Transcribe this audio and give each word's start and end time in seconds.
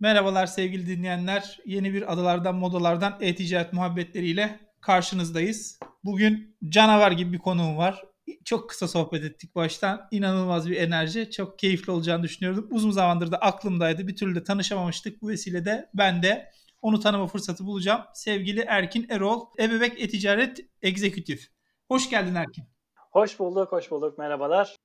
Merhabalar 0.00 0.46
sevgili 0.46 0.86
dinleyenler. 0.86 1.58
Yeni 1.66 1.94
bir 1.94 2.12
adalardan 2.12 2.54
modalardan 2.54 3.16
e-ticaret 3.20 3.72
muhabbetleriyle 3.72 4.60
karşınızdayız. 4.80 5.78
Bugün 6.04 6.56
canavar 6.68 7.12
gibi 7.12 7.32
bir 7.32 7.38
konuğum 7.38 7.76
var. 7.76 8.04
Çok 8.44 8.70
kısa 8.70 8.88
sohbet 8.88 9.24
ettik 9.24 9.54
baştan. 9.54 10.08
İnanılmaz 10.10 10.70
bir 10.70 10.76
enerji. 10.76 11.30
Çok 11.30 11.58
keyifli 11.58 11.92
olacağını 11.92 12.22
düşünüyordum. 12.22 12.68
Uzun 12.70 12.90
zamandır 12.90 13.32
da 13.32 13.38
aklımdaydı. 13.38 14.08
Bir 14.08 14.16
türlü 14.16 14.34
de 14.34 14.44
tanışamamıştık. 14.44 15.22
Bu 15.22 15.28
vesilede 15.28 15.90
ben 15.94 16.22
de 16.22 16.50
onu 16.82 17.00
tanıma 17.00 17.26
fırsatı 17.26 17.66
bulacağım. 17.66 18.00
Sevgili 18.14 18.60
Erkin 18.60 19.06
Erol, 19.08 19.46
Ebebek 19.58 20.02
E-Ticaret 20.02 20.58
Executive. 20.82 21.40
Hoş 21.88 22.10
geldin 22.10 22.34
Erkin. 22.34 22.64
Hoş 23.12 23.38
bulduk, 23.38 23.72
hoş 23.72 23.90
bulduk. 23.90 24.18
Merhabalar. 24.18 24.76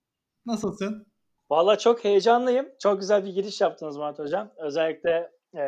Nasılsın? 0.45 1.11
Valla 1.52 1.78
çok 1.78 2.04
heyecanlıyım. 2.04 2.70
Çok 2.80 3.00
güzel 3.00 3.26
bir 3.26 3.34
giriş 3.34 3.62
yaptınız 3.62 3.98
Murat 3.98 4.20
Hocam. 4.20 4.52
Özellikle 4.58 5.32
e, 5.55 5.62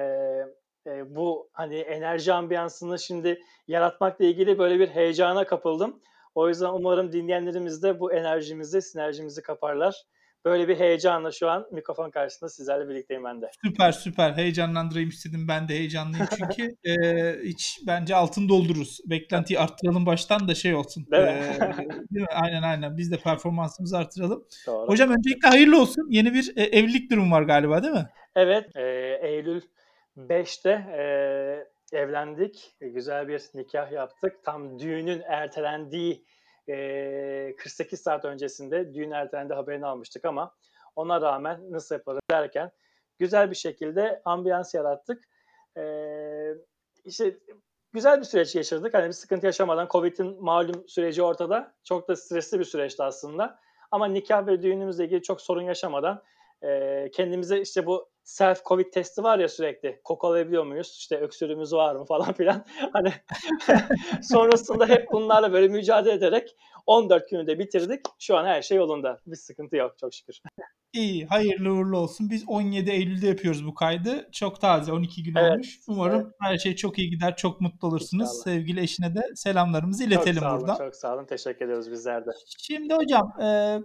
e, 0.87 1.15
bu 1.15 1.49
hani 1.53 1.75
enerji 1.75 2.33
ambiyansını 2.33 2.99
şimdi 2.99 3.41
yaratmakla 3.67 4.25
ilgili 4.25 4.59
böyle 4.59 4.79
bir 4.79 4.87
heyecana 4.87 5.45
kapıldım. 5.45 6.01
O 6.35 6.47
yüzden 6.47 6.69
umarım 6.69 7.11
dinleyenlerimiz 7.11 7.83
de 7.83 7.99
bu 7.99 8.13
enerjimizi, 8.13 8.81
sinerjimizi 8.81 9.41
kaparlar. 9.41 10.03
Böyle 10.45 10.67
bir 10.67 10.79
heyecanla 10.79 11.31
şu 11.31 11.49
an 11.49 11.67
mikrofon 11.71 12.09
karşısında 12.09 12.49
sizlerle 12.49 12.89
birlikteyim 12.89 13.23
ben 13.23 13.41
de. 13.41 13.51
Süper 13.65 13.91
süper 13.91 14.33
heyecanlandırayım 14.33 15.09
istedim. 15.09 15.47
Ben 15.47 15.67
de 15.67 15.73
heyecanlıyım 15.73 16.27
çünkü 16.37 16.75
e, 16.89 16.93
hiç 17.43 17.79
bence 17.87 18.15
altın 18.15 18.49
doldururuz. 18.49 18.99
Beklentiyi 19.05 19.59
arttıralım 19.59 20.05
baştan 20.05 20.47
da 20.47 20.55
şey 20.55 20.75
olsun. 20.75 21.07
Değil 21.11 21.23
mi? 21.23 21.29
E, 21.29 21.59
değil 21.89 22.25
mi? 22.25 22.27
Aynen 22.43 22.63
aynen. 22.63 22.97
Biz 22.97 23.11
de 23.11 23.17
performansımızı 23.17 23.97
artıralım. 23.97 24.45
Doğru. 24.67 24.87
Hocam 24.87 25.09
öncelikle 25.09 25.47
hayırlı 25.47 25.81
olsun. 25.81 26.07
Yeni 26.09 26.33
bir 26.33 26.53
e, 26.55 26.63
evlilik 26.63 27.11
durumu 27.11 27.35
var 27.35 27.41
galiba 27.41 27.83
değil 27.83 27.93
mi? 27.93 28.09
Evet, 28.35 28.75
e, 28.75 28.81
Eylül 29.21 29.61
5'te 30.17 30.69
e, 30.71 31.03
evlendik. 31.97 32.75
Güzel 32.81 33.27
bir 33.27 33.41
nikah 33.53 33.91
yaptık. 33.91 34.43
Tam 34.43 34.79
düğünün 34.79 35.21
ertelendiği 35.27 36.25
e, 36.69 37.55
48 37.57 38.01
saat 38.01 38.25
öncesinde 38.25 38.93
düğün 38.93 39.11
ertelendi 39.11 39.53
haberini 39.53 39.85
almıştık 39.85 40.25
ama 40.25 40.55
ona 40.95 41.21
rağmen 41.21 41.71
nasıl 41.71 41.95
yaparız 41.95 42.21
derken 42.31 42.71
güzel 43.19 43.51
bir 43.51 43.55
şekilde 43.55 44.21
ambiyans 44.25 44.73
yarattık. 44.73 45.23
E, 45.77 45.83
işte 47.05 47.37
güzel 47.93 48.19
bir 48.19 48.25
süreç 48.25 48.53
geçirdik. 48.53 48.93
Hani 48.93 49.07
bir 49.07 49.13
sıkıntı 49.13 49.45
yaşamadan 49.45 49.87
Covid'in 49.91 50.43
malum 50.43 50.87
süreci 50.87 51.23
ortada. 51.23 51.75
Çok 51.83 52.07
da 52.07 52.15
stresli 52.15 52.59
bir 52.59 52.65
süreçti 52.65 53.03
aslında. 53.03 53.59
Ama 53.91 54.07
nikah 54.07 54.47
ve 54.47 54.61
düğünümüzle 54.61 55.05
ilgili 55.05 55.21
çok 55.21 55.41
sorun 55.41 55.61
yaşamadan 55.61 56.23
e, 56.61 57.09
kendimize 57.13 57.61
işte 57.61 57.85
bu 57.85 58.12
self 58.23 58.65
covid 58.65 58.91
testi 58.93 59.23
var 59.23 59.39
ya 59.39 59.49
sürekli 59.49 60.01
kokalayabiliyor 60.03 60.63
muyuz 60.63 60.95
işte 60.97 61.17
öksürüğümüz 61.17 61.73
var 61.73 61.95
mı 61.95 62.05
falan 62.07 62.33
filan 62.33 62.65
hani 62.93 63.13
sonrasında 64.21 64.87
hep 64.89 65.11
bunlarla 65.11 65.53
böyle 65.53 65.67
mücadele 65.67 66.13
ederek 66.13 66.55
14 66.85 67.29
günü 67.29 67.47
de 67.47 67.59
bitirdik 67.59 67.99
şu 68.19 68.37
an 68.37 68.45
her 68.45 68.61
şey 68.61 68.77
yolunda 68.77 69.21
bir 69.27 69.35
sıkıntı 69.35 69.75
yok 69.75 69.97
çok 69.97 70.13
şükür. 70.13 70.39
İyi, 70.93 71.25
hayırlı 71.25 71.73
uğurlu 71.73 71.97
olsun. 71.97 72.29
Biz 72.29 72.43
17 72.47 72.91
Eylül'de 72.91 73.27
yapıyoruz 73.27 73.67
bu 73.67 73.73
kaydı. 73.73 74.29
Çok 74.31 74.61
taze, 74.61 74.91
12 74.91 75.23
gün 75.23 75.35
Evet, 75.35 75.51
olmuş. 75.51 75.79
Umarım 75.87 76.21
evet. 76.21 76.35
her 76.41 76.57
şey 76.57 76.75
çok 76.75 76.99
iyi 76.99 77.09
gider, 77.09 77.35
çok 77.35 77.61
mutlu 77.61 77.87
olursunuz. 77.87 78.29
İnşallah. 78.29 78.43
Sevgili 78.43 78.81
eşine 78.81 79.15
de 79.15 79.21
selamlarımızı 79.35 80.03
Çok 80.03 80.13
iletelim 80.13 80.39
sağ 80.41 80.51
olun 80.51 80.61
buradan. 80.61 80.77
çok 80.77 80.95
sağ 80.95 81.15
olun 81.15 81.25
teşekkür 81.25 81.65
ediyoruz 81.65 81.91
bizler 81.91 82.25
de. 82.25 82.29
Şimdi 82.57 82.93
hocam, 82.93 83.33
e, 83.41 83.79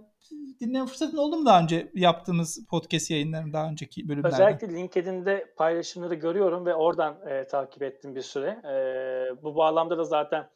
dinleme 0.59 0.85
fırsatın 0.85 1.17
oldu 1.17 1.37
mu 1.37 1.45
daha 1.45 1.61
önce 1.61 1.91
yaptığınız 1.93 2.65
podcast 2.69 3.11
yayınlarının 3.11 3.53
daha 3.53 3.69
önceki 3.69 4.09
bölümlerde? 4.09 4.35
Özellikle 4.35 4.69
LinkedIn'de 4.69 5.53
paylaşımları 5.57 6.15
görüyorum 6.15 6.65
ve 6.65 6.75
oradan 6.75 7.27
e, 7.29 7.47
takip 7.47 7.83
ettim 7.83 8.15
bir 8.15 8.21
süre. 8.21 8.47
E, 8.49 8.73
bu 9.43 9.55
bağlamda 9.55 9.97
da 9.97 10.03
zaten 10.03 10.49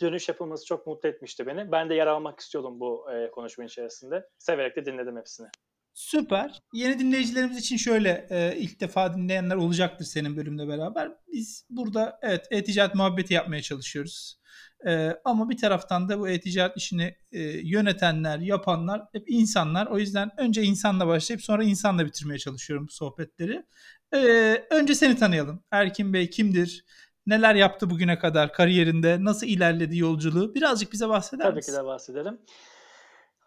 dönüş 0.00 0.28
yapılması 0.28 0.66
çok 0.66 0.86
mutlu 0.86 1.08
etmişti 1.08 1.46
beni. 1.46 1.72
Ben 1.72 1.90
de 1.90 1.94
yer 1.94 2.06
almak 2.06 2.40
istiyordum 2.40 2.80
bu 2.80 3.12
e, 3.12 3.30
konuşma 3.30 3.64
içerisinde. 3.64 4.28
Severek 4.38 4.76
de 4.76 4.86
dinledim 4.86 5.16
hepsini. 5.16 5.46
Süper. 5.94 6.62
Yeni 6.72 6.98
dinleyicilerimiz 6.98 7.58
için 7.58 7.76
şöyle 7.76 8.26
e, 8.30 8.56
ilk 8.56 8.80
defa 8.80 9.14
dinleyenler 9.14 9.56
olacaktır 9.56 10.04
senin 10.04 10.36
bölümle 10.36 10.68
beraber. 10.68 11.12
Biz 11.32 11.66
burada 11.70 12.18
evet 12.22 12.46
e-ticaret 12.50 12.94
muhabbeti 12.94 13.34
yapmaya 13.34 13.62
çalışıyoruz. 13.62 14.38
E, 14.86 15.20
ama 15.24 15.50
bir 15.50 15.56
taraftan 15.56 16.08
da 16.08 16.18
bu 16.18 16.28
e-ticaret 16.28 16.76
işini 16.76 17.16
e, 17.32 17.40
yönetenler, 17.42 18.38
yapanlar 18.38 19.02
hep 19.12 19.24
insanlar. 19.26 19.86
O 19.86 19.98
yüzden 19.98 20.30
önce 20.36 20.62
insanla 20.62 21.06
başlayıp 21.06 21.42
sonra 21.42 21.64
insanla 21.64 22.06
bitirmeye 22.06 22.38
çalışıyorum 22.38 22.86
bu 22.88 22.92
sohbetleri. 22.92 23.64
E, 24.14 24.18
önce 24.70 24.94
seni 24.94 25.16
tanıyalım. 25.16 25.62
Erkin 25.70 26.12
Bey 26.12 26.30
kimdir? 26.30 26.84
Neler 27.26 27.54
yaptı 27.54 27.90
bugüne 27.90 28.18
kadar 28.18 28.52
kariyerinde? 28.52 29.24
Nasıl 29.24 29.46
ilerledi 29.46 29.98
yolculuğu? 29.98 30.54
Birazcık 30.54 30.92
bize 30.92 31.08
bahseder 31.08 31.44
Tabii 31.44 31.56
misin? 31.56 31.72
ki 31.72 31.78
de 31.78 31.84
bahsederim. 31.84 32.38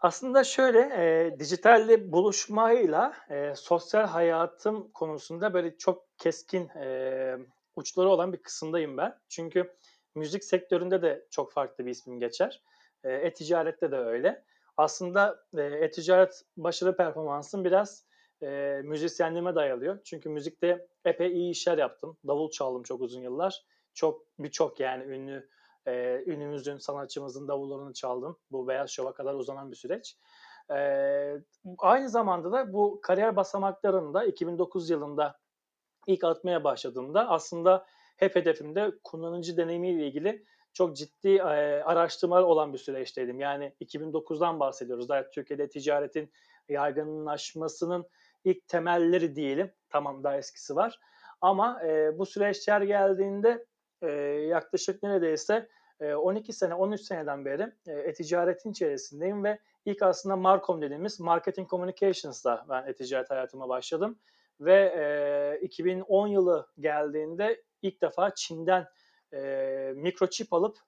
Aslında 0.00 0.44
şöyle 0.44 0.78
e, 0.78 1.38
dijitalle 1.38 2.12
buluşmayla 2.12 3.14
e, 3.30 3.54
sosyal 3.56 4.06
hayatım 4.06 4.90
konusunda 4.92 5.54
böyle 5.54 5.76
çok 5.76 6.04
keskin 6.18 6.68
e, 6.68 7.36
uçları 7.76 8.08
olan 8.08 8.32
bir 8.32 8.42
kısımdayım 8.42 8.96
ben. 8.96 9.14
Çünkü 9.28 9.72
müzik 10.14 10.44
sektöründe 10.44 11.02
de 11.02 11.26
çok 11.30 11.52
farklı 11.52 11.86
bir 11.86 11.90
ismim 11.90 12.20
geçer. 12.20 12.62
E, 13.04 13.12
e-ticarette 13.12 13.90
de 13.90 13.96
öyle. 13.96 14.44
Aslında 14.76 15.44
e, 15.56 15.62
e-ticaret 15.62 16.42
başarı 16.56 16.96
performansım 16.96 17.64
biraz 17.64 18.04
e, 18.42 18.80
müzisyenliğime 18.84 19.54
dayalıyor. 19.54 19.98
Çünkü 20.04 20.28
müzikte 20.28 20.86
epey 21.04 21.32
iyi 21.32 21.50
işler 21.50 21.78
yaptım. 21.78 22.16
Davul 22.26 22.50
çaldım 22.50 22.82
çok 22.82 23.00
uzun 23.00 23.20
yıllar. 23.20 23.62
Çok 23.94 24.22
birçok 24.38 24.80
yani 24.80 25.04
ünlü 25.04 25.48
e, 25.86 26.22
ünümüzün, 26.26 26.78
sanatçımızın 26.78 27.48
davullarını 27.48 27.92
çaldım. 27.92 28.38
Bu 28.50 28.68
Beyaz 28.68 28.90
Şov'a 28.90 29.14
kadar 29.14 29.34
uzanan 29.34 29.70
bir 29.70 29.76
süreç. 29.76 30.16
E, 30.70 30.78
aynı 31.78 32.08
zamanda 32.08 32.52
da 32.52 32.72
bu 32.72 33.00
kariyer 33.02 33.36
basamaklarında 33.36 34.24
2009 34.24 34.90
yılında 34.90 35.38
ilk 36.06 36.24
atmaya 36.24 36.64
başladığımda 36.64 37.28
aslında 37.28 37.86
hep 38.16 38.36
hedefimde 38.36 38.92
kullanıcı 39.04 39.56
deneyimiyle 39.56 40.06
ilgili 40.06 40.44
çok 40.72 40.96
ciddi 40.96 41.28
e, 41.28 41.82
araştırmalar 41.82 42.42
olan 42.42 42.72
bir 42.72 42.78
süreçteydim. 42.78 43.40
Yani 43.40 43.72
2009'dan 43.80 44.60
bahsediyoruz. 44.60 45.08
Daha 45.08 45.30
Türkiye'de 45.30 45.68
ticaretin 45.68 46.32
yaygınlaşmasının 46.68 48.06
ilk 48.44 48.68
temelleri 48.68 49.36
diyelim. 49.36 49.72
Tamam 49.90 50.24
daha 50.24 50.36
eskisi 50.36 50.76
var. 50.76 51.00
Ama 51.40 51.82
e, 51.86 52.18
bu 52.18 52.26
süreçler 52.26 52.80
geldiğinde 52.82 53.66
e, 54.02 54.10
yaklaşık 54.48 55.02
neredeyse 55.02 55.68
e, 56.00 56.14
12 56.14 56.52
sene, 56.52 56.74
13 56.74 57.00
seneden 57.00 57.44
beri 57.44 57.72
e-ticaretin 57.86 58.70
içerisindeyim 58.70 59.44
ve 59.44 59.58
ilk 59.84 60.02
aslında 60.02 60.36
Marcom 60.36 60.82
dediğimiz 60.82 61.20
Marketing 61.20 61.70
Communications'da 61.70 62.66
ben 62.68 62.86
e-ticaret 62.86 63.30
hayatıma 63.30 63.68
başladım. 63.68 64.18
Ve 64.60 64.74
e, 65.60 65.64
2010 65.64 66.26
yılı 66.26 66.66
geldiğinde 66.78 67.62
ilk 67.82 68.02
defa 68.02 68.34
Çin'den 68.34 68.86
e, 69.32 69.92
mikroçip 69.96 70.52
alıp 70.52 70.78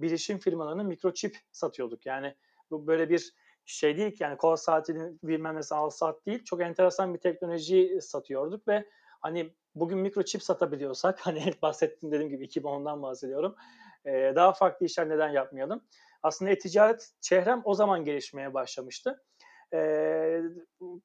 bilişim 0.00 0.38
firmalarına 0.38 0.82
mikroçip 0.82 1.38
satıyorduk. 1.52 2.06
Yani 2.06 2.34
bu 2.70 2.86
böyle 2.86 3.10
bir 3.10 3.34
şey 3.64 3.96
değil 3.96 4.12
ki 4.12 4.22
yani 4.22 4.36
kol 4.36 4.56
saatinin 4.56 5.20
bilmem 5.22 5.56
ne 5.56 5.76
al 5.76 5.90
saat 5.90 6.26
değil. 6.26 6.44
Çok 6.44 6.60
enteresan 6.60 7.14
bir 7.14 7.18
teknoloji 7.18 7.98
satıyorduk 8.00 8.68
ve 8.68 8.88
hani 9.20 9.54
bugün 9.74 9.98
mikroçip 9.98 10.42
satabiliyorsak 10.42 11.20
hani 11.26 11.54
bahsettiğim 11.62 12.12
dediğim 12.12 12.30
gibi 12.30 12.44
2010'dan 12.44 13.02
bahsediyorum. 13.02 13.56
E, 14.04 14.32
daha 14.34 14.52
farklı 14.52 14.86
işler 14.86 15.08
neden 15.08 15.28
yapmayalım? 15.28 15.84
Aslında 16.22 16.50
e-ticaret 16.50 17.12
çehrem 17.20 17.62
o 17.64 17.74
zaman 17.74 18.04
gelişmeye 18.04 18.54
başlamıştı. 18.54 19.24
E, 19.72 20.42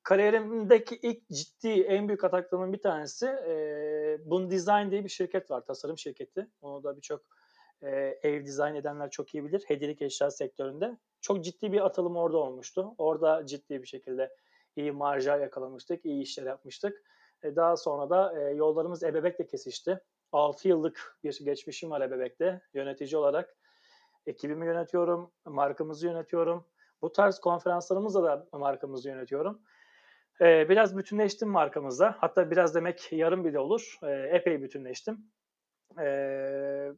kariyerimdeki 0.04 0.96
ilk 0.96 1.30
ciddi 1.30 1.70
en 1.70 2.08
büyük 2.08 2.24
ataklarımın 2.24 2.74
bir 2.74 2.82
tanesi 2.82 3.26
e, 3.26 4.18
Bun 4.26 4.52
Design 4.52 4.92
diye 4.92 5.04
bir 5.04 5.10
şirket 5.10 5.52
var, 5.52 5.66
tasarım 5.66 5.98
şirketi. 5.98 6.48
Onu 6.62 6.84
da 6.84 6.98
birçok 6.98 7.22
e, 7.82 7.90
ev 8.24 8.46
dizayn 8.46 8.76
edenler 8.76 9.10
çok 9.10 9.36
iyi 9.36 9.46
bilir. 9.46 9.64
Hediyelik 9.68 10.02
eşya 10.02 10.32
sektöründe. 10.32 10.98
Çok 11.22 11.44
ciddi 11.44 11.72
bir 11.72 11.86
atılım 11.86 12.16
orada 12.16 12.38
olmuştu. 12.38 12.96
Orada 12.98 13.46
ciddi 13.46 13.82
bir 13.82 13.88
şekilde 13.88 14.36
iyi 14.76 14.92
marjlar 14.92 15.40
yakalamıştık, 15.40 16.06
iyi 16.06 16.22
işler 16.22 16.46
yapmıştık. 16.46 17.04
E, 17.44 17.56
daha 17.56 17.78
sonra 17.78 18.10
da 18.10 18.40
e, 18.40 18.54
yollarımız 18.54 19.04
Ebebek'le 19.04 19.48
kesişti. 19.48 20.00
6 20.32 20.68
yıllık 20.68 21.18
bir 21.24 21.40
geçmişim 21.46 21.90
var 21.90 22.02
Ebebek'te 22.02 22.62
yönetici 22.74 23.18
olarak. 23.18 23.56
Ekibimi 24.26 24.66
yönetiyorum, 24.66 25.32
markamızı 25.46 26.08
yönetiyorum. 26.08 26.66
Bu 27.02 27.12
tarz 27.12 27.40
konferanslarımızda 27.40 28.24
da 28.24 28.48
markamızı 28.52 29.10
yönetiyorum. 29.10 29.62
Ee, 30.42 30.70
biraz 30.70 30.98
bütünleştim 30.98 31.50
markamızda. 31.50 32.16
Hatta 32.20 32.52
biraz 32.52 32.76
demek 32.76 33.12
yarım 33.12 33.46
bile 33.46 33.60
olur. 33.60 33.98
Ee, 34.04 34.12
epey 34.12 34.62
bütünleştim. 34.62 35.18
Ee, 36.00 36.92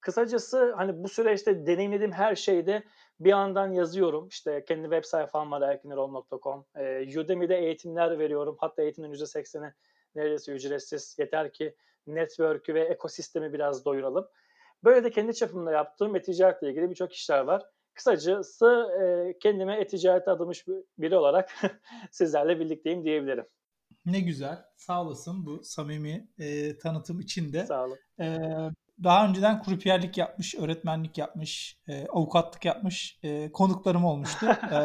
kısacası 0.00 0.74
hani 0.76 1.02
bu 1.02 1.08
süreçte 1.08 1.66
deneyimlediğim 1.66 2.12
her 2.12 2.34
şeyde 2.34 2.82
bir 3.20 3.30
yandan 3.30 3.72
yazıyorum. 3.72 4.28
İşte 4.28 4.64
kendi 4.64 4.82
web 4.82 5.04
sayfam 5.04 5.50
var 5.50 5.62
erkinirol.com. 5.62 6.66
Ee, 6.76 7.20
Udemy'de 7.20 7.58
eğitimler 7.58 8.18
veriyorum. 8.18 8.56
Hatta 8.60 8.82
eğitimlerin 8.82 9.14
%80'i 9.14 9.74
neredeyse 10.14 10.52
ücretsiz. 10.52 11.16
Yeter 11.18 11.52
ki 11.52 11.74
network'ü 12.06 12.74
ve 12.74 12.84
ekosistemi 12.84 13.52
biraz 13.52 13.84
doyuralım. 13.84 14.28
Böyle 14.84 15.04
de 15.04 15.10
kendi 15.10 15.34
çapımda 15.34 15.72
yaptığım 15.72 16.16
e-ticaretle 16.16 16.68
ilgili 16.68 16.90
birçok 16.90 17.12
işler 17.12 17.40
var. 17.40 17.62
Kısacası 17.98 18.86
e, 19.02 19.38
kendime 19.38 19.80
e-ticarete 19.80 20.30
adamış 20.30 20.64
biri 20.98 21.16
olarak 21.16 21.50
sizlerle 22.10 22.60
birlikteyim 22.60 23.04
diyebilirim. 23.04 23.44
Ne 24.06 24.20
güzel. 24.20 24.64
Sağ 24.76 25.02
olasın 25.02 25.46
bu 25.46 25.64
samimi 25.64 26.28
e, 26.38 26.78
tanıtım 26.78 27.20
için 27.20 27.52
de. 27.52 27.66
Sağ 27.66 27.84
olun. 27.84 27.98
E, 28.20 28.38
daha 29.04 29.28
önceden 29.28 29.62
kurupiyerlik 29.62 30.18
yapmış, 30.18 30.54
öğretmenlik 30.54 31.18
yapmış, 31.18 31.78
e, 31.88 32.06
avukatlık 32.06 32.64
yapmış 32.64 33.18
e, 33.22 33.52
konuklarım 33.52 34.04
olmuştu. 34.04 34.46
e, 34.72 34.78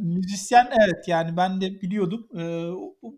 müzisyen 0.00 0.68
evet 0.70 1.08
yani 1.08 1.36
ben 1.36 1.60
de 1.60 1.80
biliyordum. 1.80 2.28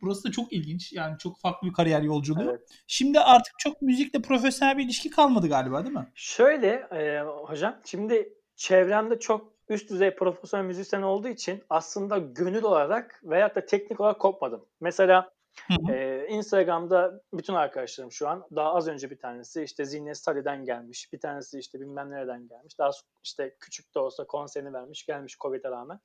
Burası 0.03 0.25
da 0.25 0.33
çok 0.33 0.53
ilginç. 0.53 0.93
Yani 0.93 1.19
çok 1.19 1.41
farklı 1.41 1.69
bir 1.69 1.73
kariyer 1.73 2.03
yolculuğu. 2.03 2.51
Evet. 2.51 2.61
Şimdi 2.87 3.21
artık 3.21 3.59
çok 3.59 3.83
müzikle 3.83 4.23
profesyonel 4.23 4.79
bir 4.79 4.85
ilişki 4.85 5.11
kalmadı 5.11 5.49
galiba 5.49 5.85
değil 5.85 5.97
mi? 5.97 6.07
Şöyle 6.15 6.69
e, 6.69 7.21
hocam 7.21 7.77
şimdi 7.85 8.33
çevremde 8.57 9.19
çok 9.19 9.53
üst 9.69 9.91
düzey 9.91 10.15
profesyonel 10.15 10.65
müzisyen 10.65 11.03
olduğu 11.03 11.29
için 11.29 11.63
aslında 11.71 12.19
gönül 12.19 12.63
olarak 12.63 13.21
veyahut 13.25 13.57
da 13.57 13.67
teknik 13.67 14.01
olarak 14.01 14.21
kopmadım. 14.21 14.65
Mesela 14.81 15.31
Ee, 15.91 16.27
Instagram'da 16.29 17.23
bütün 17.33 17.55
arkadaşlarım 17.55 18.13
şu 18.13 18.29
an 18.29 18.47
daha 18.57 18.75
az 18.75 18.89
önce 18.89 19.11
bir 19.11 19.19
tanesi 19.19 19.63
işte 19.63 19.85
Zihni 19.85 20.15
Salih'den 20.15 20.65
gelmiş. 20.65 21.13
Bir 21.13 21.21
tanesi 21.21 21.59
işte 21.59 21.81
bilmem 21.81 22.11
nereden 22.11 22.49
gelmiş. 22.49 22.79
Daha 22.79 22.91
işte 23.25 23.57
küçük 23.61 23.95
de 23.95 23.99
olsa 23.99 24.25
konserini 24.25 24.73
vermiş 24.73 25.07
gelmiş 25.07 25.37
Covid'e 25.41 25.71
rağmen. 25.71 26.01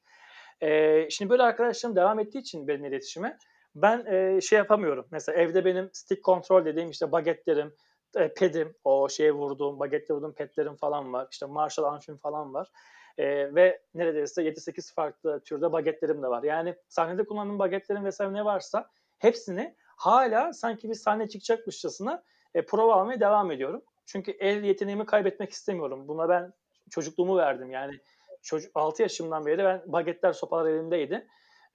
Ee, 0.62 1.08
şimdi 1.10 1.30
böyle 1.30 1.44
arkadaşlarım 1.44 1.96
devam 1.96 2.20
ettiği 2.20 2.40
için 2.40 2.68
benim 2.68 2.86
iletişime 2.86 3.38
ben 3.76 4.06
e, 4.06 4.42
şey 4.42 4.58
yapamıyorum. 4.58 5.08
Mesela 5.12 5.42
evde 5.42 5.66
benim 5.66 5.90
stick 5.94 6.24
control 6.24 6.66
dediğim 6.66 6.90
işte 6.90 7.12
bagetlerim, 7.12 7.74
e, 8.16 8.34
pedim, 8.34 8.76
o 8.84 9.10
şeye 9.10 9.32
vurduğum, 9.32 9.80
bagetle 9.80 10.16
vurduğum 10.16 10.34
petlerim 10.34 10.76
falan 10.76 11.14
var. 11.14 11.28
İşte 11.32 11.46
Marshall 11.46 11.86
Amfim 11.86 12.18
falan 12.18 12.54
var. 12.54 12.72
E, 13.18 13.56
ve 13.56 13.82
neredeyse 13.94 14.44
7-8 14.44 14.94
farklı 14.94 15.42
türde 15.46 15.72
bagetlerim 15.72 16.24
de 16.24 16.28
var. 16.28 16.44
Yani 16.44 16.76
sahnede 16.88 17.26
kullandığım 17.26 17.60
bagetlerim 17.60 18.06
vesaire 18.06 18.34
ne 18.34 18.46
varsa 18.46 18.90
hepsini 19.20 19.76
hala 19.98 20.54
sanki 20.54 20.90
bir 20.90 20.96
sahne 20.96 21.30
çıkacakmışçasına 21.30 22.24
e, 22.56 22.66
prova 22.66 22.96
almaya 22.96 23.20
devam 23.20 23.52
ediyorum. 23.52 23.82
Çünkü 24.06 24.32
el 24.32 24.64
yeteneğimi 24.64 25.06
kaybetmek 25.06 25.52
istemiyorum. 25.52 26.08
Buna 26.08 26.30
ben 26.30 26.54
çocukluğumu 26.90 27.38
verdim. 27.38 27.72
Yani 27.72 28.00
çocuk 28.44 28.72
6 28.76 29.02
yaşımdan 29.02 29.46
beri 29.46 29.64
ben 29.64 29.84
bagetler 29.86 30.34
sopalar 30.34 30.70
elimdeydi. 30.70 31.28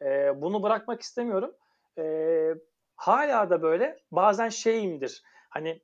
E, 0.03 0.43
bunu 0.43 0.63
bırakmak 0.63 1.03
istemiyorum. 1.03 1.55
E, 1.99 2.55
hala 2.97 3.51
da 3.51 3.63
böyle 3.63 4.01
bazen 4.13 4.49
şeyimdir. 4.49 5.23
Hani 5.51 5.83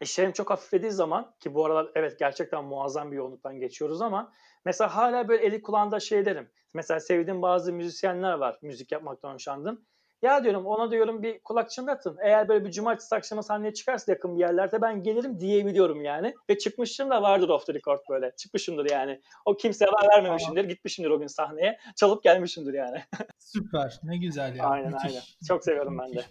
işlerim 0.00 0.32
çok 0.32 0.50
hafiflediği 0.50 0.92
zaman 0.92 1.34
ki 1.40 1.54
bu 1.54 1.66
aralar 1.66 1.90
evet 1.94 2.18
gerçekten 2.18 2.64
muazzam 2.64 3.12
bir 3.12 3.16
yoğunluktan 3.16 3.60
geçiyoruz 3.60 4.02
ama 4.02 4.32
mesela 4.64 4.96
hala 4.96 5.28
böyle 5.28 5.46
eli 5.46 5.62
kulağında 5.62 6.00
şey 6.00 6.24
derim. 6.24 6.50
Mesela 6.74 7.00
sevdiğim 7.00 7.42
bazı 7.42 7.72
müzisyenler 7.72 8.32
var 8.32 8.58
müzik 8.62 8.92
yapmaktan 8.92 9.34
hoşlandım. 9.34 9.84
Ya 10.22 10.44
diyorum 10.44 10.66
ona 10.66 10.90
diyorum 10.90 11.22
bir 11.22 11.38
kulak 11.38 11.70
çınlatın. 11.70 12.18
Eğer 12.22 12.48
böyle 12.48 12.64
bir 12.64 12.70
cumartesi 12.70 13.14
akşamı 13.14 13.42
sahneye 13.42 13.74
çıkarsa 13.74 14.12
yakın 14.12 14.34
bir 14.34 14.40
yerlerde 14.40 14.82
ben 14.82 15.02
gelirim 15.02 15.40
diyebiliyorum 15.40 16.04
yani. 16.04 16.34
Ve 16.50 16.58
çıkmışım 16.58 17.10
da 17.10 17.22
vardır 17.22 17.48
off 17.48 17.66
the 17.66 17.74
record 17.74 17.98
böyle. 18.10 18.32
Çıkmışımdır 18.36 18.90
yani. 18.90 19.20
O 19.44 19.56
kimseye 19.56 19.86
haber 19.86 20.08
vermemişimdir. 20.08 20.64
Gitmişimdir 20.64 21.10
o 21.10 21.18
gün 21.18 21.26
sahneye. 21.26 21.78
Çalıp 21.96 22.22
gelmişimdir 22.22 22.74
yani. 22.74 23.02
Süper. 23.38 24.00
Ne 24.02 24.16
güzel 24.18 24.56
ya. 24.56 24.64
Aynen 24.64 24.92
müthiş, 24.92 25.04
aynen. 25.06 25.22
Çok 25.48 25.64
seviyorum 25.64 25.98
ben 25.98 26.14
de. 26.14 26.24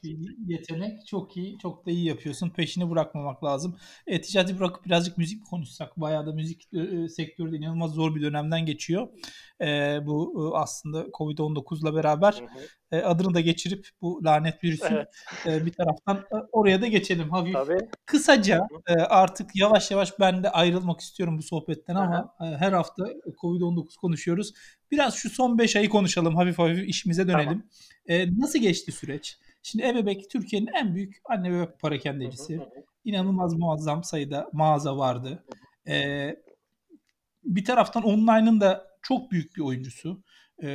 Yetenek. 0.48 1.08
Çok 1.08 1.38
iyi. 1.38 1.58
Çok 1.58 1.86
da 1.86 1.92
iyi 1.92 2.06
yapıyorsun. 2.06 2.50
Peşini 2.50 2.92
bırakmamak 2.92 3.44
lazım. 3.44 3.78
E, 4.08 4.22
ticareti 4.22 4.60
bırakıp 4.60 4.86
birazcık 4.86 5.18
müzik 5.18 5.46
konuşsak. 5.50 5.98
Bayağı 5.98 6.26
da 6.28 6.32
müzik 6.32 6.74
e, 6.74 7.08
sektörü 7.08 7.52
de 7.52 7.58
inanılmaz 7.58 7.92
zor 7.92 8.16
bir 8.16 8.22
dönemden 8.22 8.66
geçiyor. 8.66 9.08
E, 9.62 10.00
bu 10.06 10.52
aslında 10.56 11.02
Covid-19'la 11.02 11.96
beraber 11.96 12.34
hı 12.34 12.96
hı. 12.96 12.98
E, 12.98 13.04
adını 13.04 13.34
da 13.34 13.40
geçirip 13.40 13.90
bu 14.02 14.22
lanet 14.26 14.64
virüsün 14.64 14.96
evet. 14.96 15.08
e, 15.46 15.66
bir 15.66 15.74
taraftan 15.74 16.26
oraya 16.52 16.82
da 16.82 16.88
geçelim 16.88 17.30
hafif. 17.30 17.54
Tabii. 17.54 17.78
Kısaca 18.06 18.68
e, 18.88 18.94
artık 18.94 19.56
yavaş 19.56 19.92
yavaş 19.92 20.20
ben 20.20 20.44
de 20.44 20.50
ayrılmak 20.50 21.00
istiyorum 21.00 21.38
bu 21.38 21.44
sohbetten 21.44 21.96
ama 21.96 22.36
e, 22.42 22.46
her 22.46 22.72
hafta 22.72 23.04
Covid-19 23.42 23.96
konuşuyoruz. 24.02 24.54
Biraz 24.92 25.16
şu 25.16 25.30
son 25.30 25.58
5 25.58 25.76
ayı 25.76 25.90
konuşalım 25.90 26.36
hafif 26.36 26.60
hafif 26.60 26.90
işimize 26.90 27.28
dönelim. 27.28 27.46
Tamam. 27.48 27.64
E, 28.08 28.40
nasıl 28.40 28.60
geçti 28.60 28.92
süreç? 28.92 29.38
Şimdi 29.64 29.86
Ebebek 29.86 30.30
Türkiye'nin 30.30 30.68
en 30.68 30.96
büyük 30.96 31.18
anne 31.26 31.52
bebek 31.52 31.80
parakendecisi. 31.80 32.60
İnanılmaz 33.06 33.54
muazzam 33.54 34.04
sayıda 34.04 34.50
mağaza 34.54 34.98
vardı. 34.98 35.44
E, 35.88 36.36
bir 37.44 37.66
taraftan 37.66 38.04
online'ın 38.04 38.62
da 38.62 38.89
çok 39.10 39.32
büyük 39.32 39.56
bir 39.56 39.62
oyuncusu 39.62 40.24
e, 40.64 40.68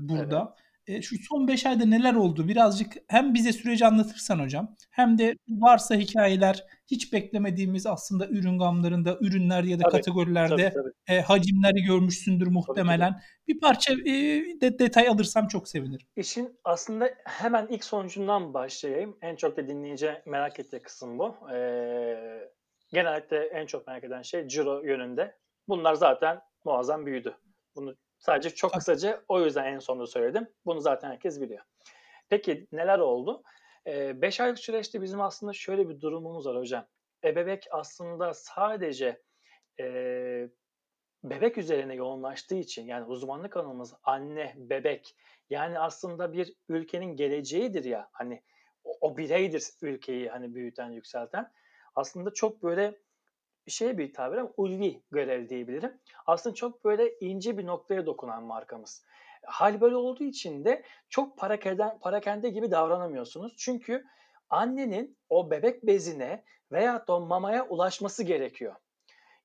burada. 0.00 0.54
Evet. 0.88 0.98
E, 0.98 1.02
şu 1.02 1.16
son 1.28 1.48
5 1.48 1.66
ayda 1.66 1.84
neler 1.84 2.14
oldu? 2.14 2.48
Birazcık 2.48 2.92
hem 3.08 3.34
bize 3.34 3.52
süreci 3.52 3.86
anlatırsan 3.86 4.38
hocam 4.38 4.76
hem 4.90 5.18
de 5.18 5.36
varsa 5.48 5.94
hikayeler 5.94 6.64
hiç 6.86 7.12
beklemediğimiz 7.12 7.86
aslında 7.86 8.28
ürün 8.28 8.58
gamlarında, 8.58 9.18
ürünler 9.20 9.62
ya 9.64 9.78
da 9.78 9.82
tabii, 9.82 9.92
kategorilerde 9.92 10.70
tabii, 10.70 10.74
tabii. 10.74 11.16
E, 11.18 11.20
hacimleri 11.20 11.82
görmüşsündür 11.82 12.46
muhtemelen. 12.46 13.12
Tabii, 13.12 13.22
tabii. 13.22 13.48
Bir 13.48 13.60
parça 13.60 13.92
e, 13.92 14.14
de, 14.60 14.78
detay 14.78 15.08
alırsam 15.08 15.48
çok 15.48 15.68
sevinirim. 15.68 16.06
İşin 16.16 16.58
aslında 16.64 17.10
hemen 17.24 17.66
ilk 17.70 17.84
sonucundan 17.84 18.54
başlayayım. 18.54 19.18
En 19.22 19.36
çok 19.36 19.56
da 19.56 19.68
dinleyici 19.68 20.12
merak 20.26 20.60
ettiği 20.60 20.82
kısım 20.82 21.18
bu. 21.18 21.36
Ee, 21.54 22.50
genellikle 22.92 23.44
en 23.44 23.66
çok 23.66 23.86
merak 23.86 24.04
eden 24.04 24.22
şey 24.22 24.48
ciro 24.48 24.82
yönünde. 24.84 25.36
Bunlar 25.68 25.94
zaten 25.94 26.40
muazzam 26.64 27.06
büyüdü. 27.06 27.34
Bunu 27.76 27.96
Sadece 28.20 28.50
çok 28.50 28.72
kısaca 28.72 29.22
o 29.28 29.44
yüzden 29.44 29.64
en 29.64 29.78
sonunda 29.78 30.06
söyledim. 30.06 30.48
Bunu 30.66 30.80
zaten 30.80 31.10
herkes 31.10 31.40
biliyor. 31.40 31.64
Peki 32.28 32.66
neler 32.72 32.98
oldu? 32.98 33.42
5 33.86 34.40
ee, 34.40 34.42
aylık 34.42 34.58
süreçte 34.58 35.02
bizim 35.02 35.20
aslında 35.20 35.52
şöyle 35.52 35.88
bir 35.88 36.00
durumumuz 36.00 36.46
var 36.46 36.56
hocam. 36.56 36.86
Ebebek 37.24 37.66
aslında 37.70 38.34
sadece 38.34 39.22
e, 39.80 39.84
bebek 41.24 41.58
üzerine 41.58 41.94
yoğunlaştığı 41.94 42.54
için 42.54 42.86
yani 42.86 43.04
uzmanlık 43.04 43.56
alanımız 43.56 43.94
anne, 44.04 44.54
bebek 44.56 45.16
yani 45.50 45.78
aslında 45.78 46.32
bir 46.32 46.54
ülkenin 46.68 47.16
geleceğidir 47.16 47.84
ya 47.84 48.08
hani 48.12 48.42
o, 48.84 48.96
o 49.00 49.16
bireydir 49.16 49.64
ülkeyi 49.82 50.28
hani 50.28 50.54
büyüten, 50.54 50.90
yükselten. 50.90 51.52
Aslında 51.94 52.32
çok 52.32 52.62
böyle 52.62 52.98
şey 53.70 53.98
bir 53.98 54.12
tabir 54.12 54.36
ama 54.36 54.50
ulvi 54.56 55.02
görev 55.10 55.48
diyebilirim. 55.48 56.00
Aslında 56.26 56.54
çok 56.54 56.84
böyle 56.84 57.18
ince 57.20 57.58
bir 57.58 57.66
noktaya 57.66 58.06
dokunan 58.06 58.42
markamız. 58.42 59.04
Hal 59.46 59.80
böyle 59.80 59.96
olduğu 59.96 60.24
için 60.24 60.64
de 60.64 60.82
çok 61.08 61.38
parakende, 61.38 61.98
parakende 62.00 62.48
gibi 62.48 62.70
davranamıyorsunuz. 62.70 63.54
Çünkü 63.58 64.04
annenin 64.50 65.18
o 65.28 65.50
bebek 65.50 65.86
bezine 65.86 66.44
veya 66.72 67.04
o 67.08 67.20
mamaya 67.20 67.68
ulaşması 67.68 68.22
gerekiyor. 68.22 68.74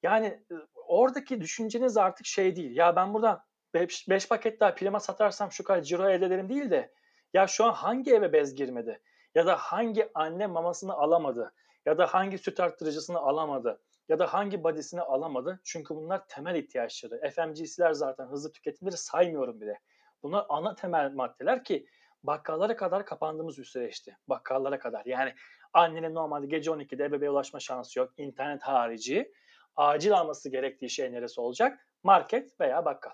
Yani 0.03 0.43
oradaki 0.87 1.41
düşünceniz 1.41 1.97
artık 1.97 2.25
şey 2.25 2.55
değil. 2.55 2.75
Ya 2.77 2.95
ben 2.95 3.13
buradan 3.13 3.41
5 3.73 4.29
paket 4.29 4.59
daha 4.59 4.75
prima 4.75 4.99
satarsam 4.99 5.51
şu 5.51 5.63
kadar 5.63 5.81
ciro 5.81 6.09
elde 6.09 6.25
ederim 6.25 6.49
değil 6.49 6.71
de 6.71 6.93
ya 7.33 7.47
şu 7.47 7.65
an 7.65 7.73
hangi 7.73 8.13
eve 8.13 8.33
bez 8.33 8.55
girmedi? 8.55 9.01
Ya 9.35 9.45
da 9.45 9.55
hangi 9.55 10.09
anne 10.13 10.47
mamasını 10.47 10.93
alamadı? 10.93 11.53
Ya 11.85 11.97
da 11.97 12.05
hangi 12.05 12.37
süt 12.37 12.59
arttırıcısını 12.59 13.19
alamadı? 13.19 13.81
Ya 14.09 14.19
da 14.19 14.33
hangi 14.33 14.63
badisini 14.63 15.01
alamadı. 15.01 15.59
Çünkü 15.63 15.95
bunlar 15.95 16.27
temel 16.27 16.55
ihtiyaçları. 16.55 17.31
FMGC'ler 17.31 17.93
zaten 17.93 18.25
hızlı 18.25 18.51
tüketimleri 18.51 18.97
saymıyorum 18.97 19.61
bile. 19.61 19.79
Bunlar 20.23 20.45
ana 20.49 20.75
temel 20.75 21.11
maddeler 21.11 21.63
ki 21.63 21.87
bakkallara 22.23 22.75
kadar 22.75 23.05
kapandığımız 23.05 23.57
bir 23.57 23.63
süreçti. 23.63 24.17
Bakkallara 24.27 24.79
kadar. 24.79 25.05
Yani 25.05 25.33
annenin 25.73 26.15
normalde 26.15 26.47
gece 26.47 26.71
12'de 26.71 27.11
bebeğe 27.11 27.29
ulaşma 27.29 27.59
şansı 27.59 27.99
yok. 27.99 28.13
İnternet 28.17 28.63
harici. 28.63 29.33
Acil 29.75 30.13
alması 30.13 30.49
gerektiği 30.49 30.89
şey 30.89 31.11
neresi 31.11 31.41
olacak? 31.41 31.87
Market 32.03 32.59
veya 32.59 32.85
bakkal. 32.85 33.11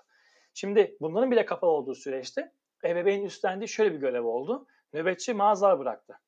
Şimdi 0.54 0.96
bunların 1.00 1.30
bile 1.30 1.44
kapalı 1.44 1.70
olduğu 1.70 1.94
süreçte 1.94 2.52
ebeveyn 2.84 3.24
üstlendiği 3.24 3.68
şöyle 3.68 3.94
bir 3.94 3.98
görev 3.98 4.24
oldu. 4.24 4.66
Nöbetçi 4.92 5.34
mağazalar 5.34 5.78
bıraktı. 5.78 6.20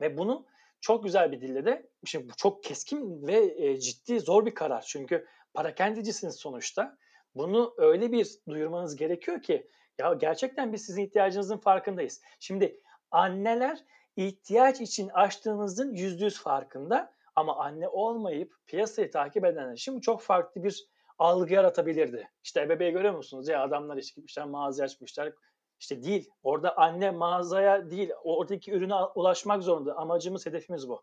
Ve 0.00 0.16
bunu 0.16 0.46
çok 0.80 1.04
güzel 1.04 1.32
bir 1.32 1.40
dille 1.40 1.64
de 1.64 1.88
şimdi 2.04 2.28
bu 2.28 2.32
çok 2.36 2.64
keskin 2.64 3.26
ve 3.26 3.54
e, 3.56 3.80
ciddi 3.80 4.20
zor 4.20 4.46
bir 4.46 4.54
karar. 4.54 4.82
Çünkü 4.88 5.26
parakendicisiniz 5.54 6.36
sonuçta. 6.36 6.98
Bunu 7.34 7.74
öyle 7.76 8.12
bir 8.12 8.28
duyurmanız 8.48 8.96
gerekiyor 8.96 9.42
ki 9.42 9.70
ya 9.98 10.14
gerçekten 10.14 10.72
biz 10.72 10.84
sizin 10.86 11.02
ihtiyacınızın 11.02 11.58
farkındayız. 11.58 12.22
Şimdi 12.40 12.80
anneler 13.10 13.84
ihtiyaç 14.16 14.80
için 14.80 15.08
açtığınızın 15.08 15.94
yüzde 15.94 16.24
yüz 16.24 16.42
farkında 16.42 17.14
ama 17.36 17.56
anne 17.56 17.88
olmayıp 17.88 18.54
piyasayı 18.66 19.10
takip 19.10 19.44
edenler 19.44 19.72
için 19.72 19.96
bu 19.96 20.00
çok 20.00 20.22
farklı 20.22 20.64
bir 20.64 20.88
algı 21.18 21.54
yaratabilirdi. 21.54 22.30
İşte 22.42 22.68
bebeği 22.68 22.92
görüyor 22.92 23.14
musunuz? 23.14 23.48
Ya 23.48 23.62
adamlar 23.62 23.96
işte 23.96 24.14
gitmişler 24.14 24.46
mağaza 24.46 24.84
açmışlar 24.84 25.32
İşte 25.80 26.02
değil. 26.02 26.30
Orada 26.42 26.76
anne 26.76 27.10
mağazaya 27.10 27.90
değil, 27.90 28.10
oradaki 28.24 28.72
ürüne 28.72 28.94
ulaşmak 28.94 29.62
zorunda. 29.62 29.96
Amacımız, 29.96 30.46
hedefimiz 30.46 30.88
bu. 30.88 31.02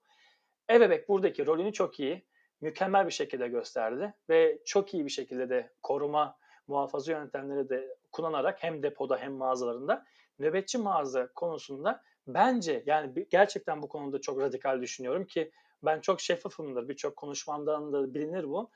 Ebebek 0.70 1.10
buradaki 1.10 1.46
rolünü 1.46 1.74
çok 1.74 2.00
iyi, 2.00 2.25
mükemmel 2.62 3.05
bir 3.05 3.12
şekilde 3.12 3.48
gösterdi 3.48 4.13
ve 4.29 4.60
çok 4.65 4.94
iyi 4.94 5.05
bir 5.05 5.10
şekilde 5.10 5.50
de 5.50 5.74
koruma, 5.84 6.38
muhafaza 6.67 7.12
yöntemleri 7.12 7.70
de 7.70 7.98
kullanarak 8.12 8.63
hem 8.63 8.84
depoda 8.84 9.17
hem 9.17 9.34
mağazalarında 9.34 10.05
nöbetçi 10.39 10.77
mağaza 10.77 11.27
konusunda 11.27 12.01
bence 12.27 12.84
yani 12.86 13.27
gerçekten 13.29 13.82
bu 13.82 13.89
konuda 13.89 14.22
çok 14.22 14.39
radikal 14.39 14.82
düşünüyorum 14.82 15.25
ki 15.25 15.51
ben 15.84 16.01
çok 16.01 16.22
şeffafımdır. 16.22 16.89
Birçok 16.89 17.15
konuşmamdan 17.15 17.94
da 17.94 18.13
bilinir 18.13 18.44
bu. 18.44 18.70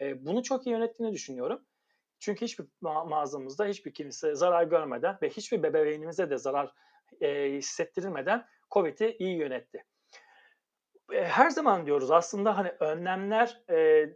Bunu 0.00 0.42
çok 0.42 0.66
iyi 0.66 0.70
yönettiğini 0.70 1.12
düşünüyorum. 1.12 1.64
Çünkü 2.26 2.44
hiçbir 2.44 2.64
ma- 2.82 3.08
mağazamızda 3.08 3.64
hiçbir 3.64 3.94
kimse 3.94 4.34
zarar 4.34 4.64
görmeden 4.64 5.18
ve 5.22 5.28
hiçbir 5.28 5.62
bebeğimize 5.62 6.30
de 6.30 6.38
zarar 6.38 6.74
e, 7.20 7.52
hissettirilmeden 7.52 8.46
COVID'i 8.70 9.16
iyi 9.18 9.36
yönetti. 9.36 9.84
E, 11.12 11.24
her 11.24 11.50
zaman 11.50 11.86
diyoruz 11.86 12.10
aslında 12.10 12.58
hani 12.58 12.72
önlemler 12.80 13.62
e, 13.70 14.08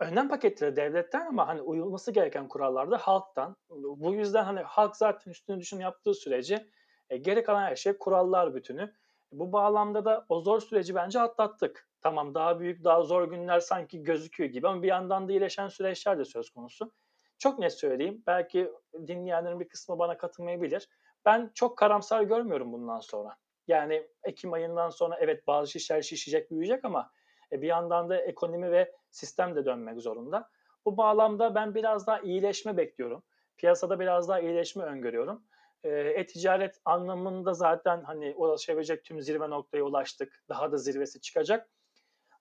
önlem 0.00 0.28
paketleri 0.28 0.76
devletten 0.76 1.26
ama 1.26 1.48
hani 1.48 1.62
uyulması 1.62 2.12
gereken 2.12 2.48
kurallar 2.48 2.90
da 2.90 2.98
halktan. 2.98 3.56
Bu 3.70 4.14
yüzden 4.14 4.44
hani 4.44 4.60
halk 4.60 4.96
zaten 4.96 5.30
üstüne 5.30 5.58
düşün 5.58 5.80
yaptığı 5.80 6.14
sürece 6.14 6.66
e, 7.10 7.16
geri 7.16 7.42
kalan 7.42 7.62
her 7.62 7.76
şey 7.76 7.98
kurallar 7.98 8.54
bütünü. 8.54 8.94
Bu 9.32 9.52
bağlamda 9.52 10.04
da 10.04 10.26
o 10.28 10.40
zor 10.40 10.60
süreci 10.60 10.94
bence 10.94 11.20
atlattık. 11.20 11.88
Tamam 12.00 12.34
daha 12.34 12.60
büyük, 12.60 12.84
daha 12.84 13.02
zor 13.02 13.30
günler 13.30 13.60
sanki 13.60 14.02
gözüküyor 14.02 14.50
gibi 14.50 14.68
ama 14.68 14.82
bir 14.82 14.88
yandan 14.88 15.28
da 15.28 15.32
iyileşen 15.32 15.68
süreçler 15.68 16.18
de 16.18 16.24
söz 16.24 16.50
konusu. 16.50 16.92
Çok 17.40 17.58
net 17.58 17.72
söyleyeyim. 17.72 18.22
Belki 18.26 18.72
dinleyenlerin 19.06 19.60
bir 19.60 19.68
kısmı 19.68 19.98
bana 19.98 20.18
katılmayabilir. 20.18 20.88
Ben 21.24 21.50
çok 21.54 21.78
karamsar 21.78 22.22
görmüyorum 22.22 22.72
bundan 22.72 23.00
sonra. 23.00 23.36
Yani 23.68 24.08
Ekim 24.24 24.52
ayından 24.52 24.90
sonra 24.90 25.16
evet 25.20 25.46
bazı 25.46 25.78
işler 25.78 26.02
şişecek, 26.02 26.50
büyüyecek 26.50 26.84
ama 26.84 27.10
e, 27.52 27.62
bir 27.62 27.66
yandan 27.66 28.08
da 28.10 28.16
ekonomi 28.16 28.70
ve 28.70 28.92
sistem 29.10 29.56
de 29.56 29.64
dönmek 29.64 30.00
zorunda. 30.00 30.50
Bu 30.84 30.96
bağlamda 30.96 31.54
ben 31.54 31.74
biraz 31.74 32.06
daha 32.06 32.20
iyileşme 32.20 32.76
bekliyorum. 32.76 33.22
Piyasada 33.56 34.00
biraz 34.00 34.28
daha 34.28 34.40
iyileşme 34.40 34.84
öngörüyorum. 34.84 35.44
E-ticaret 35.84 36.80
anlamında 36.84 37.54
zaten 37.54 38.02
hani 38.02 38.34
ulaşabilecek 38.36 39.04
tüm 39.04 39.20
zirve 39.20 39.50
noktaya 39.50 39.82
ulaştık. 39.82 40.44
Daha 40.48 40.72
da 40.72 40.76
zirvesi 40.76 41.20
çıkacak. 41.20 41.70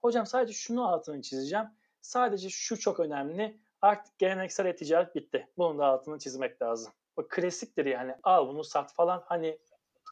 Hocam 0.01 0.25
sadece 0.25 0.53
şunu 0.53 0.87
altını 0.87 1.21
çizeceğim. 1.21 1.65
Sadece 2.01 2.49
şu 2.49 2.79
çok 2.79 2.99
önemli. 2.99 3.59
Artık 3.81 4.19
geleneksel 4.19 4.65
e-ticaret 4.65 5.15
bitti. 5.15 5.47
Bunun 5.57 5.79
da 5.79 5.85
altını 5.85 6.19
çizmek 6.19 6.61
lazım. 6.61 6.93
Bu 7.17 7.27
klasiktir 7.27 7.85
yani. 7.85 8.15
Al 8.23 8.47
bunu 8.47 8.63
sat 8.63 8.93
falan. 8.93 9.23
Hani 9.25 9.57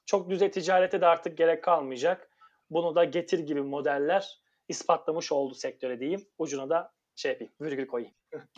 çok 0.06 0.30
düz 0.30 0.42
e-ticarete 0.42 1.02
de 1.02 1.06
artık 1.06 1.38
gerek 1.38 1.64
kalmayacak. 1.64 2.30
Bunu 2.70 2.96
da 2.96 3.04
getir 3.04 3.40
gibi 3.40 3.62
modeller 3.62 4.42
ispatlamış 4.68 5.32
oldu 5.32 5.54
sektöre 5.54 6.00
diyeyim. 6.00 6.28
Ucuna 6.38 6.70
da 6.70 6.94
şey 7.16 7.32
yapayım, 7.32 7.54
virgül 7.62 7.88
koyayım. 7.88 8.14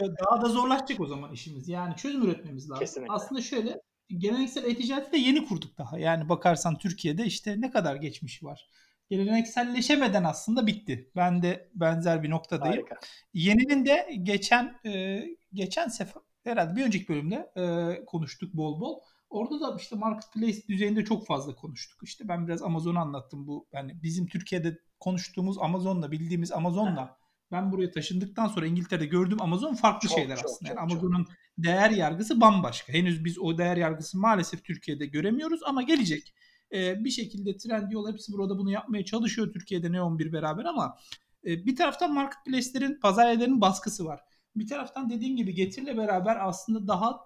daha 0.00 0.42
da 0.42 0.48
zorlaşacak 0.48 1.00
o 1.00 1.06
zaman 1.06 1.32
işimiz. 1.32 1.68
Yani 1.68 1.96
çözüm 1.96 2.22
üretmemiz 2.22 2.70
lazım. 2.70 2.80
Kesinlikle. 2.80 3.12
Aslında 3.12 3.40
şöyle 3.40 3.80
geleneksel 4.08 4.64
e-ticareti 4.64 5.12
de 5.12 5.16
yeni 5.16 5.46
kurduk 5.48 5.78
daha. 5.78 5.98
Yani 5.98 6.28
bakarsan 6.28 6.78
Türkiye'de 6.78 7.24
işte 7.24 7.60
ne 7.60 7.70
kadar 7.70 7.96
geçmişi 7.96 8.46
var. 8.46 8.68
Gelenekselleşemeden 9.10 10.24
aslında 10.24 10.66
bitti. 10.66 11.10
Ben 11.16 11.42
de 11.42 11.70
benzer 11.74 12.22
bir 12.22 12.30
noktadayım. 12.30 12.76
Harika. 12.76 12.96
Yeninin 13.34 13.86
de 13.86 14.16
geçen 14.22 14.80
e, 14.86 15.24
geçen 15.52 15.88
sefer 15.88 16.22
herhalde 16.44 16.76
bir 16.76 16.84
önceki 16.84 17.08
bölümde 17.08 17.52
e, 17.56 18.04
konuştuk 18.04 18.54
bol 18.54 18.80
bol. 18.80 19.00
Orada 19.30 19.60
da 19.60 19.76
işte 19.80 19.96
marketplace 19.96 20.68
düzeyinde 20.68 21.04
çok 21.04 21.26
fazla 21.26 21.54
konuştuk. 21.54 22.00
İşte 22.02 22.28
ben 22.28 22.46
biraz 22.46 22.62
Amazon'u 22.62 22.98
anlattım 22.98 23.46
bu. 23.46 23.66
Yani 23.72 24.02
bizim 24.02 24.26
Türkiye'de 24.26 24.78
konuştuğumuz 25.00 25.58
Amazon'la 25.58 26.12
bildiğimiz 26.12 26.52
Amazon'la 26.52 27.16
ben 27.52 27.72
buraya 27.72 27.90
taşındıktan 27.90 28.46
sonra 28.46 28.66
İngiltere'de 28.66 29.06
gördüğüm 29.06 29.42
Amazon 29.42 29.74
farklı 29.74 30.08
çok, 30.08 30.18
şeyler 30.18 30.36
çok, 30.36 30.44
aslında. 30.44 30.68
Yani 30.70 30.80
Amazon'un 30.80 31.26
değer 31.58 31.90
yargısı 31.90 32.40
bambaşka. 32.40 32.92
Henüz 32.92 33.24
biz 33.24 33.38
o 33.38 33.58
değer 33.58 33.76
yargısı 33.76 34.18
maalesef 34.18 34.64
Türkiye'de 34.64 35.06
göremiyoruz 35.06 35.60
ama 35.66 35.82
gelecek. 35.82 36.34
Ee, 36.74 37.04
bir 37.04 37.10
şekilde 37.10 37.56
Trendyol 37.56 38.12
hepsi 38.12 38.32
burada 38.32 38.58
bunu 38.58 38.70
yapmaya 38.70 39.04
çalışıyor 39.04 39.52
Türkiye'de 39.52 39.92
Neon 39.92 40.18
bir 40.18 40.32
beraber 40.32 40.64
ama 40.64 40.98
e, 41.46 41.66
bir 41.66 41.76
taraftan 41.76 42.14
marketplace'lerin, 42.14 43.00
pazar 43.00 43.30
yerlerinin 43.30 43.60
baskısı 43.60 44.04
var. 44.04 44.20
Bir 44.56 44.66
taraftan 44.66 45.10
dediğin 45.10 45.36
gibi 45.36 45.54
getirle 45.54 45.96
beraber 45.96 46.48
aslında 46.48 46.88
daha 46.88 47.20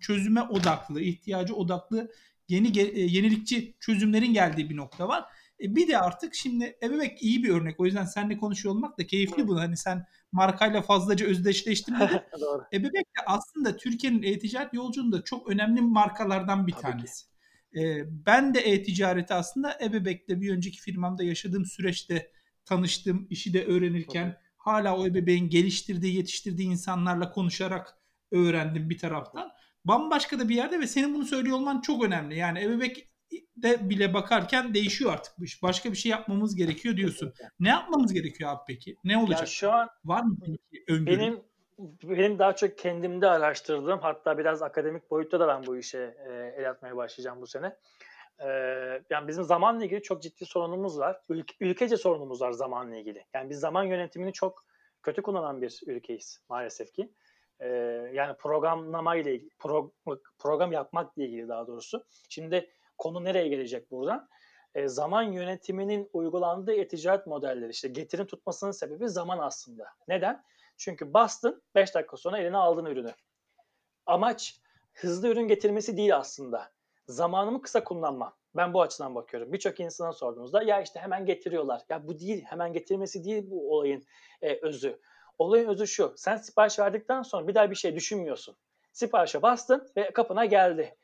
çözüme 0.00 0.42
odaklı, 0.42 1.00
ihtiyacı 1.00 1.54
odaklı 1.54 2.10
yeni 2.48 2.78
e, 2.78 3.00
yenilikçi 3.00 3.74
çözümlerin 3.80 4.32
geldiği 4.32 4.70
bir 4.70 4.76
nokta 4.76 5.08
var. 5.08 5.24
E 5.60 5.76
bir 5.76 5.88
de 5.88 5.98
artık 5.98 6.34
şimdi 6.34 6.78
ebebek 6.82 7.22
iyi 7.22 7.44
bir 7.44 7.48
örnek. 7.48 7.80
O 7.80 7.86
yüzden 7.86 8.04
seninle 8.04 8.36
konuşuyor 8.36 8.74
olmak 8.74 8.98
da 8.98 9.06
keyifli 9.06 9.48
bu. 9.48 9.60
Hani 9.60 9.76
sen 9.76 10.06
markayla 10.32 10.82
fazlaca 10.82 11.26
özdeşleştirmedin. 11.26 12.20
ebebek 12.72 13.06
de 13.06 13.20
aslında 13.26 13.76
Türkiye'nin 13.76 14.22
e-ticaret 14.22 14.74
yolculuğunda 14.74 15.24
çok 15.24 15.48
önemli 15.48 15.80
markalardan 15.80 16.66
bir 16.66 16.72
Tabii 16.72 16.82
tanesi. 16.82 17.31
E, 17.76 18.04
ben 18.26 18.54
de 18.54 18.60
e-ticareti 18.60 19.34
aslında 19.34 19.78
ebebekle 19.82 20.40
bir 20.40 20.52
önceki 20.52 20.80
firmamda 20.80 21.24
yaşadığım 21.24 21.64
süreçte 21.64 22.30
tanıştım. 22.64 23.26
işi 23.30 23.54
de 23.54 23.64
öğrenirken 23.64 24.32
Tabii. 24.32 24.42
hala 24.56 24.96
o 24.96 25.06
ebeveyn 25.06 25.48
geliştirdiği, 25.48 26.16
yetiştirdiği 26.16 26.68
insanlarla 26.68 27.30
konuşarak 27.30 27.98
öğrendim 28.30 28.90
bir 28.90 28.98
taraftan. 28.98 29.50
Bambaşka 29.84 30.38
da 30.38 30.48
bir 30.48 30.54
yerde 30.54 30.80
ve 30.80 30.86
senin 30.86 31.14
bunu 31.14 31.24
söylüyor 31.24 31.56
olman 31.56 31.80
çok 31.80 32.04
önemli. 32.04 32.36
Yani 32.36 32.60
ebebek 32.60 33.08
de 33.56 33.90
bile 33.90 34.14
bakarken 34.14 34.74
değişiyor 34.74 35.12
artık 35.12 35.38
bu 35.38 35.44
iş. 35.44 35.62
Başka 35.62 35.92
bir 35.92 35.96
şey 35.96 36.10
yapmamız 36.10 36.56
gerekiyor 36.56 36.96
diyorsun. 36.96 37.32
Ne 37.60 37.68
yapmamız 37.68 38.12
gerekiyor 38.12 38.50
abi 38.50 38.60
peki? 38.66 38.96
Ne 39.04 39.18
olacak? 39.18 39.40
Ya 39.40 39.46
şu 39.46 39.72
an 39.72 39.88
var 40.04 40.22
mı 40.22 40.36
peki 40.40 40.84
öngörü? 40.88 41.18
Benim 41.18 41.40
benim 42.04 42.38
daha 42.38 42.56
çok 42.56 42.78
kendimde 42.78 43.28
araştırdığım 43.28 43.98
hatta 43.98 44.38
biraz 44.38 44.62
akademik 44.62 45.10
boyutta 45.10 45.40
da 45.40 45.48
ben 45.48 45.66
bu 45.66 45.76
işe 45.76 46.16
e, 46.28 46.54
el 46.56 46.70
atmaya 46.70 46.96
başlayacağım 46.96 47.40
bu 47.40 47.46
sene. 47.46 47.76
E, 48.38 48.48
yani 49.10 49.28
bizim 49.28 49.44
zamanla 49.44 49.84
ilgili 49.84 50.02
çok 50.02 50.22
ciddi 50.22 50.46
sorunumuz 50.46 50.98
var. 50.98 51.20
Ülke, 51.28 51.54
ülkece 51.60 51.96
sorunumuz 51.96 52.40
var 52.40 52.52
zamanla 52.52 52.96
ilgili. 52.96 53.24
Yani 53.34 53.50
biz 53.50 53.60
zaman 53.60 53.82
yönetimini 53.82 54.32
çok 54.32 54.64
kötü 55.02 55.22
kullanan 55.22 55.62
bir 55.62 55.80
ülkeyiz 55.86 56.40
maalesef 56.48 56.92
ki. 56.92 57.12
E, 57.60 57.68
yani 58.12 58.36
programlama 58.36 59.16
ile 59.16 59.34
ilgili, 59.34 59.50
pro, 59.58 59.92
program 60.38 60.72
yapmak 60.72 61.18
ile 61.18 61.26
ilgili 61.26 61.48
daha 61.48 61.66
doğrusu. 61.66 62.04
Şimdi 62.28 62.70
konu 62.98 63.24
nereye 63.24 63.48
gelecek 63.48 63.90
buradan? 63.90 64.28
E, 64.74 64.88
zaman 64.88 65.22
yönetiminin 65.22 66.10
uygulandığı 66.12 66.72
e-ticaret 66.72 67.26
modelleri 67.26 67.70
işte 67.70 67.88
getirin 67.88 68.26
tutmasının 68.26 68.70
sebebi 68.70 69.08
zaman 69.08 69.38
aslında. 69.38 69.84
Neden? 70.08 70.44
Çünkü 70.82 71.14
bastın 71.14 71.62
5 71.74 71.94
dakika 71.94 72.16
sonra 72.16 72.38
eline 72.38 72.56
aldın 72.56 72.84
ürünü. 72.84 73.14
Amaç 74.06 74.60
hızlı 74.92 75.28
ürün 75.28 75.48
getirmesi 75.48 75.96
değil 75.96 76.16
aslında. 76.16 76.72
Zamanımı 77.06 77.62
kısa 77.62 77.84
kullanmam. 77.84 78.36
Ben 78.56 78.74
bu 78.74 78.82
açıdan 78.82 79.14
bakıyorum. 79.14 79.52
Birçok 79.52 79.80
insana 79.80 80.12
sorduğunuzda 80.12 80.62
ya 80.62 80.82
işte 80.82 81.00
hemen 81.00 81.26
getiriyorlar. 81.26 81.82
Ya 81.88 82.06
bu 82.06 82.18
değil, 82.18 82.44
hemen 82.44 82.72
getirmesi 82.72 83.24
değil 83.24 83.50
bu 83.50 83.76
olayın 83.76 84.04
e, 84.42 84.66
özü. 84.66 85.00
Olayın 85.38 85.68
özü 85.68 85.86
şu. 85.86 86.14
Sen 86.16 86.36
sipariş 86.36 86.78
verdikten 86.78 87.22
sonra 87.22 87.48
bir 87.48 87.54
daha 87.54 87.70
bir 87.70 87.76
şey 87.76 87.94
düşünmüyorsun. 87.94 88.56
Siparişe 88.92 89.42
bastın 89.42 89.88
ve 89.96 90.10
kapına 90.10 90.44
geldi. 90.44 90.96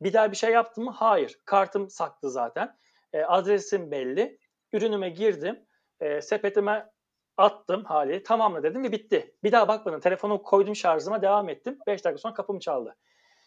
Bir 0.00 0.12
daha 0.12 0.30
bir 0.30 0.36
şey 0.36 0.52
yaptım 0.52 0.84
mı? 0.84 0.90
Hayır. 0.90 1.40
Kartım 1.44 1.90
saklı 1.90 2.30
zaten. 2.30 2.78
E, 3.12 3.22
adresim 3.22 3.90
belli. 3.90 4.38
Ürünüme 4.72 5.10
girdim. 5.10 5.66
E, 6.00 6.22
sepetime 6.22 6.90
attım 7.38 7.84
hali. 7.84 8.22
Tamamla 8.22 8.62
dedim 8.62 8.84
ve 8.84 8.92
bitti. 8.92 9.34
Bir 9.44 9.52
daha 9.52 9.68
bakmadım. 9.68 10.00
Telefonu 10.00 10.42
koydum 10.42 10.76
şarjıma 10.76 11.22
devam 11.22 11.48
ettim. 11.48 11.78
5 11.86 12.04
dakika 12.04 12.18
sonra 12.18 12.34
kapım 12.34 12.58
çaldı. 12.58 12.96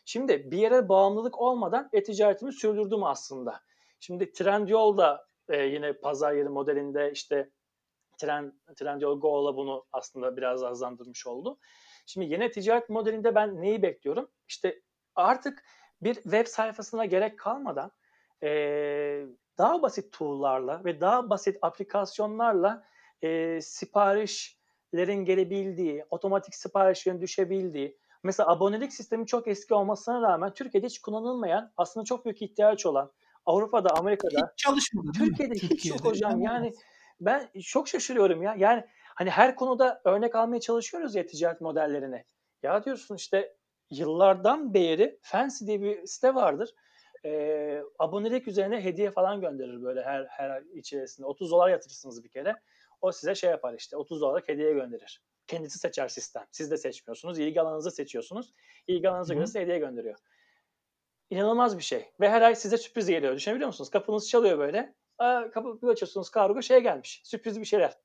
Şimdi 0.06 0.52
bir 0.52 0.58
yere 0.58 0.90
bağımlılık 0.90 1.40
olmadan 1.42 1.90
e-ticaretimi 1.94 2.54
sürdürdüm 2.54 3.04
aslında. 3.04 3.62
Şimdi 4.00 4.32
Trendyol 4.32 4.98
da 4.98 5.28
e, 5.50 5.64
yine 5.64 5.94
pazar 5.94 6.34
yeri 6.34 6.50
modelinde 6.50 7.12
işte 7.12 7.50
Trend, 8.18 8.52
Trendyol 8.76 9.20
Go'la 9.20 9.58
bunu 9.58 9.86
aslında 9.92 10.38
biraz 10.38 10.64
azlandırmış 10.64 11.28
oldu. 11.28 11.58
Şimdi 12.06 12.34
yeni 12.34 12.52
ticaret 12.52 12.90
modelinde 12.90 13.36
ben 13.36 13.62
neyi 13.62 13.82
bekliyorum? 13.82 14.32
İşte 14.48 14.82
artık 15.16 15.64
bir 16.02 16.14
web 16.14 16.48
sayfasına 16.48 17.06
gerek 17.06 17.40
kalmadan 17.40 17.92
e, 18.44 18.50
daha 19.58 19.82
basit 19.82 20.14
tool'larla 20.14 20.86
ve 20.86 21.02
daha 21.02 21.30
basit 21.30 21.58
aplikasyonlarla 21.62 22.84
e, 23.22 23.62
siparişlerin 23.62 25.26
gelebildiği, 25.26 26.06
otomatik 26.10 26.56
siparişlerin 26.56 27.22
düşebildiği, 27.22 27.98
mesela 28.24 28.50
abonelik 28.50 28.94
sistemi 28.94 29.28
çok 29.28 29.48
eski 29.48 29.74
olmasına 29.74 30.22
rağmen 30.22 30.54
Türkiye'de 30.54 30.88
hiç 30.88 31.02
kullanılmayan, 31.02 31.72
aslında 31.78 32.04
çok 32.04 32.26
büyük 32.26 32.42
ihtiyaç 32.42 32.86
olan, 32.86 33.12
Avrupa'da, 33.46 33.90
Amerika'da 33.90 34.52
hiç 34.52 34.64
çalışmadı. 34.64 35.08
Türkiye'de, 35.18 35.54
Türkiye'de 35.54 35.76
hiç 35.76 35.86
yok 35.86 36.06
hocam. 36.06 36.42
Yani 36.42 36.74
ben 37.22 37.50
çok 37.64 37.88
şaşırıyorum 37.88 38.44
ya. 38.44 38.56
Yani 38.58 38.86
hani 39.16 39.30
her 39.30 39.56
konuda 39.56 40.02
örnek 40.06 40.36
almaya 40.36 40.60
çalışıyoruz 40.60 41.16
ya 41.16 41.26
ticaret 41.26 41.62
modellerini. 41.62 42.26
Ya 42.64 42.84
diyorsun 42.86 43.16
işte 43.16 43.56
yıllardan 43.90 44.74
beri 44.74 45.20
Fancy 45.22 45.66
diye 45.66 45.82
bir 45.82 46.06
site 46.06 46.36
vardır. 46.36 46.76
Eee, 47.24 47.84
abonelik 48.00 48.48
üzerine 48.48 48.84
hediye 48.84 49.12
falan 49.12 49.42
gönderir 49.42 49.84
böyle 49.84 50.02
her 50.02 50.26
her 50.26 50.62
içerisinde. 50.74 51.28
30 51.28 51.52
dolar 51.52 51.70
yatırırsınız 51.70 52.24
bir 52.24 52.30
kere. 52.30 52.56
O 53.02 53.12
size 53.12 53.36
şey 53.36 53.50
yapar 53.50 53.74
işte 53.74 53.98
30 53.98 54.22
dolarlık 54.22 54.50
hediye 54.50 54.74
gönderir. 54.74 55.22
Kendisi 55.48 55.80
seçer 55.80 56.08
sistem. 56.08 56.44
Siz 56.52 56.72
de 56.72 56.78
seçmiyorsunuz. 56.78 57.40
İlgi 57.40 57.62
alanınızı 57.62 57.92
seçiyorsunuz. 57.92 58.54
İlgi 58.88 59.10
alanınıza 59.10 59.34
göre 59.34 59.46
size 59.46 59.62
hediye 59.62 59.80
gönderiyor. 59.80 60.16
İnanılmaz 61.30 61.78
bir 61.78 61.84
şey. 61.84 62.06
Ve 62.20 62.30
her 62.30 62.42
ay 62.42 62.56
size 62.56 62.78
sürpriz 62.78 63.08
geliyor. 63.08 63.36
Düşünebiliyor 63.36 63.68
musunuz? 63.68 63.90
Kapınız 63.90 64.30
çalıyor 64.30 64.60
böyle. 64.60 64.96
Aa, 65.18 65.52
kapı 65.52 65.82
bir 65.82 65.88
açıyorsunuz 65.88 66.30
kargo 66.30 66.62
şey 66.62 66.80
gelmiş. 66.80 67.22
Sürpriz 67.26 67.60
bir 67.60 67.66
şeyler. 67.66 67.98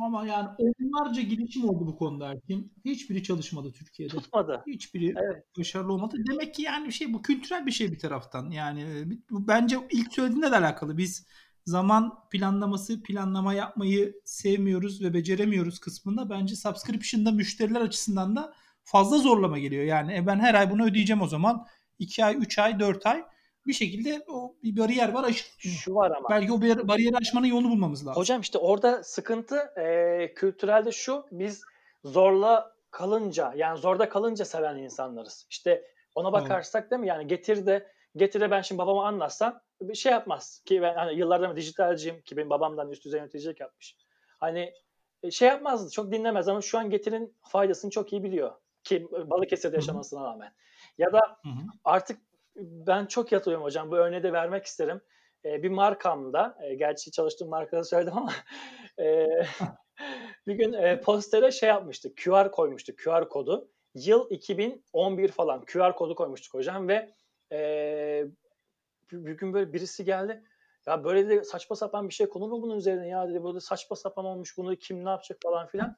Ama 0.00 0.26
yani 0.26 0.48
onlarca 0.58 1.22
girişim 1.22 1.68
oldu 1.68 1.86
bu 1.86 1.96
konuda 1.96 2.28
Erkin. 2.28 2.72
Hiçbiri 2.84 3.22
çalışmadı 3.22 3.72
Türkiye'de. 3.72 4.16
Tutmadı. 4.16 4.62
Hiçbiri 4.66 5.14
Evet. 5.16 5.44
başarılı 5.58 5.92
olmadı. 5.92 6.16
Demek 6.30 6.54
ki 6.54 6.62
yani 6.62 6.86
bir 6.86 6.92
şey 6.92 7.12
bu 7.12 7.22
kültürel 7.22 7.66
bir 7.66 7.70
şey 7.70 7.92
bir 7.92 7.98
taraftan. 7.98 8.50
Yani 8.50 8.82
e, 8.82 9.04
bu 9.30 9.48
bence 9.48 9.76
ilk 9.90 10.12
söylediğinde 10.12 10.50
de 10.50 10.56
alakalı. 10.56 10.98
Biz 10.98 11.26
zaman 11.66 12.28
planlaması, 12.30 13.02
planlama 13.02 13.54
yapmayı 13.54 14.20
sevmiyoruz 14.24 15.02
ve 15.02 15.14
beceremiyoruz 15.14 15.78
kısmında 15.78 16.30
bence 16.30 16.56
subscription'da 16.56 17.32
müşteriler 17.32 17.80
açısından 17.80 18.36
da 18.36 18.52
fazla 18.84 19.18
zorlama 19.18 19.58
geliyor. 19.58 19.84
Yani 19.84 20.16
e, 20.16 20.26
ben 20.26 20.38
her 20.38 20.54
ay 20.54 20.70
bunu 20.70 20.84
ödeyeceğim 20.84 21.22
o 21.22 21.26
zaman. 21.26 21.66
2 21.98 22.24
ay, 22.24 22.36
3 22.36 22.58
ay, 22.58 22.80
4 22.80 23.06
ay 23.06 23.24
bir 23.66 23.72
şekilde 23.72 24.24
o 24.28 24.54
bir 24.62 24.76
bariyer 24.76 25.12
var 25.12 25.24
aşılıyor. 25.24 25.78
Şu 25.78 25.94
var 25.94 26.10
ama. 26.10 26.28
Belki 26.30 26.52
o 26.52 26.62
bar- 26.62 26.88
bariyeri 26.88 27.16
aşmanın 27.16 27.46
yolunu 27.46 27.70
bulmamız 27.70 28.06
lazım. 28.06 28.20
Hocam 28.20 28.40
işte 28.40 28.58
orada 28.58 29.02
sıkıntı 29.04 29.56
e, 29.56 30.34
kültürelde 30.34 30.92
şu. 30.92 31.26
Biz 31.32 31.62
zorla 32.04 32.72
kalınca 32.90 33.52
yani 33.56 33.78
zorda 33.78 34.08
kalınca 34.08 34.44
seven 34.44 34.76
insanlarız. 34.76 35.46
İşte 35.50 35.82
ona 36.14 36.32
bakarsak 36.32 36.90
değil 36.90 37.00
mi? 37.00 37.08
Yani 37.08 37.26
getir 37.26 37.66
de 37.66 37.86
getir 38.16 38.40
de 38.40 38.50
ben 38.50 38.62
şimdi 38.62 38.78
babama 38.78 39.06
anlatsam 39.06 39.60
bir 39.80 39.94
şey 39.94 40.12
yapmaz. 40.12 40.62
Ki 40.64 40.82
ben 40.82 40.94
hani 40.94 41.18
yıllardan 41.18 41.56
dijitalciyim 41.56 42.20
ki 42.20 42.36
benim 42.36 42.50
babamdan 42.50 42.90
üst 42.90 43.04
düzey 43.04 43.20
yöneticilik 43.20 43.60
yapmış. 43.60 43.96
Hani 44.38 44.74
e, 45.22 45.30
şey 45.30 45.48
yapmazdı. 45.48 45.90
Çok 45.90 46.12
dinlemez 46.12 46.48
ama 46.48 46.60
şu 46.60 46.78
an 46.78 46.90
getirin 46.90 47.36
faydasını 47.42 47.90
çok 47.90 48.12
iyi 48.12 48.22
biliyor. 48.22 48.52
Ki 48.84 49.08
Balıkesir'de 49.12 49.72
Hı 49.72 49.76
hı. 49.76 49.80
yaşamasına 49.80 50.24
rağmen. 50.24 50.52
Ya 50.98 51.12
da 51.12 51.20
Hı 51.42 51.48
hı. 51.48 51.62
artık 51.84 52.20
ben 52.56 53.06
çok 53.06 53.32
yatılıyorum 53.32 53.64
hocam. 53.64 53.90
Bu 53.90 53.96
örneği 53.96 54.22
de 54.22 54.32
vermek 54.32 54.64
isterim. 54.64 55.00
Ee, 55.44 55.62
bir 55.62 55.70
markamda, 55.70 56.58
e, 56.62 56.74
gerçi 56.74 57.10
çalıştığım 57.10 57.48
markada 57.48 57.84
söyledim 57.84 58.16
ama 58.16 58.32
e, 58.98 59.26
bir 60.46 60.54
gün 60.54 60.72
e, 60.72 61.00
postere 61.00 61.50
şey 61.50 61.68
yapmıştık. 61.68 62.16
QR 62.24 62.50
koymuştuk. 62.50 62.98
QR 62.98 63.28
kodu. 63.28 63.68
Yıl 63.94 64.30
2011 64.30 65.28
falan 65.28 65.64
QR 65.64 65.96
kodu 65.96 66.14
koymuştuk 66.14 66.54
hocam 66.54 66.88
ve 66.88 67.14
e, 67.52 68.26
bir, 69.12 69.36
gün 69.36 69.52
böyle 69.52 69.72
birisi 69.72 70.04
geldi. 70.04 70.44
Ya 70.86 71.04
böyle 71.04 71.28
de 71.28 71.44
saçma 71.44 71.76
sapan 71.76 72.08
bir 72.08 72.14
şey 72.14 72.28
konur 72.28 72.48
mu 72.48 72.62
bunun 72.62 72.76
üzerine 72.76 73.08
ya 73.08 73.28
dedi. 73.28 73.44
Böyle 73.44 73.60
saçma 73.60 73.96
sapan 73.96 74.24
olmuş 74.24 74.56
bunu 74.56 74.76
kim 74.76 75.04
ne 75.04 75.08
yapacak 75.08 75.38
falan 75.42 75.66
filan. 75.66 75.96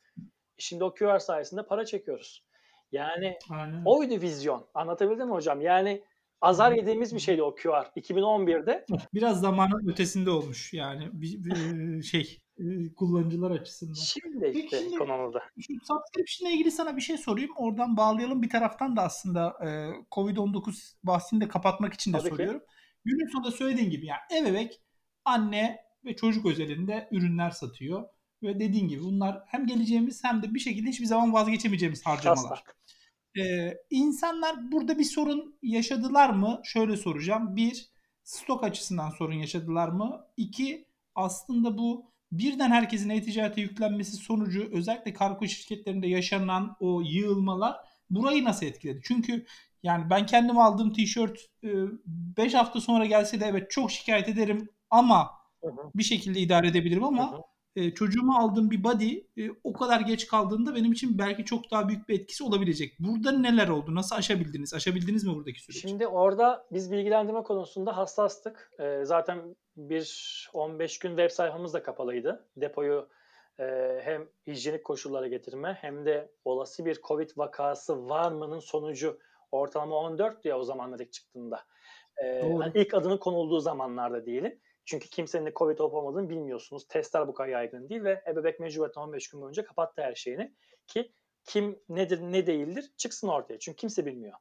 Şimdi 0.59 0.85
o 0.85 0.95
QR 0.95 1.19
sayesinde 1.19 1.67
para 1.67 1.85
çekiyoruz. 1.85 2.45
Yani 2.93 3.39
Aynen. 3.51 3.83
oydu 3.85 4.21
vizyon. 4.21 4.67
Anlatabildim 4.75 5.27
mi 5.27 5.33
hocam? 5.33 5.61
Yani 5.61 6.05
azar 6.41 6.73
yediğimiz 6.73 7.15
bir 7.15 7.21
şeydi 7.21 7.43
o 7.43 7.55
QR. 7.55 7.85
2011'de 7.97 8.87
Biraz 9.15 9.41
zamanın 9.41 9.89
ötesinde 9.89 10.31
olmuş 10.31 10.73
yani 10.73 11.09
bir, 11.13 11.45
bir 11.45 12.03
şey 12.03 12.43
e, 12.59 12.95
kullanıcılar 12.95 13.51
açısından. 13.51 13.95
şimdi 13.95 14.41
Peki 14.41 14.61
işte 14.61 14.79
şimdi 14.79 14.97
konumuzda. 14.97 15.43
şu 15.61 15.73
subscription 15.73 16.49
ile 16.49 16.55
ilgili 16.55 16.71
sana 16.71 16.97
bir 16.97 17.03
şey 17.03 17.19
sorayım. 17.19 17.51
Oradan 17.57 17.97
bağlayalım. 17.97 18.43
Bir 18.43 18.51
taraftan 18.51 18.97
da 18.97 19.03
aslında 19.03 19.49
e, 19.63 19.69
Covid-19 20.11 20.95
bahsini 21.05 21.41
de 21.41 21.49
kapatmak 21.49 21.95
için 21.95 22.13
de 22.13 22.19
Tabii 22.19 22.37
ki. 22.37 22.61
Günün 23.05 23.33
sonunda 23.33 23.51
söylediğin 23.51 23.91
gibi 23.91 24.07
yani 24.07 24.21
ebevek 24.39 24.81
anne 25.25 25.79
ve 26.05 26.17
çocuk 26.17 26.47
özelinde 26.47 27.09
ürünler 27.11 27.51
satıyor. 27.51 28.05
Ve 28.43 28.61
dediğin 28.61 28.89
gibi 28.89 29.03
bunlar 29.03 29.43
hem 29.47 29.67
geleceğimiz 29.67 30.25
hem 30.25 30.43
de 30.43 30.55
bir 30.55 30.61
şekilde 30.61 30.91
hiçbir 30.91 31.07
zaman 31.07 31.33
vazgeçemeyeceğimiz 31.33 32.07
harcamalar. 32.07 32.53
Asla. 32.53 33.43
Ee, 33.45 33.79
insanlar 33.91 34.73
burada 34.73 34.99
bir 34.99 35.05
sorun 35.05 35.59
yaşadılar 35.63 36.31
mı? 36.31 36.61
Şöyle 36.65 36.97
soracağım. 36.97 37.57
Bir, 37.57 37.89
stok 38.25 38.65
açısından 38.65 39.11
sorun 39.11 39.35
yaşadılar 39.35 39.89
mı? 39.89 40.27
İki, 40.37 40.87
aslında 41.15 41.79
bu 41.79 42.13
birden 42.33 42.71
herkesin 42.71 43.11
e-ticarete 43.11 43.61
yüklenmesi 43.61 44.17
sonucu 44.17 44.69
özellikle 44.73 45.13
kargo 45.13 45.47
şirketlerinde 45.47 46.07
yaşanan 46.07 46.77
o 46.81 47.01
yığılmalar 47.01 47.77
burayı 48.11 48.45
nasıl 48.45 48.67
etkiledi? 48.67 49.01
Çünkü 49.05 49.47
yani 49.83 50.11
ben 50.11 50.27
kendim 50.27 50.59
aldığım 50.59 50.93
tişört 50.93 51.39
5 51.63 52.55
hafta 52.55 52.81
sonra 52.81 53.07
gelse 53.07 53.41
de 53.41 53.45
evet 53.47 53.71
çok 53.71 53.91
şikayet 53.91 54.29
ederim 54.29 54.69
ama 54.91 55.31
Hı 55.63 55.69
hı. 55.69 55.91
bir 55.95 56.03
şekilde 56.03 56.41
idare 56.41 56.69
edebilirim 56.69 57.05
ama 57.05 57.33
hı. 57.33 57.43
e, 57.77 57.95
çocuğuma 57.95 58.39
aldığım 58.39 58.71
bir 58.71 58.85
body 58.85 59.19
e, 59.37 59.51
o 59.65 59.73
kadar 59.73 60.01
geç 60.01 60.27
kaldığında 60.27 60.75
benim 60.75 60.93
için 60.93 61.19
belki 61.19 61.45
çok 61.45 61.71
daha 61.71 61.89
büyük 61.89 62.09
bir 62.09 62.21
etkisi 62.21 62.45
olabilecek. 62.45 63.01
Burada 63.01 63.33
neler 63.33 63.69
oldu? 63.69 63.95
Nasıl 63.95 64.17
aşabildiniz? 64.17 64.75
Aşabildiniz 64.75 65.25
mi 65.25 65.35
buradaki 65.35 65.63
süreci? 65.63 65.81
Şimdi 65.81 66.07
orada 66.07 66.67
biz 66.73 66.93
bilgilendirme 66.93 67.43
konusunda 67.43 67.97
hassastık. 67.97 68.71
Zaten 69.03 69.57
bir 69.77 70.49
15 70.53 70.99
gün 70.99 71.09
web 71.09 71.31
sayfamız 71.31 71.75
da 71.75 71.83
kapalıydı. 71.83 72.49
Depoyu 72.57 73.09
e, 73.61 73.99
hem 74.05 74.29
hijyenik 74.47 74.85
koşullara 74.85 75.29
getirme 75.29 75.79
hem 75.81 76.07
de 76.07 76.33
olası 76.45 76.85
bir 76.85 77.01
Covid 77.03 77.31
vakası 77.37 78.09
var 78.09 78.33
mı'nın 78.33 78.59
sonucu 78.59 79.19
ortalama 79.53 79.97
14 79.97 80.45
ya 80.45 80.59
o 80.59 80.63
zamanlar 80.65 81.01
ilk 81.01 81.13
çıktığında. 81.13 81.65
Ee, 82.23 82.53
hani 82.59 82.73
ilk 82.75 82.95
adının 82.95 83.19
konulduğu 83.19 83.61
zamanlarda 83.61 84.27
diyelim. 84.27 84.61
Çünkü 84.85 85.09
kimsenin 85.09 85.47
de 85.47 85.53
Covid 85.57 85.79
olup 85.79 85.95
olmadığını 85.95 86.29
bilmiyorsunuz. 86.29 86.89
Testler 86.89 87.29
bu 87.29 87.35
kadar 87.35 87.49
yaygın 87.49 87.89
değil 87.89 88.05
ve 88.05 88.23
ebebek 88.27 88.61
mecburiyetten 88.61 89.03
15 89.03 89.29
gün 89.29 89.41
boyunca 89.41 89.65
kapattı 89.65 90.03
her 90.03 90.15
şeyini. 90.15 90.55
Ki 90.87 91.13
kim 91.45 91.79
nedir 91.89 92.21
ne 92.23 92.47
değildir 92.47 92.93
çıksın 92.97 93.29
ortaya. 93.29 93.59
Çünkü 93.59 93.77
kimse 93.77 94.07
bilmiyor. 94.07 94.35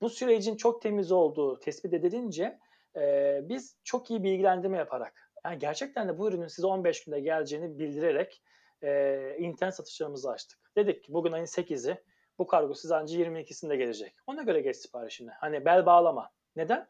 Bu 0.00 0.10
sürecin 0.10 0.56
çok 0.56 0.82
temiz 0.82 1.12
olduğu 1.12 1.58
tespit 1.58 1.94
edilince 1.94 2.58
e, 2.96 3.40
biz 3.42 3.76
çok 3.84 4.10
iyi 4.10 4.22
bilgilendirme 4.22 4.78
yaparak 4.78 5.32
yani 5.44 5.58
gerçekten 5.58 6.08
de 6.08 6.18
bu 6.18 6.28
ürünün 6.28 6.46
size 6.46 6.66
15 6.66 7.04
günde 7.04 7.20
geleceğini 7.20 7.78
bildirerek 7.78 8.42
e, 8.82 9.36
internet 9.38 9.74
satışlarımızı 9.74 10.30
açtık. 10.30 10.58
Dedik 10.76 11.04
ki 11.04 11.12
bugün 11.12 11.32
ayın 11.32 11.44
8'i 11.44 12.02
bu 12.38 12.46
kargo 12.46 12.74
size 12.74 12.94
ancak 12.96 13.20
22'sinde 13.20 13.76
gelecek. 13.76 14.14
Ona 14.26 14.42
göre 14.42 14.60
geç 14.60 14.76
siparişini. 14.76 15.30
Hani 15.30 15.64
bel 15.64 15.86
bağlama. 15.86 16.30
Neden? 16.56 16.88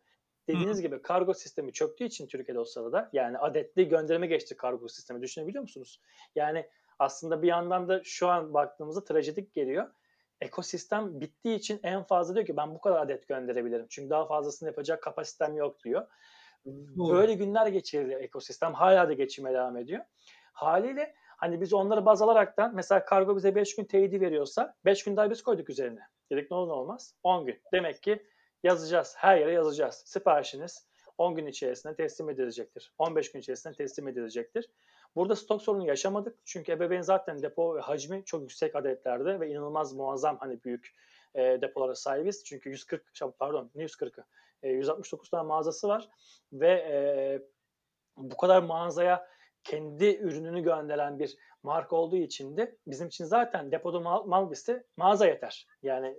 Dediğiniz 0.49 0.83
gibi 0.83 1.03
kargo 1.03 1.35
sistemi 1.35 1.73
çöktüğü 1.73 2.05
için 2.05 2.27
Türkiye'de 2.27 2.59
o 2.61 2.65
sırada 2.65 3.11
yani 3.13 3.39
adetli 3.39 3.89
gönderime 3.89 4.27
geçti 4.27 4.57
kargo 4.57 4.89
sistemi 4.89 5.23
düşünebiliyor 5.23 5.63
musunuz? 5.63 6.01
Yani 6.35 6.69
aslında 6.99 7.43
bir 7.43 7.49
yandan 7.49 7.89
da 7.89 8.01
şu 8.05 8.29
an 8.29 8.55
baktığımızda 8.55 9.05
trajedik 9.05 9.55
geliyor. 9.55 9.91
Ekosistem 10.41 11.21
bittiği 11.21 11.59
için 11.59 11.81
en 11.83 12.03
fazla 12.03 12.35
diyor 12.35 12.47
ki 12.47 12.57
ben 12.57 12.75
bu 12.75 12.81
kadar 12.81 13.01
adet 13.01 13.29
gönderebilirim. 13.29 13.87
Çünkü 13.89 14.11
daha 14.11 14.27
fazlasını 14.27 14.69
yapacak 14.69 15.03
kapasitem 15.03 15.57
yok 15.57 15.85
diyor. 15.85 16.07
Doğru. 16.67 17.15
Böyle 17.15 17.35
günler 17.35 17.67
geçirdi 17.67 18.13
ekosistem. 18.13 18.75
Hala 18.75 19.09
da 19.09 19.13
geçime 19.13 19.53
devam 19.53 19.77
ediyor. 19.77 20.05
Haliyle 20.53 21.15
hani 21.43 21.61
biz 21.61 21.73
onları 21.73 22.07
baz 22.07 22.23
alaraktan 22.23 22.75
mesela 22.75 23.05
kargo 23.05 23.37
bize 23.37 23.55
5 23.55 23.77
gün 23.77 23.85
teyidi 23.85 24.21
veriyorsa 24.21 24.75
5 24.85 25.05
gün 25.05 25.17
daha 25.17 25.31
biz 25.31 25.43
koyduk 25.43 25.71
üzerine. 25.71 26.01
Dedik 26.31 26.51
ne 26.51 26.57
olur 26.57 26.69
ne 26.69 26.73
olmaz. 26.73 27.15
10 27.23 27.47
gün. 27.47 27.61
Demek 27.73 28.03
ki 28.03 28.27
yazacağız. 28.63 29.15
Her 29.17 29.37
yere 29.37 29.53
yazacağız. 29.53 30.03
Siparişiniz 30.07 30.87
10 31.19 31.35
gün 31.35 31.47
içerisinde 31.47 31.95
teslim 31.95 32.31
edilecektir. 32.31 32.93
15 32.99 33.33
gün 33.33 33.41
içerisinde 33.41 33.75
teslim 33.75 34.09
edilecektir. 34.09 34.71
Burada 35.17 35.37
stok 35.37 35.63
sorunu 35.63 35.87
yaşamadık. 35.87 36.39
Çünkü 36.45 36.73
ebeveyn 36.73 37.03
zaten 37.03 37.43
depo 37.43 37.77
ve 37.77 37.81
hacmi 37.81 38.25
çok 38.25 38.41
yüksek 38.41 38.77
adetlerde 38.77 39.41
ve 39.41 39.49
inanılmaz 39.49 39.93
muazzam 39.93 40.37
hani 40.41 40.65
büyük 40.65 40.95
e, 41.35 41.41
depolara 41.41 41.95
sahibiz. 41.95 42.45
Çünkü 42.45 42.71
140 42.71 43.07
şab- 43.15 43.37
pardon 43.39 43.71
ne 43.75 43.83
140'ı 43.83 44.25
e, 44.63 44.69
169 44.69 45.31
tane 45.31 45.43
mağazası 45.43 45.89
var 45.89 46.09
ve 46.53 46.71
e, 46.71 46.95
bu 48.17 48.37
kadar 48.37 48.63
mağazaya 48.63 49.33
kendi 49.65 50.17
ürününü 50.17 50.63
gönderen 50.63 51.19
bir 51.19 51.37
marka 51.63 51.97
olduğu 51.97 52.17
için 52.17 52.57
de 52.57 52.77
bizim 52.87 53.09
için 53.09 53.25
zaten 53.25 53.73
depoda 53.73 54.01
mal, 54.01 54.25
mal 54.25 54.51
liste 54.51 54.85
mağaza 54.97 55.27
yeter. 55.27 55.67
Yani 55.83 56.17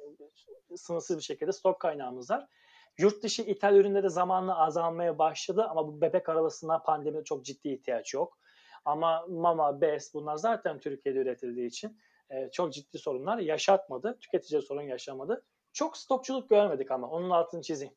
sınırsız 0.75 1.17
bir 1.17 1.23
şekilde 1.23 1.51
stok 1.51 1.79
kaynağımız 1.79 2.29
var. 2.29 2.47
Yurt 2.97 3.23
dışı 3.23 3.41
ithal 3.41 3.75
ürünleri 3.75 4.09
zamanla 4.09 4.59
azalmaya 4.59 5.19
başladı 5.19 5.65
ama 5.69 5.87
bu 5.87 6.01
bebek 6.01 6.29
arabasından 6.29 6.83
pandemide 6.83 7.23
çok 7.23 7.45
ciddi 7.45 7.69
ihtiyaç 7.69 8.13
yok. 8.13 8.37
Ama 8.85 9.25
mama, 9.29 9.81
bez 9.81 10.13
bunlar 10.13 10.35
zaten 10.35 10.79
Türkiye'de 10.79 11.19
üretildiği 11.19 11.67
için 11.67 11.99
e, 12.29 12.49
çok 12.51 12.73
ciddi 12.73 12.97
sorunlar 12.97 13.37
yaşatmadı. 13.37 14.17
Tüketici 14.21 14.61
sorun 14.61 14.81
yaşamadı. 14.81 15.45
Çok 15.73 15.97
stokçuluk 15.97 16.49
görmedik 16.49 16.91
ama 16.91 17.09
onun 17.09 17.29
altını 17.29 17.61
çizeyim. 17.61 17.93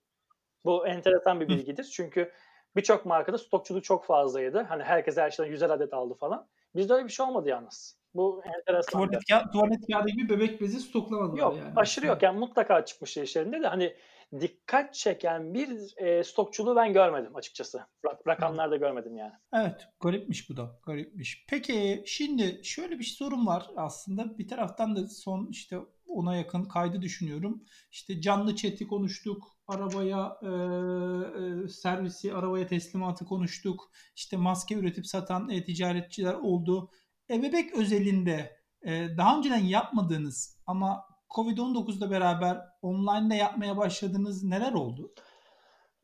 Bu 0.64 0.86
enteresan 0.86 1.40
bir 1.40 1.48
bilgidir. 1.48 1.84
Çünkü 1.84 2.32
birçok 2.76 3.06
markada 3.06 3.38
stokçuluk 3.38 3.84
çok 3.84 4.04
fazlaydı. 4.04 4.62
Hani 4.62 4.82
herkes 4.82 5.16
her 5.16 5.30
şeyden 5.30 5.50
100 5.50 5.62
adet 5.62 5.94
aldı 5.94 6.14
falan. 6.14 6.46
Bizde 6.76 6.92
öyle 6.92 7.04
bir 7.04 7.12
şey 7.12 7.26
olmadı 7.26 7.48
yalnız. 7.48 7.98
Bu 8.14 8.42
enteresan. 8.44 8.92
Tuvalet, 8.92 9.24
kağıt, 9.28 9.52
tuvalet 9.52 9.80
kağıdı 9.92 10.10
gibi 10.10 10.28
bebek 10.28 10.60
bezi 10.60 10.80
stoklamadılar 10.80 11.38
Yok 11.38 11.56
yani. 11.58 11.72
aşırı 11.76 12.06
yok. 12.06 12.22
Yani 12.22 12.38
mutlaka 12.38 12.84
çıkmış 12.84 13.16
işlerinde 13.16 13.62
de 13.62 13.66
hani 13.66 13.96
dikkat 14.40 14.94
çeken 14.94 15.54
bir 15.54 15.96
e, 15.96 16.24
stokçuluğu 16.24 16.76
ben 16.76 16.92
görmedim 16.92 17.36
açıkçası. 17.36 17.86
Rakamlarda 18.28 18.76
görmedim 18.76 19.16
yani. 19.16 19.32
Evet 19.52 19.88
garipmiş 20.00 20.50
bu 20.50 20.56
da 20.56 20.78
garipmiş. 20.86 21.44
Peki 21.48 22.02
şimdi 22.06 22.60
şöyle 22.64 22.98
bir 22.98 23.04
sorun 23.04 23.46
var 23.46 23.70
aslında 23.76 24.38
bir 24.38 24.48
taraftan 24.48 24.96
da 24.96 25.08
son 25.08 25.48
işte 25.50 25.78
ona 26.08 26.36
yakın 26.36 26.64
kaydı 26.64 27.02
düşünüyorum. 27.02 27.64
İşte 27.90 28.20
canlı 28.20 28.56
chat'i 28.56 28.86
konuştuk, 28.86 29.42
arabaya 29.68 30.38
e, 30.42 30.46
e, 30.46 31.68
servisi, 31.68 32.34
arabaya 32.34 32.66
teslimatı 32.66 33.24
konuştuk. 33.24 33.90
İşte 34.16 34.36
maske 34.36 34.74
üretip 34.74 35.06
satan 35.06 35.48
e-ticaretçiler 35.48 36.34
oldu. 36.34 36.90
Ebebek 37.30 37.74
özelinde 37.74 38.56
e, 38.82 39.08
daha 39.16 39.38
önceden 39.38 39.64
yapmadığınız 39.64 40.58
ama 40.66 41.04
Covid-19'da 41.36 42.10
beraber 42.10 42.60
online'da 42.82 43.34
yapmaya 43.34 43.76
başladığınız 43.76 44.44
neler 44.44 44.72
oldu? 44.72 45.12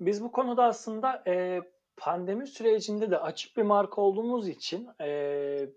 Biz 0.01 0.23
bu 0.23 0.33
konuda 0.33 0.65
aslında 0.65 1.23
e, 1.27 1.61
pandemi 1.97 2.47
sürecinde 2.47 3.11
de 3.11 3.19
açık 3.19 3.57
bir 3.57 3.63
marka 3.63 4.01
olduğumuz 4.01 4.49
için 4.49 4.89
e, 5.01 5.69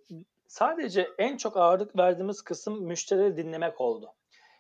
sadece 0.56 1.10
en 1.18 1.38
çok 1.38 1.58
ağırlık 1.58 1.98
verdiğimiz 1.98 2.42
kısım 2.42 2.84
müşterileri 2.84 3.38
dinlemek 3.38 3.82
oldu. 3.82 4.14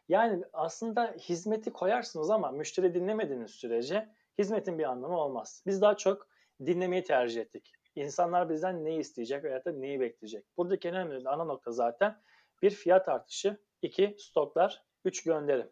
Yani 0.10 0.43
aslında 0.53 1.15
hizmeti 1.19 1.73
koyarsınız 1.73 2.29
ama 2.29 2.51
müşteri 2.51 2.93
dinlemediğiniz 2.93 3.51
sürece 3.51 4.10
hizmetin 4.38 4.79
bir 4.79 4.84
anlamı 4.84 5.17
olmaz. 5.17 5.63
Biz 5.65 5.81
daha 5.81 5.97
çok 5.97 6.27
dinlemeyi 6.65 7.03
tercih 7.03 7.41
ettik. 7.41 7.73
İnsanlar 7.95 8.49
bizden 8.49 8.86
neyi 8.86 8.99
isteyecek 8.99 9.43
veya 9.43 9.65
da 9.65 9.71
neyi 9.71 9.99
bekleyecek. 9.99 10.45
Buradaki 10.58 10.88
en 10.88 10.95
önemli 10.95 11.29
ana 11.29 11.43
nokta 11.43 11.71
zaten 11.71 12.21
bir 12.62 12.69
fiyat 12.69 13.10
artışı, 13.10 13.58
iki 13.81 14.15
stoklar, 14.19 14.84
üç 15.05 15.23
gönderim. 15.23 15.69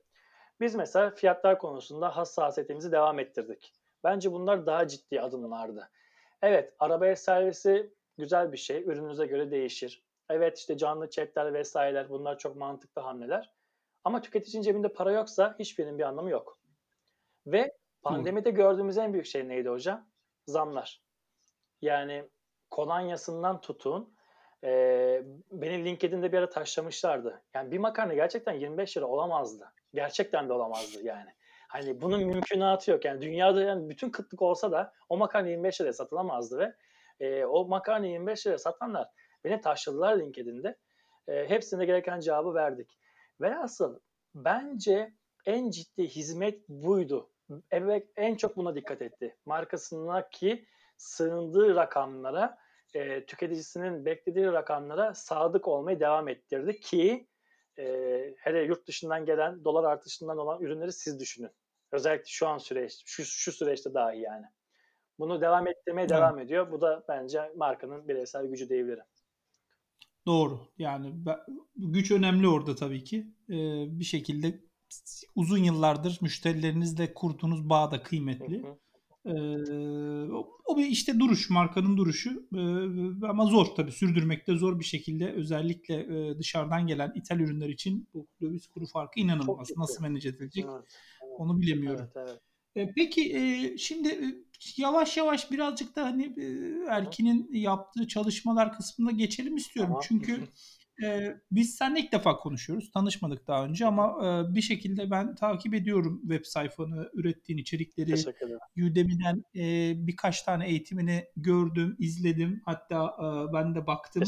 Biz 0.59 0.75
mesela 0.75 1.12
fiyatlar 1.12 1.59
konusunda 1.59 2.17
hassasiyetimizi 2.17 2.91
devam 2.91 3.19
ettirdik. 3.19 3.73
Bence 4.03 4.31
bunlar 4.31 4.65
daha 4.65 4.88
ciddi 4.88 5.21
adımlardı. 5.21 5.89
Evet, 6.41 6.73
arabaya 6.79 7.15
servisi 7.15 7.93
güzel 8.17 8.51
bir 8.51 8.57
şey. 8.57 8.83
Ürününüze 8.83 9.25
göre 9.25 9.51
değişir. 9.51 10.03
Evet 10.29 10.57
işte 10.57 10.77
canlı 10.77 11.09
chatler 11.09 11.53
vesaireler 11.53 12.09
bunlar 12.09 12.38
çok 12.38 12.55
mantıklı 12.55 13.01
hamleler. 13.01 13.53
Ama 14.03 14.21
tüketicinin 14.21 14.63
cebinde 14.63 14.93
para 14.93 15.12
yoksa 15.12 15.55
hiçbirinin 15.59 15.97
bir 15.97 16.03
anlamı 16.03 16.29
yok. 16.29 16.59
Ve 17.47 17.77
pandemide 18.01 18.51
gördüğümüz 18.51 18.97
en 18.97 19.13
büyük 19.13 19.25
şey 19.25 19.47
neydi 19.47 19.69
hocam? 19.69 20.07
Zamlar. 20.47 21.01
Yani 21.81 22.29
kolonyasından 22.69 23.62
tutun. 23.62 24.15
E, 24.63 24.69
beni 25.51 25.86
LinkedIn'de 25.86 26.31
bir 26.31 26.38
ara 26.38 26.49
taşlamışlardı. 26.49 27.43
Yani 27.53 27.71
bir 27.71 27.77
makarna 27.77 28.13
gerçekten 28.13 28.53
25 28.53 28.97
lira 28.97 29.05
olamazdı. 29.05 29.73
Gerçekten 29.93 30.49
de 30.49 30.53
olamazdı 30.53 31.03
yani. 31.03 31.29
Hani 31.67 32.01
bunun 32.01 32.25
mümkünatı 32.25 32.91
yok. 32.91 33.05
Yani 33.05 33.21
dünyada 33.21 33.63
yani 33.63 33.89
bütün 33.89 34.09
kıtlık 34.09 34.41
olsa 34.41 34.71
da 34.71 34.93
o 35.09 35.17
makarna 35.17 35.49
25 35.49 35.81
liraya 35.81 35.93
satılamazdı 35.93 36.57
ve 36.59 36.75
e, 37.19 37.45
o 37.45 37.67
makarna 37.67 38.05
25 38.05 38.47
liraya 38.47 38.57
satanlar 38.57 39.07
beni 39.43 39.62
taşladılar 39.62 40.19
LinkedIn'de. 40.19 40.77
E, 41.27 41.49
hepsine 41.49 41.86
gereken 41.86 42.19
cevabı 42.19 42.53
verdik. 42.53 42.99
Velhasıl 43.41 43.99
bence 44.36 45.13
en 45.45 45.69
ciddi 45.69 46.08
hizmet 46.08 46.69
buydu. 46.69 47.29
Evet 47.71 48.08
en 48.15 48.36
çok 48.36 48.58
buna 48.58 48.75
dikkat 48.75 49.01
etti. 49.01 49.38
Markasındaki 49.45 50.65
sığındığı 50.97 51.75
rakamlara, 51.75 52.58
e, 52.93 53.25
tüketicisinin 53.25 54.06
beklediği 54.06 54.45
rakamlara 54.45 55.13
sadık 55.13 55.67
olmayı 55.67 55.99
devam 55.99 56.27
ettirdi 56.27 56.79
ki 56.79 57.27
e, 57.79 57.86
hele 58.38 58.63
yurt 58.63 58.88
dışından 58.88 59.25
gelen 59.25 59.63
dolar 59.63 59.84
artışından 59.84 60.38
olan 60.38 60.62
ürünleri 60.62 60.91
siz 60.91 61.19
düşünün. 61.19 61.51
Özellikle 61.91 62.25
şu 62.25 62.47
an 62.47 62.58
süreç, 62.58 63.03
şu, 63.06 63.25
şu 63.25 63.51
süreçte 63.51 63.93
dahi 63.93 64.19
yani. 64.19 64.45
Bunu 65.19 65.41
devam 65.41 65.67
ettirmeye 65.67 66.10
devam 66.10 66.39
ediyor. 66.39 66.71
Bu 66.71 66.82
da 66.82 67.03
bence 67.10 67.51
markanın 67.56 68.08
bireysel 68.08 68.45
gücü 68.45 68.69
diyebilirim. 68.69 69.06
Doğru. 70.25 70.59
Yani 70.77 71.13
güç 71.75 72.12
önemli 72.12 72.47
orada 72.47 72.75
tabii 72.75 73.03
ki. 73.03 73.27
Ee, 73.49 73.86
bir 73.99 74.03
şekilde 74.03 74.63
uzun 75.36 75.57
yıllardır 75.57 76.19
müşterilerinizle 76.21 77.13
kurduğunuz 77.13 77.69
bağ 77.69 77.91
da 77.91 78.03
kıymetli. 78.03 78.65
Ee, 79.25 79.31
o 80.65 80.77
bir 80.77 80.86
işte 80.86 81.19
duruş, 81.19 81.49
markanın 81.49 81.97
duruşu. 81.97 82.47
Ee, 82.55 83.27
ama 83.27 83.45
zor 83.45 83.65
tabii 83.65 83.91
sürdürmekte 83.91 84.55
zor 84.55 84.79
bir 84.79 84.86
şekilde. 84.86 85.31
Özellikle 85.31 85.95
e, 85.95 86.39
dışarıdan 86.39 86.88
gelen 86.88 87.12
ithal 87.15 87.39
ürünler 87.39 87.69
için 87.69 88.07
bu 88.13 88.27
döviz 88.41 88.67
kuru 88.67 88.86
farkı 88.86 89.19
inanılmaz. 89.19 89.71
Nasıl 89.77 90.03
manage 90.03 90.29
edilecek 90.29 90.65
evet. 90.73 90.97
onu 91.38 91.62
bilemiyorum. 91.62 92.09
Evet, 92.15 92.29
evet. 92.29 92.41
E, 92.75 92.93
peki 92.95 93.38
e, 93.38 93.77
şimdi 93.77 94.09
e, 94.09 94.25
yavaş 94.77 95.17
yavaş 95.17 95.51
birazcık 95.51 95.95
da 95.95 96.05
hani 96.05 96.36
Erkin'in 96.89 97.49
yaptığı 97.53 98.07
çalışmalar 98.07 98.77
kısmında 98.77 99.12
geçelim 99.12 99.55
istiyorum. 99.55 99.91
Tamam. 99.91 100.03
Çünkü 100.07 100.47
e, 101.04 101.38
biz 101.52 101.76
seninle 101.76 102.00
ilk 102.00 102.12
defa 102.12 102.36
konuşuyoruz. 102.36 102.92
Tanışmadık 102.92 103.48
daha 103.48 103.66
önce 103.66 103.86
ama 103.86 104.06
e, 104.26 104.56
bir 104.56 104.62
şekilde 104.62 105.12
ben 105.12 105.36
takip 105.36 105.74
ediyorum 105.74 106.22
web 106.22 106.46
sayfanı, 106.46 107.10
ürettiğin 107.13 107.60
içerikleri. 107.60 108.12
Udemy'den 108.78 109.44
e, 109.56 109.94
birkaç 110.08 110.42
tane 110.42 110.68
eğitimini 110.68 111.26
gördüm, 111.38 111.96
izledim. 112.00 112.62
Hatta 112.66 113.16
e, 113.20 113.54
ben 113.54 113.76
de 113.76 113.88
baktım. 113.88 114.24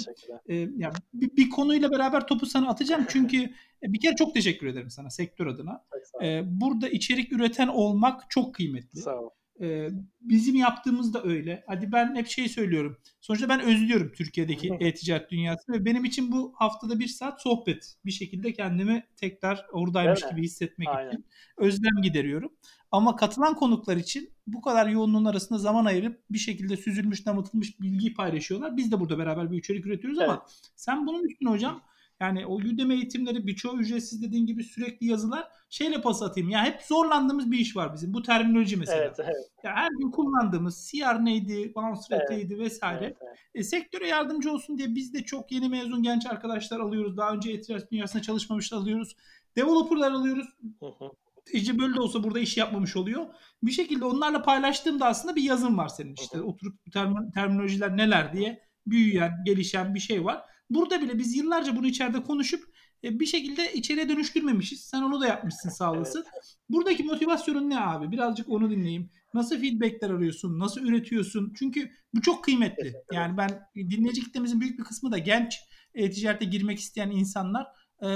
E, 0.49 0.55
yani 0.55 0.93
bir, 1.13 1.35
bir 1.37 1.49
konuyla 1.49 1.91
beraber 1.91 2.27
topu 2.27 2.45
sana 2.45 2.69
atacağım. 2.69 3.05
Çünkü 3.09 3.53
bir 3.83 3.99
kere 3.99 4.15
çok 4.15 4.33
teşekkür 4.33 4.67
ederim 4.67 4.89
sana 4.89 5.09
sektör 5.09 5.47
adına. 5.47 5.85
E, 6.23 6.41
burada 6.45 6.89
içerik 6.89 7.33
üreten 7.33 7.67
olmak 7.67 8.29
çok 8.29 8.55
kıymetli. 8.55 8.99
Sağ 8.99 9.19
ol. 9.19 9.29
Ee, 9.61 9.89
bizim 10.21 10.55
yaptığımız 10.55 11.13
da 11.13 11.23
öyle. 11.23 11.63
Hadi 11.67 11.91
ben 11.91 12.15
hep 12.15 12.27
şey 12.27 12.49
söylüyorum. 12.49 12.97
Sonuçta 13.21 13.49
ben 13.49 13.61
özlüyorum 13.61 14.11
Türkiye'deki 14.11 14.77
e-ticaret 14.79 15.31
dünyasını 15.31 15.75
ve 15.75 15.85
benim 15.85 16.05
için 16.05 16.31
bu 16.31 16.53
haftada 16.55 16.99
bir 16.99 17.07
saat 17.07 17.41
sohbet. 17.41 17.95
Bir 18.05 18.11
şekilde 18.11 18.53
kendimi 18.53 19.03
tekrar 19.15 19.65
oradaymış 19.71 20.21
gibi 20.31 20.43
hissetmek 20.43 20.87
Aynen. 20.87 21.09
için 21.09 21.25
özlem 21.57 22.01
gideriyorum. 22.03 22.51
Ama 22.91 23.15
katılan 23.15 23.55
konuklar 23.55 23.97
için 23.97 24.29
bu 24.47 24.61
kadar 24.61 24.87
yoğunluğun 24.87 25.25
arasında 25.25 25.59
zaman 25.59 25.85
ayırıp 25.85 26.21
bir 26.29 26.37
şekilde 26.37 26.77
süzülmüş, 26.77 27.25
damıtılmış 27.25 27.81
bilgiyi 27.81 28.13
paylaşıyorlar. 28.13 28.77
Biz 28.77 28.91
de 28.91 28.99
burada 28.99 29.17
beraber 29.17 29.51
bir 29.51 29.57
içerik 29.57 29.85
üretiyoruz 29.85 30.19
evet. 30.19 30.29
ama 30.29 30.45
sen 30.75 31.07
bunun 31.07 31.23
üstüne 31.23 31.49
hocam 31.49 31.81
yani 32.19 32.45
o 32.45 32.55
Udemy 32.55 32.93
eğitimleri 32.93 33.47
birçoğu 33.47 33.79
ücretsiz 33.79 34.23
dediğin 34.23 34.45
gibi 34.45 34.63
sürekli 34.63 35.07
yazılar. 35.07 35.47
Şeyle 35.69 36.01
pas 36.01 36.21
atayım. 36.21 36.49
Ya 36.49 36.65
hep 36.65 36.81
zorlandığımız 36.81 37.51
bir 37.51 37.59
iş 37.59 37.75
var 37.75 37.93
bizim. 37.93 38.13
Bu 38.13 38.21
terminoloji 38.21 38.77
mesela. 38.77 39.03
Evet, 39.03 39.19
evet. 39.19 39.51
Ya 39.63 39.75
her 39.75 39.89
gün 39.99 40.11
kullandığımız 40.11 40.91
CR 40.91 41.25
neydi, 41.25 41.75
bounce 41.75 42.01
rate'ydi 42.11 42.53
evet, 42.53 42.65
vesaire. 42.65 43.05
Evet, 43.05 43.17
evet. 43.21 43.37
E, 43.55 43.63
sektöre 43.63 44.07
yardımcı 44.07 44.51
olsun 44.51 44.77
diye 44.77 44.95
biz 44.95 45.13
de 45.13 45.23
çok 45.23 45.51
yeni 45.51 45.69
mezun 45.69 46.03
genç 46.03 46.25
arkadaşlar 46.25 46.79
alıyoruz. 46.79 47.17
Daha 47.17 47.31
önce 47.31 47.51
e 47.51 47.61
dünyasında 47.91 48.21
çalışmamışlar 48.21 48.77
alıyoruz. 48.77 49.15
Developer'lar 49.55 50.11
alıyoruz. 50.11 50.47
Hı 50.79 50.85
hı. 50.85 51.11
İyice 51.53 51.79
böyle 51.79 51.95
de 51.95 52.01
olsa 52.01 52.23
burada 52.23 52.39
iş 52.39 52.57
yapmamış 52.57 52.95
oluyor. 52.95 53.25
Bir 53.63 53.71
şekilde 53.71 54.05
onlarla 54.05 54.41
paylaştığımda 54.41 55.05
aslında 55.05 55.35
bir 55.35 55.43
yazım 55.43 55.77
var 55.77 55.87
senin 55.87 56.13
işte. 56.13 56.37
Hı 56.37 56.41
hı. 56.41 56.45
Oturup 56.45 56.87
term- 56.87 57.33
terminolojiler 57.33 57.97
neler 57.97 58.33
diye 58.33 58.61
büyüyen, 58.87 59.43
gelişen 59.45 59.95
bir 59.95 59.99
şey 59.99 60.25
var. 60.25 60.41
Burada 60.69 61.01
bile 61.01 61.17
biz 61.17 61.35
yıllarca 61.35 61.75
bunu 61.75 61.87
içeride 61.87 62.23
konuşup 62.23 62.63
e, 63.03 63.19
bir 63.19 63.25
şekilde 63.25 63.73
içeriye 63.73 64.09
dönüştürmemişiz. 64.09 64.79
Sen 64.81 65.01
onu 65.01 65.21
da 65.21 65.27
yapmışsın 65.27 65.69
sağ 65.69 65.91
olasın. 65.91 66.23
Evet. 66.33 66.55
Buradaki 66.69 67.03
motivasyonun 67.03 67.69
ne 67.69 67.79
abi? 67.79 68.11
Birazcık 68.11 68.49
onu 68.49 68.71
dinleyeyim. 68.71 69.09
Nasıl 69.33 69.59
feedbackler 69.61 70.09
arıyorsun? 70.09 70.59
Nasıl 70.59 70.81
üretiyorsun? 70.81 71.53
Çünkü 71.59 71.91
bu 72.13 72.21
çok 72.21 72.43
kıymetli. 72.43 72.93
Yani 73.11 73.37
ben 73.37 73.49
dinleyici 73.75 74.23
kitlemizin 74.23 74.61
büyük 74.61 74.79
bir 74.79 74.83
kısmı 74.83 75.11
da 75.11 75.17
genç 75.17 75.59
e-ticarete 75.93 76.45
girmek 76.45 76.79
isteyen 76.79 77.09
insanlar 77.11 77.67
e, 78.01 78.07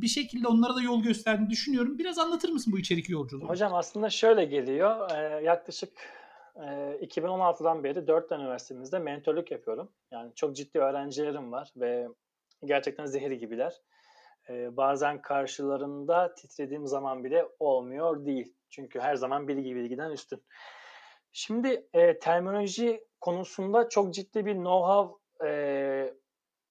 bir 0.00 0.08
şekilde 0.08 0.48
onlara 0.48 0.76
da 0.76 0.82
yol 0.82 1.02
gösterdiğini 1.02 1.50
düşünüyorum. 1.50 1.98
Biraz 1.98 2.18
anlatır 2.18 2.48
mısın 2.48 2.72
bu 2.72 2.78
içerik 2.78 3.08
yolculuğu? 3.08 3.48
Hocam 3.48 3.74
aslında 3.74 4.10
şöyle 4.10 4.44
geliyor. 4.44 5.10
yaklaşık 5.42 5.90
2016'dan 6.58 7.84
beri 7.84 8.06
4 8.06 8.28
tane 8.28 8.42
üniversitemizde 8.42 8.98
mentorluk 8.98 9.50
yapıyorum. 9.50 9.92
Yani 10.10 10.34
çok 10.34 10.56
ciddi 10.56 10.78
öğrencilerim 10.78 11.52
var 11.52 11.72
ve 11.76 12.08
gerçekten 12.64 13.06
zehri 13.06 13.38
gibiler. 13.38 13.80
bazen 14.50 15.22
karşılarında 15.22 16.34
titrediğim 16.34 16.86
zaman 16.86 17.24
bile 17.24 17.48
olmuyor 17.58 18.26
değil. 18.26 18.54
Çünkü 18.70 19.00
her 19.00 19.14
zaman 19.14 19.48
bilgi 19.48 19.76
bilgiden 19.76 20.10
üstün. 20.10 20.42
Şimdi 21.32 21.88
e, 21.92 22.18
terminoloji 22.18 23.04
konusunda 23.20 23.88
çok 23.88 24.14
ciddi 24.14 24.46
bir 24.46 24.54
know-how 24.54 25.18
e, 25.46 26.14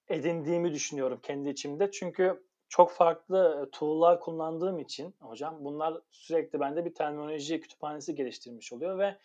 edindiğimi 0.08 0.72
düşünüyorum 0.72 1.20
kendi 1.22 1.48
içimde. 1.48 1.90
Çünkü 1.90 2.44
çok 2.68 2.90
farklı 2.90 3.68
tool'lar 3.72 4.20
kullandığım 4.20 4.78
için 4.78 5.14
hocam 5.20 5.56
bunlar 5.60 6.00
sürekli 6.10 6.60
bende 6.60 6.84
bir 6.84 6.94
terminoloji 6.94 7.60
kütüphanesi 7.60 8.14
geliştirmiş 8.14 8.72
oluyor 8.72 8.98
ve 8.98 9.16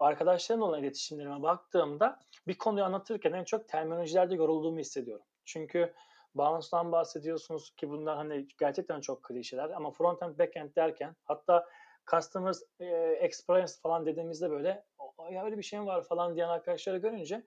arkadaşlarımla 0.00 0.66
olan 0.66 0.82
iletişimlerime 0.82 1.42
baktığımda 1.42 2.18
bir 2.46 2.58
konuyu 2.58 2.84
anlatırken 2.84 3.32
en 3.32 3.44
çok 3.44 3.68
terminolojilerde 3.68 4.34
yorulduğumu 4.34 4.78
hissediyorum. 4.78 5.24
Çünkü 5.44 5.94
Bounce'dan 6.34 6.92
bahsediyorsunuz 6.92 7.70
ki 7.70 7.90
bunlar 7.90 8.16
hani 8.16 8.48
gerçekten 8.58 9.00
çok 9.00 9.22
klişeler 9.22 9.70
ama 9.70 9.90
frontend 9.90 10.38
backend 10.38 10.76
derken 10.76 11.16
hatta 11.24 11.66
customer 12.10 12.54
e, 12.80 12.86
experience 13.20 13.72
falan 13.82 14.06
dediğimizde 14.06 14.50
böyle 14.50 14.84
ya 15.30 15.44
öyle 15.44 15.58
bir 15.58 15.62
şey 15.62 15.80
mi 15.80 15.86
var 15.86 16.02
falan 16.02 16.36
diyen 16.36 16.48
arkadaşları 16.48 16.98
görünce 16.98 17.46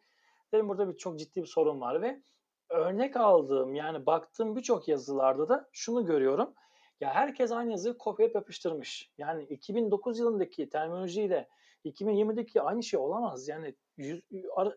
dedim 0.53 0.69
burada 0.69 0.89
bir 0.89 0.97
çok 0.97 1.19
ciddi 1.19 1.41
bir 1.41 1.47
sorun 1.47 1.81
var 1.81 2.01
ve 2.01 2.21
örnek 2.69 3.17
aldığım 3.17 3.75
yani 3.75 4.05
baktığım 4.05 4.55
birçok 4.55 4.87
yazılarda 4.87 5.49
da 5.49 5.69
şunu 5.71 6.05
görüyorum. 6.05 6.53
Ya 7.01 7.13
herkes 7.13 7.51
aynı 7.51 7.71
yazıyı 7.71 7.97
kopyalayıp 7.97 8.35
yapıştırmış. 8.35 9.11
Yani 9.17 9.43
2009 9.43 10.19
yılındaki 10.19 10.69
terminolojiyle 10.69 11.47
2020'deki 11.85 12.61
aynı 12.61 12.83
şey 12.83 12.99
olamaz. 12.99 13.47
Yani 13.47 13.75
100, 13.97 14.23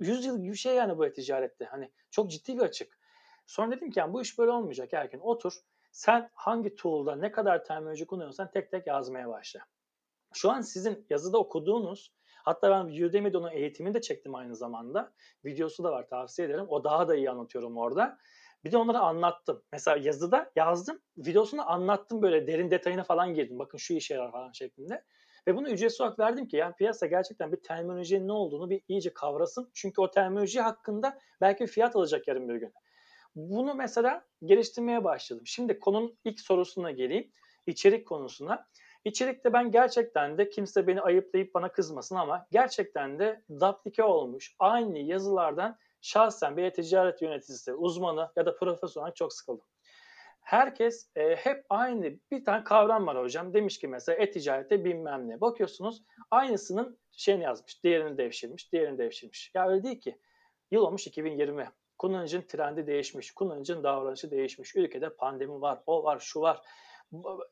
100 0.00 0.24
yıl 0.24 0.42
gibi 0.42 0.56
şey 0.56 0.74
yani 0.74 0.98
bu 0.98 1.12
ticarette. 1.12 1.64
Hani 1.64 1.92
çok 2.10 2.30
ciddi 2.30 2.56
bir 2.56 2.62
açık. 2.62 2.98
Sonra 3.46 3.76
dedim 3.76 3.90
ki 3.90 3.98
yani 3.98 4.12
bu 4.12 4.22
iş 4.22 4.38
böyle 4.38 4.50
olmayacak 4.50 4.94
Erkin. 4.94 5.18
Otur. 5.18 5.52
Sen 5.92 6.30
hangi 6.34 6.76
tool'da 6.76 7.16
ne 7.16 7.32
kadar 7.32 7.64
terminoloji 7.64 8.06
kullanıyorsan 8.06 8.50
tek 8.50 8.70
tek 8.70 8.86
yazmaya 8.86 9.28
başla. 9.28 9.60
Şu 10.34 10.50
an 10.50 10.60
sizin 10.60 11.06
yazıda 11.10 11.38
okuduğunuz 11.38 12.12
hatta 12.44 12.70
ben 12.70 13.04
Udemy'de 13.04 13.38
onun 13.38 13.50
eğitimini 13.50 13.94
de 13.94 14.00
çektim 14.00 14.34
aynı 14.34 14.56
zamanda. 14.56 15.12
Videosu 15.44 15.84
da 15.84 15.92
var 15.92 16.08
tavsiye 16.08 16.48
ederim. 16.48 16.66
O 16.68 16.84
daha 16.84 17.08
da 17.08 17.16
iyi 17.16 17.30
anlatıyorum 17.30 17.76
orada. 17.76 18.18
Bir 18.64 18.72
de 18.72 18.76
onlara 18.76 19.00
anlattım. 19.00 19.62
Mesela 19.72 19.96
yazıda 19.96 20.52
yazdım. 20.56 21.00
Videosunu 21.16 21.70
anlattım 21.70 22.22
böyle 22.22 22.46
derin 22.46 22.70
detayına 22.70 23.04
falan 23.04 23.34
girdim. 23.34 23.58
Bakın 23.58 23.78
şu 23.78 23.94
işe 23.94 24.14
yarar 24.14 24.32
falan 24.32 24.52
şeklinde. 24.52 25.04
Ve 25.46 25.56
bunu 25.56 25.68
ücretsiz 25.68 26.00
olarak 26.00 26.18
verdim 26.18 26.48
ki 26.48 26.56
yani 26.56 26.74
piyasa 26.74 27.06
gerçekten 27.06 27.52
bir 27.52 27.56
terminolojinin 27.56 28.28
ne 28.28 28.32
olduğunu 28.32 28.70
bir 28.70 28.82
iyice 28.88 29.14
kavrasın. 29.14 29.70
Çünkü 29.74 30.00
o 30.00 30.10
terminoloji 30.10 30.60
hakkında 30.60 31.18
belki 31.40 31.64
bir 31.64 31.68
fiyat 31.68 31.96
alacak 31.96 32.28
yarın 32.28 32.48
bir 32.48 32.54
gün. 32.54 32.72
Bunu 33.34 33.74
mesela 33.74 34.24
geliştirmeye 34.44 35.04
başladım. 35.04 35.42
Şimdi 35.46 35.78
konunun 35.78 36.18
ilk 36.24 36.40
sorusuna 36.40 36.90
geleyim. 36.90 37.32
İçerik 37.66 38.06
konusuna. 38.08 38.66
İçerikte 39.04 39.52
ben 39.52 39.70
gerçekten 39.70 40.38
de 40.38 40.48
kimse 40.48 40.86
beni 40.86 41.00
ayıplayıp 41.00 41.54
bana 41.54 41.72
kızmasın 41.72 42.16
ama 42.16 42.46
gerçekten 42.50 43.18
de 43.18 43.42
duplike 43.60 44.04
olmuş 44.04 44.54
aynı 44.58 44.98
yazılardan 44.98 45.78
şahsen 46.00 46.56
bir 46.56 46.62
e-ticaret 46.62 47.22
yöneticisi, 47.22 47.74
uzmanı 47.74 48.30
ya 48.36 48.46
da 48.46 48.56
profesyonel 48.56 49.12
çok 49.12 49.32
sıkıldım. 49.32 49.66
Herkes 50.46 51.10
e, 51.16 51.36
hep 51.36 51.66
aynı 51.70 52.12
bir 52.30 52.44
tane 52.44 52.64
kavram 52.64 53.06
var 53.06 53.18
hocam. 53.18 53.54
Demiş 53.54 53.78
ki 53.78 53.88
mesela 53.88 54.16
e-ticarette 54.22 54.84
bilmem 54.84 55.28
ne. 55.28 55.40
Bakıyorsunuz 55.40 56.02
aynısının 56.30 56.98
şeyini 57.12 57.42
yazmış. 57.42 57.84
Diğerini 57.84 58.18
devşirmiş, 58.18 58.72
diğerini 58.72 58.98
devşirmiş. 58.98 59.50
Ya 59.54 59.68
öyle 59.68 59.82
değil 59.82 60.00
ki. 60.00 60.18
Yıl 60.70 60.82
olmuş 60.82 61.06
2020. 61.06 61.70
Kullanıcının 61.98 62.42
trendi 62.42 62.86
değişmiş, 62.86 63.34
kullanıcının 63.34 63.84
davranışı 63.84 64.30
değişmiş. 64.30 64.76
Ülkede 64.76 65.16
pandemi 65.16 65.60
var, 65.60 65.82
o 65.86 66.04
var, 66.04 66.18
şu 66.18 66.40
var. 66.40 66.62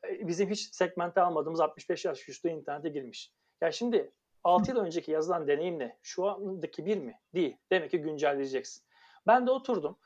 Bizim 0.03 0.49
hiç 0.49 0.75
segmente 0.75 1.21
almadığımız 1.21 1.59
65 1.59 2.05
yaş 2.05 2.29
üstü 2.29 2.49
internete 2.49 2.89
girmiş. 2.89 3.33
Ya 3.61 3.71
şimdi 3.71 4.11
6 4.43 4.71
yıl 4.71 4.77
önceki 4.77 5.11
yazılan 5.11 5.47
deneyimle 5.47 5.97
şu 6.03 6.25
andaki 6.25 6.85
bir 6.85 6.97
mi? 6.97 7.19
Değil. 7.33 7.57
Demek 7.71 7.91
ki 7.91 7.97
güncelleyeceksin. 7.97 8.83
Ben 9.27 9.47
de 9.47 9.51
oturdum. 9.51 9.97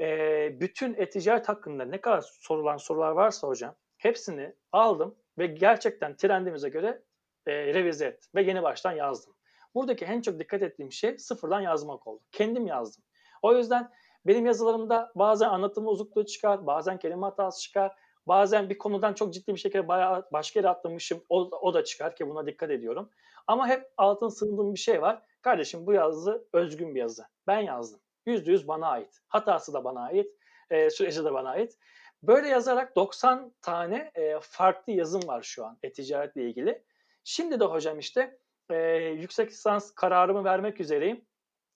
E, 0.00 0.60
bütün 0.60 0.94
e-ticaret 0.94 1.48
hakkında 1.48 1.84
ne 1.84 2.00
kadar 2.00 2.20
sorulan 2.40 2.76
sorular 2.76 3.12
varsa 3.12 3.48
hocam 3.48 3.74
hepsini 3.96 4.54
aldım 4.72 5.14
ve 5.38 5.46
gerçekten 5.46 6.16
trendimize 6.16 6.68
göre 6.68 7.02
e, 7.46 7.74
revize 7.74 8.06
ettim 8.06 8.30
ve 8.34 8.42
yeni 8.42 8.62
baştan 8.62 8.92
yazdım. 8.92 9.34
Buradaki 9.74 10.04
en 10.04 10.20
çok 10.20 10.38
dikkat 10.38 10.62
ettiğim 10.62 10.92
şey 10.92 11.18
sıfırdan 11.18 11.60
yazmak 11.60 12.06
oldu. 12.06 12.22
Kendim 12.32 12.66
yazdım. 12.66 13.04
O 13.42 13.56
yüzden 13.56 13.90
benim 14.26 14.46
yazılarımda 14.46 15.12
bazen 15.14 15.48
anlatım 15.48 15.86
uzunluğu 15.86 16.26
çıkar, 16.26 16.66
bazen 16.66 16.98
kelime 16.98 17.26
hatası 17.26 17.62
çıkar, 17.62 17.92
bazen 18.26 18.70
bir 18.70 18.78
konudan 18.78 19.14
çok 19.14 19.34
ciddi 19.34 19.54
bir 19.54 19.60
şekilde 19.60 19.88
bayağı 19.88 20.28
başka 20.32 20.60
yere 20.60 20.68
atlamışım, 20.68 21.24
o, 21.28 21.40
o 21.40 21.74
da 21.74 21.84
çıkar 21.84 22.16
ki 22.16 22.28
buna 22.28 22.46
dikkat 22.46 22.70
ediyorum. 22.70 23.10
Ama 23.46 23.68
hep 23.68 23.92
altın 23.96 24.28
sığındığım 24.28 24.74
bir 24.74 24.78
şey 24.78 25.02
var. 25.02 25.22
Kardeşim 25.42 25.86
bu 25.86 25.92
yazı 25.92 26.48
özgün 26.52 26.94
bir 26.94 27.00
yazı. 27.00 27.24
Ben 27.46 27.60
yazdım. 27.60 28.00
Yüzde 28.26 28.50
yüz 28.50 28.68
bana 28.68 28.88
ait. 28.88 29.20
Hatası 29.28 29.72
da 29.72 29.84
bana 29.84 30.00
ait. 30.00 30.32
E, 30.70 30.90
süreci 30.90 31.24
de 31.24 31.32
bana 31.32 31.50
ait. 31.50 31.78
Böyle 32.22 32.48
yazarak 32.48 32.96
90 32.96 33.52
tane 33.62 34.10
e, 34.14 34.38
farklı 34.40 34.92
yazım 34.92 35.28
var 35.28 35.42
şu 35.42 35.64
an 35.64 35.78
e-ticaretle 35.82 36.42
ilgili. 36.42 36.84
Şimdi 37.24 37.60
de 37.60 37.64
hocam 37.64 37.98
işte 37.98 38.38
e, 38.70 38.76
yüksek 38.96 39.50
lisans 39.50 39.90
kararımı 39.90 40.44
vermek 40.44 40.80
üzereyim. 40.80 41.24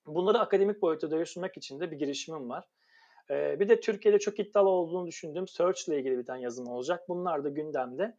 Bunları 0.07 0.39
akademik 0.39 0.83
boyuta 0.83 1.11
dönüştürmek 1.11 1.57
için 1.57 1.81
de 1.81 1.91
bir 1.91 1.99
girişimim 1.99 2.51
var. 2.51 2.69
E, 3.31 3.61
bir 3.61 3.69
de 3.69 3.81
Türkiye'de 3.81 4.19
çok 4.19 4.39
iddialı 4.39 4.69
olduğunu 4.69 5.07
düşündüğüm 5.07 5.49
Search 5.49 5.89
ile 5.89 5.99
ilgili 5.99 6.19
bir 6.19 6.27
tane 6.27 6.43
yazım 6.43 6.69
olacak. 6.69 7.09
Bunlar 7.09 7.45
da 7.45 7.49
gündemde. 7.49 8.17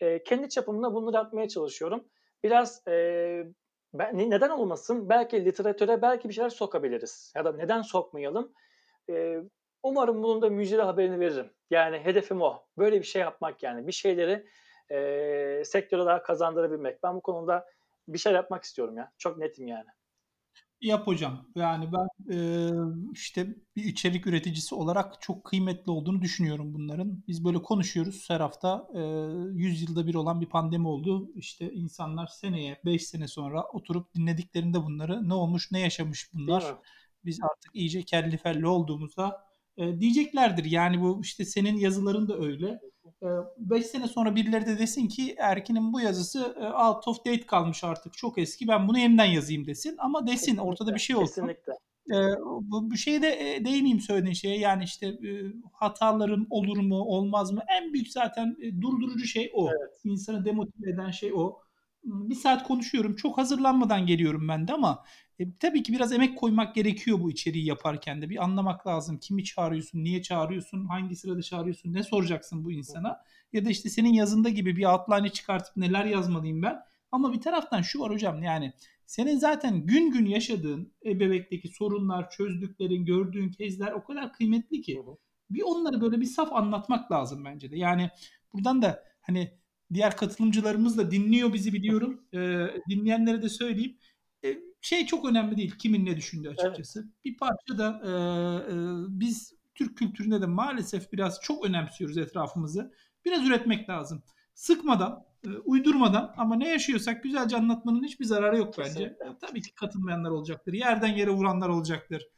E, 0.00 0.22
kendi 0.22 0.48
çapımda 0.48 0.94
bunları 0.94 1.18
atmaya 1.18 1.48
çalışıyorum. 1.48 2.04
Biraz 2.42 2.88
e, 2.88 3.46
ben, 3.94 4.30
neden 4.30 4.50
olmasın? 4.50 5.08
Belki 5.08 5.44
literatüre 5.44 6.02
belki 6.02 6.28
bir 6.28 6.34
şeyler 6.34 6.50
sokabiliriz. 6.50 7.32
Ya 7.36 7.44
da 7.44 7.52
neden 7.52 7.82
sokmayalım? 7.82 8.52
E, 9.10 9.38
umarım 9.82 10.22
bunun 10.22 10.42
da 10.42 10.50
müjdeli 10.50 10.82
haberini 10.82 11.20
veririm. 11.20 11.50
Yani 11.70 11.98
hedefim 11.98 12.42
o. 12.42 12.66
Böyle 12.78 12.98
bir 12.98 13.06
şey 13.06 13.22
yapmak 13.22 13.62
yani. 13.62 13.86
Bir 13.86 13.92
şeyleri 13.92 14.46
e, 14.90 15.64
sektöre 15.64 16.06
daha 16.06 16.22
kazandırabilmek. 16.22 17.02
Ben 17.02 17.14
bu 17.14 17.20
konuda 17.20 17.66
bir 18.08 18.18
şey 18.18 18.32
yapmak 18.32 18.64
istiyorum 18.64 18.96
ya. 18.96 19.12
Çok 19.18 19.38
netim 19.38 19.66
yani. 19.66 19.88
Yap 20.84 21.06
hocam. 21.06 21.46
Yani 21.54 21.88
ben 21.92 22.34
e, 22.34 22.70
işte 23.12 23.56
bir 23.76 23.84
içerik 23.84 24.26
üreticisi 24.26 24.74
olarak 24.74 25.22
çok 25.22 25.44
kıymetli 25.44 25.90
olduğunu 25.92 26.22
düşünüyorum 26.22 26.74
bunların. 26.74 27.24
Biz 27.28 27.44
böyle 27.44 27.62
konuşuyoruz 27.62 28.30
her 28.30 28.40
hafta. 28.40 28.88
E, 28.94 29.00
100 29.54 29.82
yılda 29.82 30.06
bir 30.06 30.14
olan 30.14 30.40
bir 30.40 30.46
pandemi 30.46 30.88
oldu. 30.88 31.30
İşte 31.36 31.72
insanlar 31.72 32.26
seneye, 32.26 32.80
5 32.84 33.06
sene 33.06 33.28
sonra 33.28 33.62
oturup 33.72 34.14
dinlediklerinde 34.14 34.82
bunları 34.84 35.28
ne 35.28 35.34
olmuş, 35.34 35.72
ne 35.72 35.80
yaşamış 35.80 36.34
bunlar. 36.34 36.64
Biz 37.24 37.38
artık 37.42 37.70
iyice 37.74 38.02
kelli 38.02 38.36
felli 38.38 38.66
olduğumuzda 38.66 39.44
e, 39.76 40.00
diyeceklerdir. 40.00 40.64
Yani 40.64 41.00
bu 41.00 41.20
işte 41.22 41.44
senin 41.44 41.76
yazıların 41.76 42.28
da 42.28 42.36
öyle. 42.38 42.80
5 43.58 43.80
ee, 43.80 43.88
sene 43.88 44.08
sonra 44.08 44.36
birileri 44.36 44.66
de 44.66 44.78
desin 44.78 45.08
ki 45.08 45.34
Erkin'in 45.38 45.92
bu 45.92 46.00
yazısı 46.00 46.56
e, 46.60 46.66
out 46.66 47.08
of 47.08 47.18
date 47.18 47.46
kalmış 47.46 47.84
artık 47.84 48.12
çok 48.12 48.38
eski 48.38 48.68
ben 48.68 48.88
bunu 48.88 48.98
yeniden 48.98 49.24
yazayım 49.24 49.66
desin 49.66 49.96
ama 49.98 50.26
desin 50.26 50.36
kesinlikle, 50.36 50.62
ortada 50.62 50.94
bir 50.94 51.00
şey 51.00 51.16
olsun. 51.16 51.26
Kesinlikle. 51.26 51.72
Ee, 52.10 52.14
bu, 52.44 52.90
bu 52.90 52.96
şeye 52.96 53.22
de 53.22 53.54
e, 53.54 53.64
değineyim 53.64 54.00
söylediğin 54.00 54.34
şeye 54.34 54.58
yani 54.58 54.84
işte 54.84 55.06
e, 55.06 55.30
hatalarım 55.72 56.46
olur 56.50 56.78
mu 56.78 56.96
olmaz 56.96 57.52
mı 57.52 57.62
en 57.80 57.92
büyük 57.92 58.08
zaten 58.08 58.56
e, 58.62 58.80
durdurucu 58.80 59.24
şey 59.24 59.50
o. 59.54 59.68
Evet. 59.68 60.00
İnsanı 60.04 60.44
demotive 60.44 60.90
eden 60.90 61.10
şey 61.10 61.32
o. 61.34 61.58
Bir 62.04 62.34
saat 62.34 62.66
konuşuyorum 62.66 63.16
çok 63.16 63.38
hazırlanmadan 63.38 64.06
geliyorum 64.06 64.48
ben 64.48 64.68
de 64.68 64.72
ama 64.72 65.04
e, 65.38 65.44
tabii 65.60 65.82
ki 65.82 65.92
biraz 65.92 66.12
emek 66.12 66.38
koymak 66.38 66.74
gerekiyor 66.74 67.20
bu 67.20 67.30
içeriği 67.30 67.66
yaparken 67.66 68.22
de. 68.22 68.30
Bir 68.30 68.44
anlamak 68.44 68.86
lazım. 68.86 69.18
Kimi 69.18 69.44
çağırıyorsun, 69.44 70.04
niye 70.04 70.22
çağırıyorsun, 70.22 70.86
hangi 70.86 71.16
sırada 71.16 71.42
çağırıyorsun, 71.42 71.92
ne 71.94 72.02
soracaksın 72.02 72.64
bu 72.64 72.72
insana. 72.72 73.24
Ya 73.52 73.64
da 73.64 73.70
işte 73.70 73.88
senin 73.90 74.12
yazında 74.12 74.48
gibi 74.48 74.76
bir 74.76 74.84
outline 74.84 75.28
çıkartıp 75.28 75.76
neler 75.76 76.04
yazmalıyım 76.04 76.62
ben. 76.62 76.80
Ama 77.12 77.32
bir 77.32 77.40
taraftan 77.40 77.82
şu 77.82 78.00
var 78.00 78.12
hocam 78.12 78.42
yani 78.42 78.72
senin 79.06 79.38
zaten 79.38 79.86
gün 79.86 80.10
gün 80.10 80.26
yaşadığın 80.26 80.92
ebevekteki 81.06 81.68
sorunlar, 81.68 82.30
çözdüklerin, 82.30 83.04
gördüğün 83.04 83.50
kezler 83.50 83.92
o 83.92 84.04
kadar 84.04 84.32
kıymetli 84.32 84.80
ki. 84.80 85.02
Bir 85.50 85.62
onları 85.62 86.00
böyle 86.00 86.20
bir 86.20 86.26
saf 86.26 86.52
anlatmak 86.52 87.12
lazım 87.12 87.44
bence 87.44 87.70
de. 87.70 87.78
Yani 87.78 88.10
buradan 88.52 88.82
da 88.82 89.04
hani 89.20 89.58
diğer 89.94 90.16
katılımcılarımız 90.16 90.98
da 90.98 91.10
dinliyor 91.10 91.52
bizi 91.52 91.72
biliyorum. 91.72 92.20
Ee, 92.34 92.66
dinleyenlere 92.90 93.42
de 93.42 93.48
söyleyeyim. 93.48 93.96
Ee, 94.44 94.58
şey 94.84 95.06
çok 95.06 95.24
önemli 95.24 95.56
değil 95.56 95.74
kimin 95.78 96.06
ne 96.06 96.16
düşündüğü 96.16 96.48
açıkçası. 96.48 97.00
Evet. 97.00 97.24
Bir 97.24 97.36
parça 97.36 97.78
da 97.78 98.00
e, 98.04 98.10
e, 98.72 98.76
biz 99.20 99.54
Türk 99.74 99.96
kültüründe 99.98 100.40
de 100.40 100.46
maalesef 100.46 101.12
biraz 101.12 101.40
çok 101.40 101.66
önemsiyoruz 101.66 102.18
etrafımızı. 102.18 102.92
Biraz 103.24 103.46
üretmek 103.46 103.88
lazım. 103.88 104.22
Sıkmadan, 104.54 105.24
e, 105.46 105.48
uydurmadan 105.48 106.34
ama 106.36 106.56
ne 106.56 106.68
yaşıyorsak 106.68 107.22
güzelce 107.22 107.56
anlatmanın 107.56 108.04
hiçbir 108.04 108.24
zararı 108.24 108.56
yok 108.56 108.74
Kesinlikle. 108.74 109.16
bence. 109.20 109.36
Tabii 109.40 109.62
ki 109.62 109.74
katılmayanlar 109.74 110.30
olacaktır. 110.30 110.72
Yerden 110.72 111.16
yere 111.16 111.30
vuranlar 111.30 111.68
olacaktır. 111.68 112.28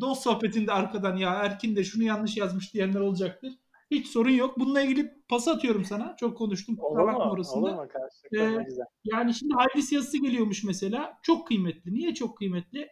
Dost 0.00 0.22
sohbetinde 0.22 0.72
arkadan 0.72 1.16
ya 1.16 1.30
Erkin 1.30 1.76
de 1.76 1.84
şunu 1.84 2.02
yanlış 2.02 2.36
yazmış 2.36 2.74
diyenler 2.74 3.00
olacaktır. 3.00 3.52
Hiç 3.90 4.06
sorun 4.06 4.30
yok. 4.30 4.58
Bununla 4.58 4.82
ilgili 4.82 5.14
pas 5.28 5.48
atıyorum 5.48 5.84
sana. 5.84 6.16
Çok 6.16 6.38
konuştum. 6.38 6.78
Olur 6.78 6.98
mu? 6.98 7.18
Orasında. 7.18 7.58
Olur 7.60 7.74
mu 7.74 7.88
ee, 8.38 8.66
Yani 9.04 9.34
şimdi 9.34 9.54
hybris 9.54 9.92
yazısı 9.92 10.18
geliyormuş 10.18 10.64
mesela. 10.64 11.18
Çok 11.22 11.46
kıymetli. 11.46 11.94
Niye 11.94 12.14
çok 12.14 12.38
kıymetli? 12.38 12.88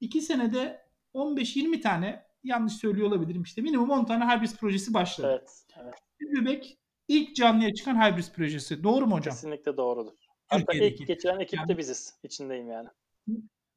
İki 0.00 0.20
senede 0.20 0.82
15-20 1.14 1.80
tane 1.80 2.26
yanlış 2.44 2.72
söylüyor 2.72 3.08
olabilirim 3.08 3.42
işte. 3.42 3.62
Minimum 3.62 3.90
10 3.90 4.04
tane 4.04 4.24
hybris 4.24 4.56
projesi 4.56 4.94
başladı. 4.94 5.28
Evet. 5.30 5.64
evet. 5.82 5.94
Bebek 6.20 6.78
ilk 7.08 7.36
canlıya 7.36 7.74
çıkan 7.74 8.10
hybris 8.10 8.32
projesi. 8.32 8.82
Doğru 8.82 9.06
mu 9.06 9.16
hocam? 9.16 9.34
Kesinlikle 9.34 9.76
doğrudur. 9.76 10.12
Hatta 10.48 10.72
ilk 10.72 11.06
geçiren 11.06 11.40
ekipte 11.40 11.64
yani, 11.68 11.78
biziz. 11.78 12.14
İçindeyim 12.22 12.70
yani. 12.70 12.88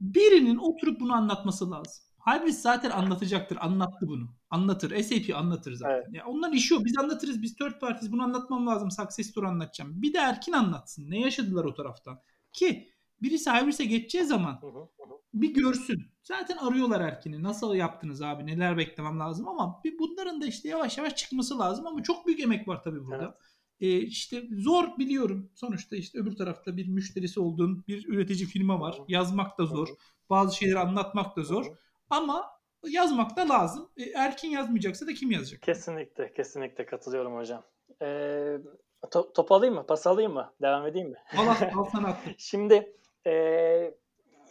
Birinin 0.02 0.58
oturup 0.58 1.00
bunu 1.00 1.14
anlatması 1.14 1.72
lazım. 1.72 2.04
Hybris 2.26 2.62
zaten 2.62 2.90
anlatacaktır. 2.90 3.58
Anlattı 3.62 4.08
bunu. 4.08 4.36
Anlatır. 4.50 5.04
SAP 5.04 5.36
anlatır 5.36 5.74
zaten. 5.74 5.96
Evet. 5.96 6.08
Ya 6.12 6.26
onların 6.26 6.56
işi 6.56 6.76
o. 6.76 6.86
Biz 6.86 6.98
anlatırız. 6.98 7.42
Biz 7.42 7.56
third 7.56 7.80
partiyiz. 7.80 8.12
Bunu 8.12 8.24
anlatmam 8.24 8.68
lazım. 8.68 8.92
Success 8.92 9.30
story 9.30 9.48
anlatacağım. 9.48 10.02
Bir 10.02 10.14
de 10.14 10.18
Erkin 10.18 10.52
anlatsın. 10.52 11.10
Ne 11.10 11.20
yaşadılar 11.20 11.66
o 11.66 11.74
taraftan. 11.74 12.20
Ki 12.52 12.90
birisi 13.22 13.52
Hybris'e 13.52 13.86
geçeceği 13.86 14.24
zaman 14.24 14.62
Hı 14.62 14.68
hı, 14.68 14.80
hı. 14.80 15.20
bir 15.34 15.54
görsün. 15.54 16.14
Zaten 16.24 16.58
arıyorlar 16.58 17.02
Erkin'i. 17.02 17.44
Nasıl 17.44 17.76
yaptınız 17.76 18.22
abi? 18.22 18.46
Neler 18.46 18.78
beklemem 18.78 19.20
lazım 19.20 19.48
ama 19.48 19.82
bir 19.84 20.00
bunların 20.00 20.42
da 20.42 20.46
işte 20.46 20.70
yavaş 20.70 20.98
yavaş 20.98 21.16
çıkması 21.16 21.60
lazım 21.60 21.88
ama 21.88 22.04
çok 22.04 22.28
büyük 22.28 22.40
emek 22.40 22.68
var 22.68 22.84
tabii 22.84 23.06
burada. 23.06 23.24
Evet. 23.24 23.34
Ee, 23.80 23.98
işte 23.98 24.44
zor 24.52 24.98
biliyorum. 24.98 25.50
Sonuçta 25.56 25.96
işte 25.96 26.20
öbür 26.20 26.36
tarafta 26.36 26.78
bir 26.78 26.88
müşterisi 26.88 27.40
olduğun 27.40 27.84
bir 27.88 28.08
üretici 28.08 28.46
firma 28.46 28.80
var. 28.80 28.98
Yazmak 29.08 29.58
da 29.58 29.66
zor. 29.66 29.88
Bazı 30.30 30.58
şeyleri 30.58 30.80
anlatmak 30.80 31.38
da 31.38 31.44
zor. 31.44 31.66
Ama 32.14 32.52
yazmak 32.88 33.38
da 33.38 33.50
lazım. 33.50 33.90
E, 33.98 34.04
Erkin 34.04 34.50
yazmayacaksa 34.50 35.08
da 35.08 35.14
kim 35.14 35.32
yazacak? 35.32 35.62
Kesinlikle, 35.62 36.34
kesinlikle 36.34 36.86
katılıyorum 36.86 37.36
hocam. 37.38 37.64
Ee, 38.02 38.58
to- 39.04 39.34
top 39.34 39.52
alayım 39.52 39.76
mı? 39.76 39.86
Pas 39.88 40.08
alayım 40.08 40.34
mı? 40.34 40.54
Devam 40.62 40.88
edeyim 40.88 41.10
mi? 41.10 41.18
Allah 41.38 41.58
al 41.78 41.84
sana. 41.92 42.18
Şimdi 42.38 42.96
eee 43.26 43.98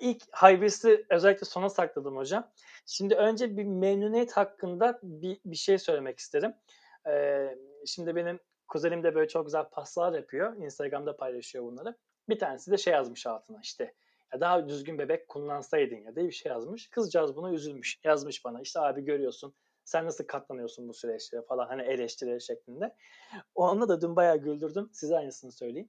ilk 0.01 0.23
Hybris'i 0.43 1.07
özellikle 1.11 1.45
sona 1.47 1.69
sakladım 1.69 2.17
hocam. 2.17 2.51
Şimdi 2.87 3.15
önce 3.15 3.57
bir 3.57 3.65
memnuniyet 3.65 4.33
hakkında 4.33 5.01
bir, 5.03 5.41
bir 5.45 5.57
şey 5.57 5.79
söylemek 5.79 6.19
isterim. 6.19 6.55
Eee, 7.07 7.59
şimdi 7.87 8.17
benim 8.17 8.41
kuzenim 8.69 9.03
de 9.05 9.15
böyle 9.15 9.29
çok 9.29 9.45
güzel 9.47 9.65
paslar 9.65 10.13
yapıyor. 10.13 10.57
Instagram'da 10.57 11.17
paylaşıyor 11.17 11.65
bunları. 11.65 11.97
Bir 12.29 12.39
tanesi 12.39 12.71
de 12.71 12.77
şey 12.77 12.93
yazmış 12.93 13.27
altına 13.27 13.59
işte 13.63 13.95
daha 14.41 14.69
düzgün 14.69 14.99
bebek 14.99 15.29
kullansaydın 15.29 15.97
ya 15.97 16.17
diye 16.17 16.27
bir 16.27 16.33
şey 16.33 16.53
yazmış. 16.53 16.91
Kızcağız 16.91 17.37
buna 17.37 17.53
üzülmüş. 17.53 18.01
Yazmış 18.05 18.45
bana 18.45 18.61
işte 18.61 18.81
abi 18.81 19.05
görüyorsun 19.05 19.55
sen 19.85 20.07
nasıl 20.07 20.25
katlanıyorsun 20.25 20.89
bu 20.89 20.95
süreçlere 20.95 21.43
falan 21.43 21.67
hani 21.67 21.83
eleştiri 21.83 22.41
şeklinde. 22.41 22.95
O 23.55 23.65
anda 23.65 23.89
da 23.89 24.01
dün 24.01 24.17
bayağı 24.17 24.37
güldürdüm. 24.37 24.91
Size 24.93 25.17
aynısını 25.17 25.53
söyleyeyim. 25.53 25.89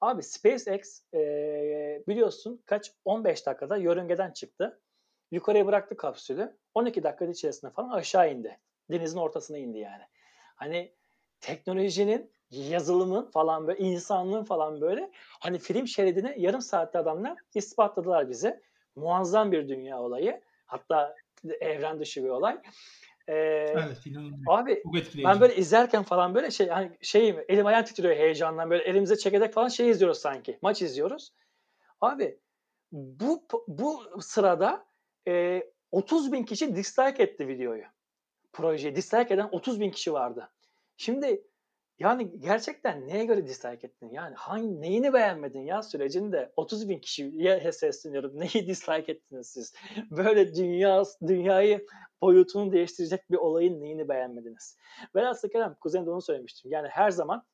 Abi 0.00 0.22
SpaceX 0.22 1.02
eee, 1.12 2.04
biliyorsun 2.08 2.62
kaç 2.66 2.92
15 3.04 3.46
dakikada 3.46 3.76
yörüngeden 3.76 4.30
çıktı. 4.30 4.80
Yukarıya 5.30 5.66
bıraktı 5.66 5.96
kapsülü. 5.96 6.58
12 6.74 7.02
dakika 7.02 7.24
içerisinde 7.24 7.70
falan 7.70 7.90
aşağı 7.90 8.32
indi. 8.32 8.60
Denizin 8.90 9.18
ortasına 9.18 9.58
indi 9.58 9.78
yani. 9.78 10.02
Hani 10.56 10.94
teknolojinin, 11.40 12.32
yazılımın 12.50 13.30
falan 13.30 13.66
böyle 13.66 13.78
insanlığın 13.78 14.44
falan 14.44 14.80
böyle 14.80 15.10
hani 15.40 15.58
film 15.58 15.86
şeridine 15.88 16.34
yarım 16.38 16.60
saatte 16.60 16.98
adamlar 16.98 17.38
ispatladılar 17.54 18.28
bize. 18.30 18.62
Muazzam 18.96 19.52
bir 19.52 19.68
dünya 19.68 20.00
olayı. 20.00 20.40
Hatta 20.66 21.14
evren 21.60 22.00
dışı 22.00 22.24
bir 22.24 22.28
olay. 22.28 22.58
Eee, 23.28 23.74
Evet 23.86 23.98
abi 24.48 24.82
ben 25.24 25.40
böyle 25.40 25.56
izlerken 25.56 26.02
falan 26.02 26.34
böyle 26.34 26.50
şey 26.50 26.68
hani 26.68 26.98
şey 27.02 27.44
elim 27.48 27.66
ayağım 27.66 27.84
titriyor 27.84 28.16
heyecandan 28.16 28.70
böyle 28.70 28.84
elimize 28.84 29.16
çekirdek 29.16 29.52
falan 29.52 29.68
şey 29.68 29.90
izliyoruz 29.90 30.18
sanki. 30.18 30.58
Maç 30.62 30.82
izliyoruz. 30.82 31.32
Abi 32.00 32.38
bu 32.92 33.42
bu 33.68 34.02
sırada 34.20 34.86
e, 35.28 35.62
30 35.92 36.32
bin 36.32 36.44
kişi 36.44 36.76
dislike 36.76 37.22
etti 37.22 37.48
videoyu. 37.48 37.84
Projeyi 38.52 38.96
dislike 38.96 39.34
eden 39.34 39.48
30 39.52 39.80
bin 39.80 39.90
kişi 39.90 40.12
vardı. 40.12 40.50
Şimdi 40.96 41.42
yani 41.98 42.40
gerçekten 42.40 43.08
neye 43.08 43.24
göre 43.24 43.46
dislike 43.46 43.86
ettin? 43.86 44.10
Yani 44.10 44.34
hangi 44.34 44.80
neyini 44.80 45.12
beğenmedin 45.12 45.60
ya 45.60 45.82
sürecinde? 45.82 46.52
30 46.56 46.88
bin 46.88 46.98
kişiye 46.98 47.72
sesleniyorum. 47.72 48.32
Neyi 48.40 48.66
dislike 48.66 49.12
ettiniz 49.12 49.46
siz? 49.46 49.74
Böyle 50.10 50.54
dünya 50.54 51.02
dünyayı 51.26 51.86
boyutunu 52.22 52.72
değiştirecek 52.72 53.30
bir 53.30 53.36
olayın 53.36 53.80
neyini 53.80 54.08
beğenmediniz? 54.08 54.78
Velhasıl 55.14 55.48
kelam 55.48 55.74
kuzenim 55.74 56.06
de 56.06 56.10
onu 56.10 56.22
söylemiştim. 56.22 56.70
Yani 56.70 56.88
her 56.88 57.10
zaman 57.10 57.46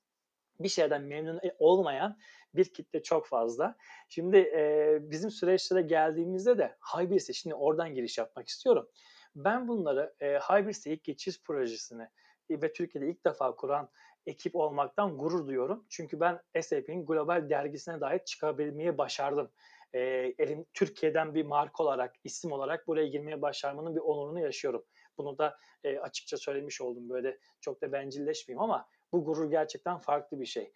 bir 0.60 0.68
şeyden 0.68 1.02
memnun 1.02 1.40
olmayan 1.58 2.18
bir 2.54 2.72
kitle 2.72 3.02
çok 3.02 3.26
fazla. 3.26 3.76
Şimdi 4.08 4.36
e, 4.36 4.98
bizim 5.02 5.30
süreçlere 5.30 5.82
geldiğimizde 5.82 6.58
de 6.58 6.76
Hybris'e 6.94 7.32
şimdi 7.32 7.54
oradan 7.54 7.94
giriş 7.94 8.18
yapmak 8.18 8.48
istiyorum. 8.48 8.88
Ben 9.34 9.68
bunları 9.68 10.14
e, 10.20 10.38
Hybris'e 10.38 10.92
ilk 10.92 11.04
geçiş 11.04 11.42
projesini 11.42 12.08
e, 12.50 12.62
ve 12.62 12.72
Türkiye'de 12.72 13.10
ilk 13.10 13.26
defa 13.26 13.56
kuran 13.56 13.90
ekip 14.26 14.56
olmaktan 14.56 15.18
gurur 15.18 15.46
duyuyorum. 15.46 15.86
Çünkü 15.88 16.20
ben 16.20 16.40
SAP'in 16.60 17.06
global 17.06 17.50
dergisine 17.50 18.00
dair 18.00 18.18
çıkabilmeyi 18.18 18.98
başardım. 18.98 19.50
E, 19.92 20.00
elim 20.38 20.66
Türkiye'den 20.74 21.34
bir 21.34 21.44
marka 21.44 21.82
olarak, 21.82 22.14
isim 22.24 22.52
olarak 22.52 22.86
buraya 22.86 23.06
girmeye 23.06 23.42
başarmanın 23.42 23.96
bir 23.96 24.00
onurunu 24.00 24.40
yaşıyorum. 24.40 24.84
Bunu 25.18 25.38
da 25.38 25.56
e, 25.84 25.98
açıkça 25.98 26.36
söylemiş 26.36 26.80
oldum. 26.80 27.08
Böyle 27.08 27.38
çok 27.60 27.82
da 27.82 27.92
bencilleşmeyeyim 27.92 28.62
ama 28.62 28.88
bu 29.12 29.24
gurur 29.24 29.50
gerçekten 29.50 29.98
farklı 29.98 30.40
bir 30.40 30.46
şey. 30.46 30.72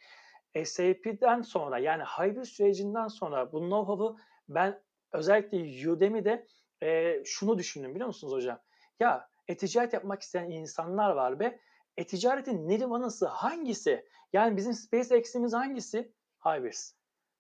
SAP'den 0.65 1.43
sonra 1.43 1.79
yani 1.79 2.03
hybrid 2.03 2.45
sürecinden 2.45 3.09
sonra 3.09 3.53
bu 3.53 3.59
know-how'u 3.59 4.17
ben 4.49 4.83
özellikle 5.13 5.91
Udemy'de 5.91 6.47
e, 6.83 7.21
şunu 7.25 7.59
düşündüm 7.59 7.95
biliyor 7.95 8.07
musunuz 8.07 8.33
hocam? 8.33 8.61
Ya 9.01 9.29
e-ticaret 9.49 9.93
yapmak 9.93 10.23
isteyen 10.23 10.51
insanlar 10.51 11.11
var 11.11 11.41
ve 11.41 11.61
e-ticaretin 11.97 12.69
nirvanası 12.69 13.27
hangisi? 13.27 14.05
Yani 14.33 14.57
bizim 14.57 14.73
SpaceX'imiz 14.73 15.53
hangisi? 15.53 16.13
Hybris. 16.45 16.95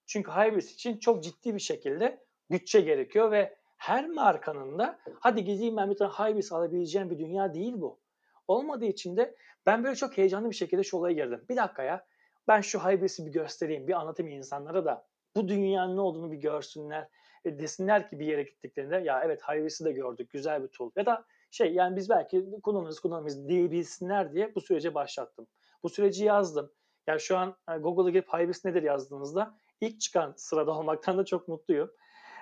Çünkü 0.06 0.30
Hybris 0.30 0.74
için 0.74 0.98
çok 0.98 1.24
ciddi 1.24 1.54
bir 1.54 1.60
şekilde 1.60 2.24
bütçe 2.50 2.80
gerekiyor 2.80 3.30
ve 3.30 3.56
her 3.76 4.08
markanın 4.08 4.78
da 4.78 4.98
hadi 5.20 5.44
gideyim 5.44 5.76
ben 5.76 5.90
bir 5.90 5.96
tane 5.96 6.12
Hybris 6.12 6.52
alabileceğim 6.52 7.10
bir 7.10 7.18
dünya 7.18 7.54
değil 7.54 7.74
bu. 7.76 8.00
Olmadığı 8.48 8.84
için 8.84 9.16
de 9.16 9.34
ben 9.66 9.84
böyle 9.84 9.96
çok 9.96 10.18
heyecanlı 10.18 10.50
bir 10.50 10.54
şekilde 10.54 10.82
şu 10.82 10.96
olaya 10.96 11.14
girdim. 11.14 11.44
Bir 11.48 11.56
dakika 11.56 11.82
ya 11.82 12.06
ben 12.48 12.60
şu 12.60 12.78
Hybris'i 12.78 13.26
bir 13.26 13.32
göstereyim, 13.32 13.88
bir 13.88 13.92
anlatayım 13.92 14.32
insanlara 14.32 14.84
da 14.84 15.06
bu 15.36 15.48
dünyanın 15.48 15.96
ne 15.96 16.00
olduğunu 16.00 16.32
bir 16.32 16.36
görsünler. 16.36 17.08
E, 17.44 17.58
desinler 17.58 18.08
ki 18.08 18.18
bir 18.20 18.26
yere 18.26 18.42
gittiklerinde 18.42 18.96
ya 18.96 19.22
evet 19.24 19.42
Hybris'i 19.42 19.84
de 19.84 19.92
gördük, 19.92 20.30
güzel 20.30 20.62
bir 20.62 20.68
tool. 20.68 20.90
Ya 20.96 21.06
da 21.06 21.24
şey 21.54 21.72
yani 21.74 21.96
biz 21.96 22.08
belki 22.08 22.46
kullanırız 22.62 23.00
kullanırız 23.00 23.48
diyebilsinler 23.48 24.32
diye 24.32 24.54
bu 24.54 24.60
sürece 24.60 24.94
başlattım. 24.94 25.46
Bu 25.82 25.88
süreci 25.88 26.24
yazdım. 26.24 26.72
Yani 27.06 27.20
şu 27.20 27.36
an 27.36 27.56
yani 27.68 27.82
Google'a 27.82 28.10
girip 28.10 28.28
Hybris 28.28 28.64
nedir 28.64 28.82
yazdığınızda 28.82 29.58
ilk 29.80 30.00
çıkan 30.00 30.34
sırada 30.36 30.72
olmaktan 30.72 31.18
da 31.18 31.24
çok 31.24 31.48
mutluyum. 31.48 31.90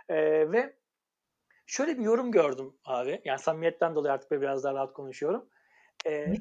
Ee, 0.09 0.53
ve 0.53 0.77
şöyle 1.67 1.99
bir 1.99 2.05
yorum 2.05 2.33
gördüm 2.33 2.75
abi. 2.85 3.23
Yani 3.25 3.39
samimiyetten 3.39 3.95
dolayı 3.95 4.15
artık 4.15 4.31
biraz 4.31 4.65
daha 4.65 4.75
rahat 4.75 4.93
konuşuyorum. 4.93 5.49
Ee. 6.07 6.35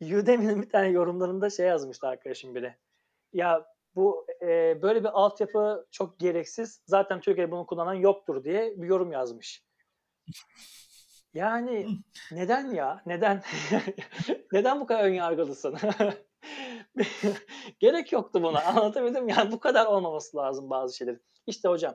Udemy'nin 0.20 0.62
bir 0.62 0.70
tane 0.70 0.88
yorumlarında 0.88 1.50
şey 1.50 1.66
yazmıştı 1.66 2.06
arkadaşım 2.06 2.54
biri. 2.54 2.76
Ya 3.32 3.66
bu 3.94 4.26
e, 4.42 4.82
böyle 4.82 5.00
bir 5.00 5.08
altyapı 5.08 5.86
çok 5.90 6.20
gereksiz. 6.20 6.82
Zaten 6.86 7.20
Türkiye'de 7.20 7.50
bunu 7.50 7.66
kullanan 7.66 7.94
yoktur 7.94 8.44
diye 8.44 8.74
bir 8.76 8.86
yorum 8.86 9.12
yazmış. 9.12 9.64
Yani 11.34 11.86
neden 12.32 12.70
ya? 12.70 13.02
Neden? 13.06 13.42
neden 14.52 14.80
bu 14.80 14.86
kadar 14.86 15.04
önyargılısın? 15.04 15.76
Gerek 17.80 18.12
yoktu 18.12 18.42
buna. 18.42 18.62
Anlatabildim? 18.62 19.28
Yani 19.28 19.52
bu 19.52 19.60
kadar 19.60 19.86
olmaması 19.86 20.36
lazım 20.36 20.70
bazı 20.70 20.96
şeylerin. 20.96 21.22
İşte 21.46 21.68
hocam 21.68 21.94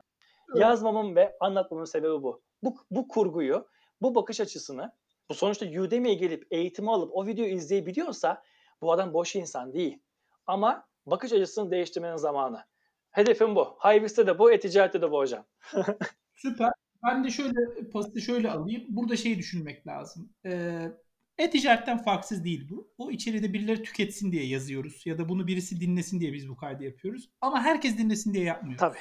yazmamın 0.54 1.16
ve 1.16 1.36
anlatmamın 1.40 1.84
sebebi 1.84 2.22
bu. 2.22 2.42
Bu, 2.62 2.76
bu 2.90 3.08
kurguyu, 3.08 3.68
bu 4.02 4.14
bakış 4.14 4.40
açısını, 4.40 4.92
bu 5.30 5.34
sonuçta 5.34 5.66
Udemy'ye 5.66 6.14
gelip 6.14 6.46
eğitimi 6.50 6.90
alıp 6.90 7.10
o 7.12 7.26
videoyu 7.26 7.52
izleyebiliyorsa 7.52 8.42
bu 8.82 8.92
adam 8.92 9.14
boş 9.14 9.36
insan 9.36 9.72
değil. 9.72 10.02
Ama 10.46 10.86
bakış 11.06 11.32
açısını 11.32 11.70
değiştirmenin 11.70 12.16
zamanı. 12.16 12.64
Hedefim 13.10 13.56
bu. 13.56 13.78
Hybris'te 13.84 14.26
de 14.26 14.38
bu, 14.38 14.52
e-ticarette 14.52 15.02
de 15.02 15.10
bu 15.10 15.18
hocam. 15.18 15.44
Süper. 16.34 16.72
Ben 17.06 17.24
de 17.24 17.30
şöyle 17.30 17.88
pası 17.92 18.20
şöyle 18.20 18.50
alayım. 18.50 18.84
Burada 18.88 19.16
şeyi 19.16 19.38
düşünmek 19.38 19.86
lazım. 19.86 20.32
Ee, 20.46 20.92
e-ticaretten 21.38 21.98
farksız 21.98 22.44
değil 22.44 22.68
bu. 22.70 22.94
O 22.98 23.10
içeride 23.10 23.52
birileri 23.52 23.82
tüketsin 23.82 24.32
diye 24.32 24.46
yazıyoruz. 24.46 25.06
Ya 25.06 25.18
da 25.18 25.28
bunu 25.28 25.46
birisi 25.46 25.80
dinlesin 25.80 26.20
diye 26.20 26.32
biz 26.32 26.48
bu 26.48 26.56
kaydı 26.56 26.84
yapıyoruz. 26.84 27.30
Ama 27.40 27.62
herkes 27.62 27.98
dinlesin 27.98 28.34
diye 28.34 28.44
yapmıyoruz. 28.44 28.80
Tabii. 28.80 28.98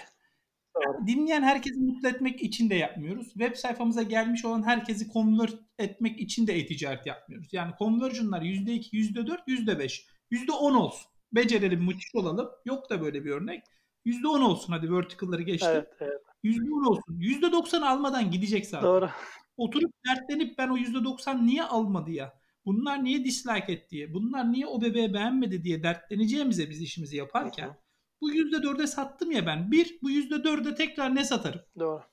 Dinleyen 1.07 1.41
herkesi 1.41 1.79
mutlu 1.79 2.07
etmek 2.07 2.41
için 2.41 2.69
de 2.69 2.75
yapmıyoruz. 2.75 3.27
Web 3.27 3.55
sayfamıza 3.55 4.03
gelmiş 4.03 4.45
olan 4.45 4.63
herkesi 4.63 5.11
convert 5.11 5.55
etmek 5.79 6.19
için 6.19 6.47
de 6.47 6.57
e-ticaret 6.57 7.05
yapmıyoruz. 7.05 7.53
Yani 7.53 7.73
conversion'lar 7.79 8.41
%2, 8.41 8.89
%4, 8.91 9.47
%5, 9.47 10.05
%10 10.31 10.75
olsun. 10.75 11.11
Becerelim, 11.31 11.83
müthiş 11.83 12.15
olalım. 12.15 12.49
Yok 12.65 12.89
da 12.89 13.01
böyle 13.01 13.25
bir 13.25 13.29
örnek. 13.29 13.63
%10 14.05 14.43
olsun 14.43 14.73
hadi 14.73 14.91
vertical'ları 14.91 15.41
geçtim. 15.41 15.69
Evet, 15.71 15.93
evet. 15.99 16.21
%10 16.45 16.87
olsun. 16.87 17.19
%90 17.19 17.85
almadan 17.85 18.31
gidecek 18.31 18.65
zaten. 18.65 18.87
Doğru. 18.87 19.09
Oturup 19.57 19.91
dertlenip 20.07 20.57
ben 20.57 20.69
o 20.69 20.77
%90 20.77 21.45
niye 21.45 21.63
almadı 21.63 22.11
ya? 22.11 22.39
Bunlar 22.65 23.03
niye 23.03 23.23
dislike 23.25 23.73
etti 23.73 23.89
diye. 23.89 24.13
Bunlar 24.13 24.51
niye 24.51 24.67
o 24.67 24.81
bebeği 24.81 25.13
beğenmedi 25.13 25.63
diye 25.63 25.83
dertleneceğimize 25.83 26.69
biz 26.69 26.81
işimizi 26.81 27.17
yaparken 27.17 27.77
bu 28.21 28.33
%4'e 28.33 28.87
sattım 28.87 29.31
ya 29.31 29.45
ben. 29.45 29.71
Bir, 29.71 29.99
bu 30.01 30.11
%4'e 30.11 30.75
tekrar 30.75 31.15
ne 31.15 31.23
satarım? 31.23 31.61
Doğru. 31.79 32.03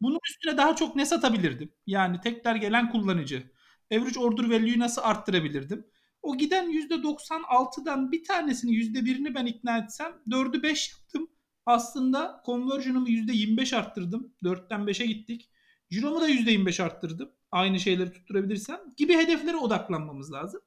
Bunun 0.00 0.18
üstüne 0.30 0.56
daha 0.56 0.76
çok 0.76 0.96
ne 0.96 1.06
satabilirdim? 1.06 1.72
Yani 1.86 2.20
tekrar 2.20 2.56
gelen 2.56 2.90
kullanıcı. 2.90 3.50
Average 3.92 4.20
order 4.20 4.44
value'yu 4.44 4.78
nasıl 4.78 5.02
arttırabilirdim? 5.02 5.86
O 6.22 6.36
giden 6.36 6.70
%96'dan 6.70 8.12
bir 8.12 8.24
tanesini 8.24 8.70
%1'ini 8.70 9.34
ben 9.34 9.46
ikna 9.46 9.78
etsem 9.78 10.12
4'ü 10.28 10.62
5 10.62 10.92
yaptım. 10.92 11.30
Aslında 11.66 12.42
conversion'ımı 12.46 13.08
%25 13.08 13.76
arttırdım. 13.76 14.34
4'ten 14.44 14.80
5'e 14.80 15.06
gittik. 15.06 15.50
Ciromu 15.90 16.20
da 16.20 16.28
%25 16.28 16.82
arttırdım. 16.82 17.30
Aynı 17.50 17.80
şeyleri 17.80 18.12
tutturabilirsem 18.12 18.80
gibi 18.96 19.16
hedeflere 19.16 19.56
odaklanmamız 19.56 20.32
lazım. 20.32 20.60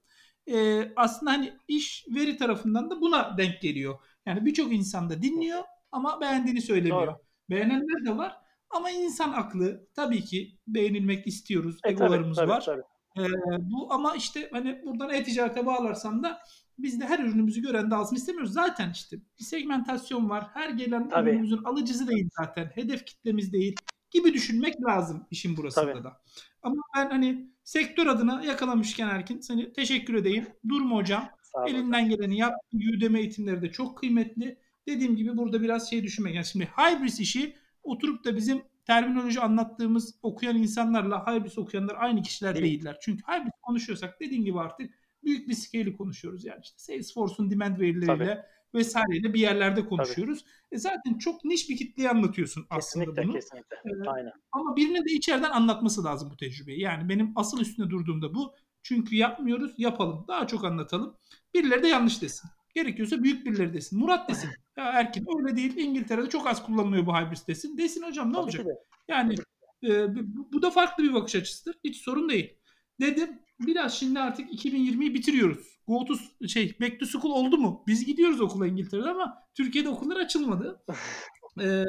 Ee, 0.47 0.91
aslında 0.95 1.31
hani 1.31 1.53
iş 1.67 2.05
veri 2.15 2.37
tarafından 2.37 2.89
da 2.89 3.01
buna 3.01 3.37
denk 3.37 3.61
geliyor. 3.61 3.99
Yani 4.25 4.45
birçok 4.45 4.73
insan 4.73 5.09
da 5.09 5.21
dinliyor 5.21 5.63
ama 5.91 6.21
beğendiğini 6.21 6.61
söylemiyor. 6.61 7.07
Doğru. 7.07 7.17
Beğenenler 7.49 8.05
de 8.05 8.17
var 8.17 8.37
ama 8.69 8.91
insan 8.91 9.33
aklı 9.33 9.87
tabii 9.95 10.23
ki 10.23 10.57
beğenilmek 10.67 11.27
istiyoruz. 11.27 11.77
E, 11.83 11.89
egolarımız 11.89 12.37
tabii, 12.37 12.49
var. 12.49 12.61
Tabii, 12.61 12.81
tabii. 13.15 13.27
Ee, 13.27 13.71
bu 13.71 13.93
ama 13.93 14.15
işte 14.15 14.49
hani 14.51 14.81
buradan 14.85 15.09
e-ticarete 15.09 15.65
bağlarsam 15.65 16.23
da 16.23 16.39
biz 16.77 16.99
de 16.99 17.05
her 17.05 17.19
ürünümüzü 17.19 17.61
gören 17.61 17.91
de 17.91 17.95
alsın 17.95 18.15
istemiyoruz. 18.15 18.53
Zaten 18.53 18.91
işte 18.91 19.17
bir 19.39 19.43
segmentasyon 19.43 20.29
var. 20.29 20.47
Her 20.53 20.69
gelen 20.69 21.09
Tabii. 21.09 21.29
ürünümüzün 21.29 21.63
alıcısı 21.63 22.07
değil 22.07 22.29
zaten. 22.39 22.65
Hedef 22.65 23.05
kitlemiz 23.05 23.53
değil 23.53 23.75
gibi 24.11 24.33
düşünmek 24.33 24.81
lazım 24.81 25.25
işin 25.31 25.57
burasında 25.57 25.93
Tabii. 25.93 26.03
da. 26.03 26.21
Ama 26.63 26.81
ben 26.97 27.09
hani 27.09 27.49
sektör 27.63 28.07
adına 28.07 28.43
yakalamışken 28.43 29.07
Erkin 29.09 29.39
seni 29.39 29.73
teşekkür 29.73 30.13
edeyim. 30.13 30.47
Durma 30.69 30.95
hocam. 30.95 31.29
Elinden 31.67 32.09
geleni 32.09 32.37
yap. 32.37 32.53
Udemy 32.97 33.19
eğitimleri 33.19 33.61
de 33.61 33.71
çok 33.71 33.97
kıymetli. 33.97 34.57
Dediğim 34.87 35.15
gibi 35.15 35.37
burada 35.37 35.61
biraz 35.61 35.89
şey 35.89 36.03
düşünmek. 36.03 36.35
Yani 36.35 36.45
şimdi 36.45 36.65
hybris 36.65 37.19
işi 37.19 37.55
oturup 37.83 38.25
da 38.25 38.35
bizim 38.35 38.61
terminoloji 38.85 39.39
anlattığımız 39.39 40.15
okuyan 40.21 40.57
insanlarla 40.57 41.25
hybris 41.27 41.57
okuyanlar 41.57 41.95
aynı 41.99 42.21
kişiler 42.21 42.55
Değil. 42.55 42.65
değiller. 42.65 42.97
Çünkü 43.01 43.23
hybris 43.23 43.53
konuşuyorsak 43.61 44.19
dediğim 44.19 44.45
gibi 44.45 44.59
artık 44.59 44.93
büyük 45.25 45.49
bir 45.49 45.53
scale'i 45.53 45.97
konuşuyoruz. 45.97 46.45
Yani 46.45 46.59
işte 46.63 46.75
Salesforce'un 46.77 47.51
demand 47.51 47.79
verileriyle 47.79 48.25
Tabii. 48.25 48.79
vesaireyle 48.79 49.33
bir 49.33 49.39
yerlerde 49.39 49.85
konuşuyoruz. 49.85 50.39
Tabii. 50.39 50.75
E 50.75 50.77
zaten 50.77 51.17
çok 51.17 51.45
niş 51.45 51.69
bir 51.69 51.77
kitleyi 51.77 52.09
anlatıyorsun 52.09 52.61
kesinlikle, 52.61 52.77
aslında 52.77 53.23
bunu. 53.23 53.33
Kesinlikle, 53.33 53.75
kesinlikle. 53.83 54.09
Aynen. 54.09 54.31
Ama 54.51 54.75
birinin 54.75 55.05
de 55.05 55.11
içeriden 55.11 55.51
anlatması 55.51 56.03
lazım 56.03 56.29
bu 56.31 56.37
tecrübeyi. 56.37 56.79
Yani 56.79 57.09
benim 57.09 57.31
asıl 57.35 57.61
üstüne 57.61 57.89
durduğumda 57.89 58.33
bu. 58.33 58.55
Çünkü 58.83 59.15
yapmıyoruz, 59.15 59.73
yapalım. 59.77 60.25
Daha 60.27 60.47
çok 60.47 60.63
anlatalım. 60.63 61.17
Birileri 61.53 61.83
de 61.83 61.87
yanlış 61.87 62.21
desin. 62.21 62.49
Gerekiyorsa 62.75 63.23
büyük 63.23 63.45
birileri 63.45 63.73
desin. 63.73 63.99
Murat 63.99 64.29
desin. 64.29 64.49
Ya 64.77 64.83
Erkin 64.85 65.25
öyle 65.37 65.55
değil. 65.55 65.77
İngiltere'de 65.77 66.29
çok 66.29 66.47
az 66.47 66.65
kullanılıyor 66.65 67.05
bu 67.05 67.15
hybrid 67.15 67.47
desin. 67.47 67.77
Desin 67.77 68.03
hocam 68.03 68.29
ne 68.29 68.33
Tabii 68.33 68.43
olacak? 68.43 68.67
Yani 69.07 69.35
e, 69.83 70.15
bu 70.53 70.61
da 70.61 70.71
farklı 70.71 71.03
bir 71.03 71.13
bakış 71.13 71.35
açısıdır. 71.35 71.79
Hiç 71.83 71.97
sorun 71.97 72.29
değil. 72.29 72.53
Dedim 72.99 73.39
biraz 73.59 73.93
şimdi 73.93 74.19
artık 74.19 74.65
2020'yi 74.65 75.13
bitiriyoruz. 75.13 75.79
Go 75.87 76.05
to 76.05 76.13
şey 76.47 76.75
back 76.81 76.99
to 76.99 77.05
school 77.05 77.31
oldu 77.31 77.57
mu? 77.57 77.83
Biz 77.87 78.05
gidiyoruz 78.05 78.41
okula 78.41 78.67
İngiltere'de 78.67 79.09
ama 79.09 79.43
Türkiye'de 79.55 79.89
okullar 79.89 80.15
açılmadı. 80.15 80.83
ee, 81.61 81.83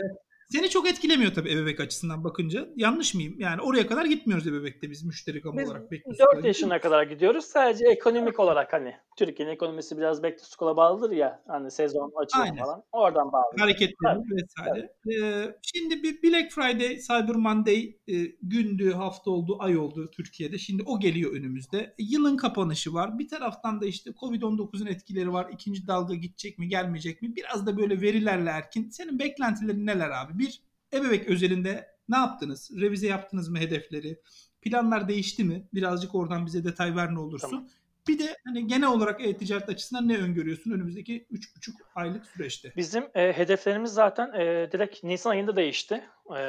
seni 0.53 0.71
çok 0.71 0.89
etkilemiyor 0.89 1.35
tabii 1.35 1.53
ebebek 1.53 1.81
açısından 1.81 2.25
bakınca. 2.25 2.69
Yanlış 2.77 3.15
mıyım? 3.15 3.35
Yani 3.39 3.63
oraya 3.63 3.87
kadar 3.87 4.05
gitmiyoruz 4.05 4.47
ebebekte 4.47 4.91
biz 4.91 5.05
müşteri 5.05 5.41
kamu 5.41 5.59
biz 5.59 5.69
olarak. 5.69 5.91
Biz 5.91 6.01
4 6.37 6.45
yaşına 6.45 6.81
kadar 6.81 7.03
gidiyoruz. 7.03 7.45
Sadece 7.45 7.87
ekonomik 7.87 8.41
olarak 8.41 8.73
hani 8.73 8.95
Türkiye'nin 9.19 9.53
ekonomisi 9.53 9.99
biraz 9.99 10.23
back 10.23 10.39
to 10.39 10.45
school'a 10.45 10.77
bağlıdır 10.77 11.11
ya. 11.11 11.43
Hani 11.47 11.71
sezon 11.71 12.13
açılımı 12.17 12.59
falan. 12.59 12.83
Oradan 12.93 13.33
bağlı. 13.33 13.45
Hareketleri 13.59 14.19
vesaire. 14.31 14.93
Ee, 15.13 15.57
şimdi 15.63 16.03
bir 16.03 16.23
Black 16.23 16.53
Friday, 16.53 16.99
Cyber 16.99 17.37
Monday 17.37 17.97
e, 18.09 18.15
gündü, 18.43 18.93
hafta 18.93 19.31
oldu, 19.31 19.57
ay 19.61 19.77
oldu 19.77 20.11
Türkiye'de. 20.11 20.59
Şimdi 20.59 20.83
o 20.87 21.01
geliyor 21.01 21.33
önümüzde. 21.33 21.95
Yılın 21.99 22.37
kapanışı 22.37 22.95
var. 22.95 23.19
Bir 23.19 23.29
taraftan 23.29 23.81
da 23.81 23.87
işte 23.87 24.11
Covid-19'un 24.11 24.87
etkileri 24.87 25.33
var. 25.33 25.51
İkinci 25.53 25.87
dalga 25.87 26.15
gidecek 26.15 26.59
mi, 26.59 26.69
gelmeyecek 26.69 27.23
mi? 27.23 27.37
Biraz 27.37 27.67
da 27.67 27.77
böyle 27.77 28.01
verilerle 28.01 28.51
erkin. 28.51 28.91
Senin 28.91 29.19
beklentilerin 29.19 29.87
neler 29.87 30.11
abi? 30.11 30.34
Bir, 30.39 30.61
ebebek 30.93 31.29
özelinde 31.29 31.95
ne 32.09 32.17
yaptınız? 32.17 32.71
Revize 32.81 33.07
yaptınız 33.07 33.49
mı 33.49 33.59
hedefleri? 33.59 34.21
Planlar 34.63 35.09
değişti 35.09 35.45
mi? 35.45 35.69
Birazcık 35.75 36.15
oradan 36.15 36.47
bize 36.47 36.65
detay 36.65 36.97
ver 36.97 37.15
ne 37.15 37.19
olursun. 37.19 37.51
Tamam. 37.51 37.69
Bir 38.09 38.19
de 38.19 38.37
hani 38.45 38.67
genel 38.67 38.89
olarak 38.89 39.27
e-ticaret 39.27 39.69
açısından 39.69 40.09
ne 40.09 40.19
öngörüyorsun 40.19 40.71
önümüzdeki 40.71 41.27
3,5 41.33 41.73
aylık 41.95 42.27
süreçte? 42.27 42.73
Bizim 42.77 43.05
e, 43.15 43.33
hedeflerimiz 43.33 43.93
zaten 43.93 44.33
e, 44.33 44.73
direkt 44.73 45.05
Nisan 45.05 45.31
ayında 45.31 45.57
değişti. 45.57 46.05
E, 46.37 46.41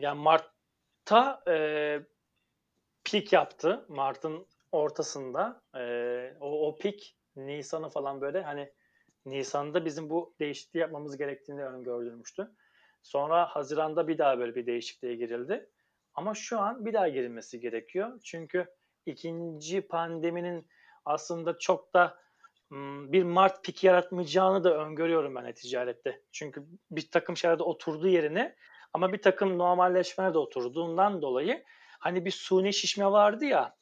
yani 0.00 0.20
Mart'ta 0.20 1.42
e, 1.48 1.54
peak 3.04 3.32
yaptı. 3.32 3.84
Mart'ın 3.88 4.46
ortasında. 4.72 5.62
E, 5.74 5.82
o, 6.40 6.68
o 6.68 6.78
peak 6.78 6.94
Nisan'ı 7.36 7.88
falan 7.88 8.20
böyle 8.20 8.42
hani 8.42 8.72
Nisan'da 9.26 9.84
bizim 9.84 10.10
bu 10.10 10.34
değişikliği 10.40 10.78
yapmamız 10.78 11.16
gerektiğini 11.16 11.64
öngörülmüştü. 11.64 12.50
Sonra 13.08 13.46
Haziran'da 13.46 14.08
bir 14.08 14.18
daha 14.18 14.38
böyle 14.38 14.54
bir 14.54 14.66
değişikliğe 14.66 15.14
girildi. 15.16 15.70
Ama 16.14 16.34
şu 16.34 16.60
an 16.60 16.84
bir 16.84 16.92
daha 16.92 17.08
girilmesi 17.08 17.60
gerekiyor. 17.60 18.20
Çünkü 18.24 18.66
ikinci 19.06 19.80
pandeminin 19.80 20.68
aslında 21.04 21.58
çok 21.58 21.94
da 21.94 22.18
bir 23.12 23.22
Mart 23.22 23.64
pik 23.64 23.84
yaratmayacağını 23.84 24.64
da 24.64 24.78
öngörüyorum 24.78 25.34
ben 25.34 25.52
ticarette. 25.52 26.22
Çünkü 26.32 26.64
bir 26.90 27.10
takım 27.10 27.36
şeylerde 27.36 27.62
oturduğu 27.62 28.08
yerine 28.08 28.56
ama 28.92 29.12
bir 29.12 29.22
takım 29.22 29.58
normalleşmeler 29.58 30.34
de 30.34 30.38
oturduğundan 30.38 31.22
dolayı 31.22 31.64
hani 32.00 32.24
bir 32.24 32.30
suni 32.30 32.72
şişme 32.74 33.06
vardı 33.06 33.44
ya 33.44 33.76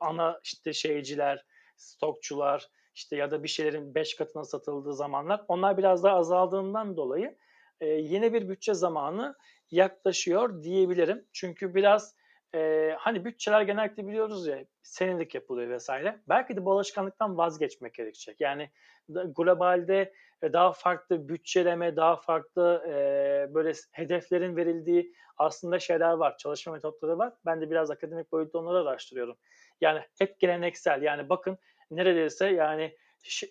ana 0.00 0.40
işte 0.44 0.72
şeyciler, 0.72 1.44
stokçular 1.76 2.68
işte 2.94 3.16
ya 3.16 3.30
da 3.30 3.42
bir 3.42 3.48
şeylerin 3.48 3.94
5 3.94 4.16
katına 4.16 4.44
satıldığı 4.44 4.94
zamanlar 4.94 5.44
onlar 5.48 5.78
biraz 5.78 6.02
daha 6.02 6.16
azaldığından 6.16 6.96
dolayı 6.96 7.36
e, 7.80 7.86
yeni 7.86 8.32
bir 8.32 8.48
bütçe 8.48 8.74
zamanı 8.74 9.36
yaklaşıyor 9.70 10.62
diyebilirim. 10.62 11.24
Çünkü 11.32 11.74
biraz 11.74 12.14
e, 12.54 12.90
hani 12.98 13.24
bütçeler 13.24 13.62
genellikle 13.62 14.06
biliyoruz 14.06 14.46
ya 14.46 14.64
senelik 14.82 15.34
yapılıyor 15.34 15.70
vesaire. 15.70 16.20
Belki 16.28 16.56
de 16.56 16.64
bu 16.64 16.72
alışkanlıktan 16.72 17.38
vazgeçmek 17.38 17.94
gerekecek. 17.94 18.40
Yani 18.40 18.70
globalde 19.08 20.12
daha 20.42 20.72
farklı 20.72 21.28
bütçeleme, 21.28 21.96
daha 21.96 22.16
farklı 22.16 22.84
e, 22.88 23.54
böyle 23.54 23.72
hedeflerin 23.92 24.56
verildiği 24.56 25.14
aslında 25.36 25.78
şeyler 25.78 26.12
var, 26.12 26.36
çalışma 26.36 26.72
metotları 26.72 27.18
var. 27.18 27.32
Ben 27.46 27.60
de 27.60 27.70
biraz 27.70 27.90
akademik 27.90 28.32
boyutta 28.32 28.58
onları 28.58 28.78
araştırıyorum. 28.78 29.36
Yani 29.80 30.00
hep 30.18 30.40
geleneksel. 30.40 31.02
Yani 31.02 31.28
bakın 31.28 31.58
neredeyse 31.90 32.46
yani 32.46 32.96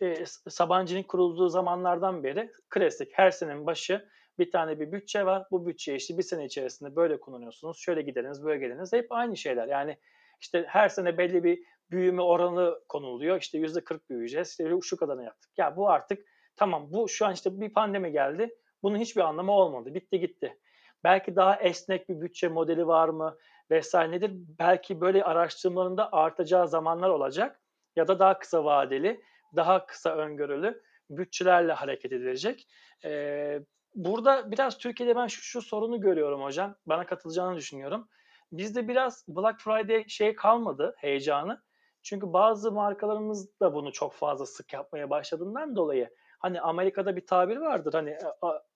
e, 0.01 0.25
Sabancı'nın 0.49 1.03
kurulduğu 1.03 1.49
zamanlardan 1.49 2.23
beri 2.23 2.51
klasik 2.69 3.09
her 3.13 3.31
senenin 3.31 3.65
başı 3.65 4.09
bir 4.39 4.51
tane 4.51 4.79
bir 4.79 4.91
bütçe 4.91 5.25
var. 5.25 5.47
Bu 5.51 5.67
bütçe 5.67 5.95
işte 5.95 6.17
bir 6.17 6.23
sene 6.23 6.45
içerisinde 6.45 6.95
böyle 6.95 7.19
kullanıyorsunuz. 7.19 7.77
Şöyle 7.77 8.01
gideriniz, 8.01 8.43
böyle 8.43 8.59
geliniz. 8.59 8.93
Hep 8.93 9.11
aynı 9.11 9.37
şeyler. 9.37 9.67
Yani 9.67 9.97
işte 10.41 10.65
her 10.67 10.89
sene 10.89 11.17
belli 11.17 11.43
bir 11.43 11.63
büyüme 11.91 12.21
oranı 12.21 12.79
konuluyor. 12.87 13.41
İşte 13.41 13.57
yüzde 13.57 13.83
40 13.83 14.09
büyüyeceğiz. 14.09 14.49
İşte 14.49 14.69
şu 14.83 14.97
kadarını 14.97 15.23
yaptık. 15.23 15.51
Ya 15.57 15.77
bu 15.77 15.89
artık 15.89 16.25
tamam 16.55 16.87
bu 16.93 17.09
şu 17.09 17.25
an 17.25 17.33
işte 17.33 17.61
bir 17.61 17.73
pandemi 17.73 18.11
geldi. 18.11 18.55
Bunun 18.83 18.97
hiçbir 18.97 19.21
anlamı 19.21 19.51
olmadı. 19.51 19.93
Bitti 19.93 20.19
gitti. 20.19 20.57
Belki 21.03 21.35
daha 21.35 21.55
esnek 21.55 22.09
bir 22.09 22.21
bütçe 22.21 22.47
modeli 22.47 22.87
var 22.87 23.09
mı 23.09 23.37
vesaire 23.71 24.11
nedir? 24.11 24.31
Belki 24.59 25.01
böyle 25.01 25.23
araştırmalarında 25.23 26.13
artacağı 26.13 26.67
zamanlar 26.67 27.09
olacak 27.09 27.61
ya 27.95 28.07
da 28.07 28.19
daha 28.19 28.39
kısa 28.39 28.65
vadeli, 28.65 29.21
daha 29.55 29.85
kısa 29.85 30.15
öngörülü 30.15 30.81
bütçelerle 31.09 31.73
hareket 31.73 32.11
edilecek. 32.11 32.67
Ee, 33.05 33.59
burada 33.95 34.51
biraz 34.51 34.77
Türkiye'de 34.77 35.15
ben 35.15 35.27
şu, 35.27 35.41
şu 35.41 35.61
sorunu 35.61 36.01
görüyorum 36.01 36.43
hocam. 36.43 36.75
Bana 36.85 37.05
katılacağını 37.05 37.57
düşünüyorum. 37.57 38.07
Bizde 38.51 38.87
biraz 38.87 39.25
Black 39.27 39.61
Friday 39.61 40.07
şey 40.07 40.35
kalmadı 40.35 40.95
heyecanı. 40.97 41.61
Çünkü 42.03 42.33
bazı 42.33 42.71
markalarımız 42.71 43.59
da 43.59 43.73
bunu 43.73 43.91
çok 43.91 44.13
fazla 44.13 44.45
sık 44.45 44.73
yapmaya 44.73 45.09
başladığından 45.09 45.75
dolayı 45.75 46.09
hani 46.39 46.61
Amerika'da 46.61 47.15
bir 47.15 47.25
tabir 47.25 47.57
vardır 47.57 47.93
hani 47.93 48.17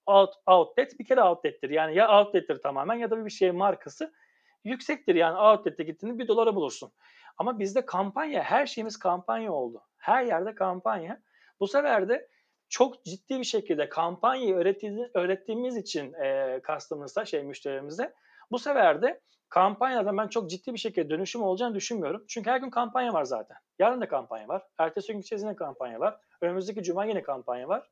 out, 0.05 0.33
outlet 0.47 0.99
bir 0.99 1.05
kere 1.05 1.23
outlet'tir. 1.23 1.69
Yani 1.69 1.95
ya 1.95 2.19
outlet'tir 2.19 2.61
tamamen 2.61 2.95
ya 2.95 3.11
da 3.11 3.25
bir 3.25 3.29
şey 3.29 3.51
markası 3.51 4.13
yüksektir. 4.63 5.15
Yani 5.15 5.39
outlet'e 5.39 5.83
gittiğinde 5.83 6.19
bir 6.19 6.27
dolara 6.27 6.55
bulursun. 6.55 6.91
Ama 7.37 7.59
bizde 7.59 7.85
kampanya, 7.85 8.43
her 8.43 8.65
şeyimiz 8.65 8.99
kampanya 8.99 9.51
oldu. 9.53 9.81
Her 9.97 10.23
yerde 10.23 10.55
kampanya. 10.55 11.21
Bu 11.59 11.67
sefer 11.67 12.09
de 12.09 12.29
çok 12.73 13.05
ciddi 13.05 13.39
bir 13.39 13.43
şekilde 13.43 13.89
kampanyayı 13.89 14.55
öğrettiğimiz, 15.13 15.77
için 15.77 16.13
e, 16.13 16.59
customers'a, 16.67 17.25
şey 17.25 17.43
müşterilerimize 17.43 18.13
bu 18.51 18.59
sefer 18.59 19.01
de 19.01 19.21
kampanyadan 19.49 20.17
ben 20.17 20.27
çok 20.27 20.49
ciddi 20.49 20.73
bir 20.73 20.79
şekilde 20.79 21.09
dönüşüm 21.09 21.43
olacağını 21.43 21.75
düşünmüyorum. 21.75 22.25
Çünkü 22.27 22.49
her 22.49 22.57
gün 22.57 22.69
kampanya 22.69 23.13
var 23.13 23.23
zaten. 23.23 23.57
Yarın 23.79 24.01
da 24.01 24.07
kampanya 24.07 24.47
var. 24.47 24.63
Ertesi 24.77 25.13
gün 25.13 25.19
içerisinde 25.19 25.55
kampanya 25.55 25.99
var. 25.99 26.17
Önümüzdeki 26.41 26.83
cuma 26.83 27.05
yine 27.05 27.23
kampanya 27.23 27.67
var. 27.67 27.89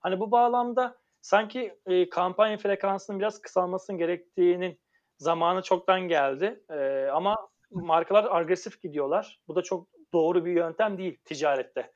Hani 0.00 0.20
bu 0.20 0.30
bağlamda 0.30 0.96
sanki 1.20 1.78
e, 1.86 2.08
kampanya 2.08 2.56
frekansının 2.56 3.18
biraz 3.18 3.40
kısalmasının 3.40 3.98
gerektiğinin 3.98 4.78
Zamanı 5.18 5.62
çoktan 5.62 6.00
geldi. 6.00 6.64
Ee, 6.70 7.08
ama 7.12 7.48
markalar 7.70 8.36
agresif 8.36 8.82
gidiyorlar. 8.82 9.40
Bu 9.48 9.54
da 9.54 9.62
çok 9.62 9.88
doğru 10.12 10.44
bir 10.44 10.52
yöntem 10.52 10.98
değil 10.98 11.18
ticarette. 11.24 11.92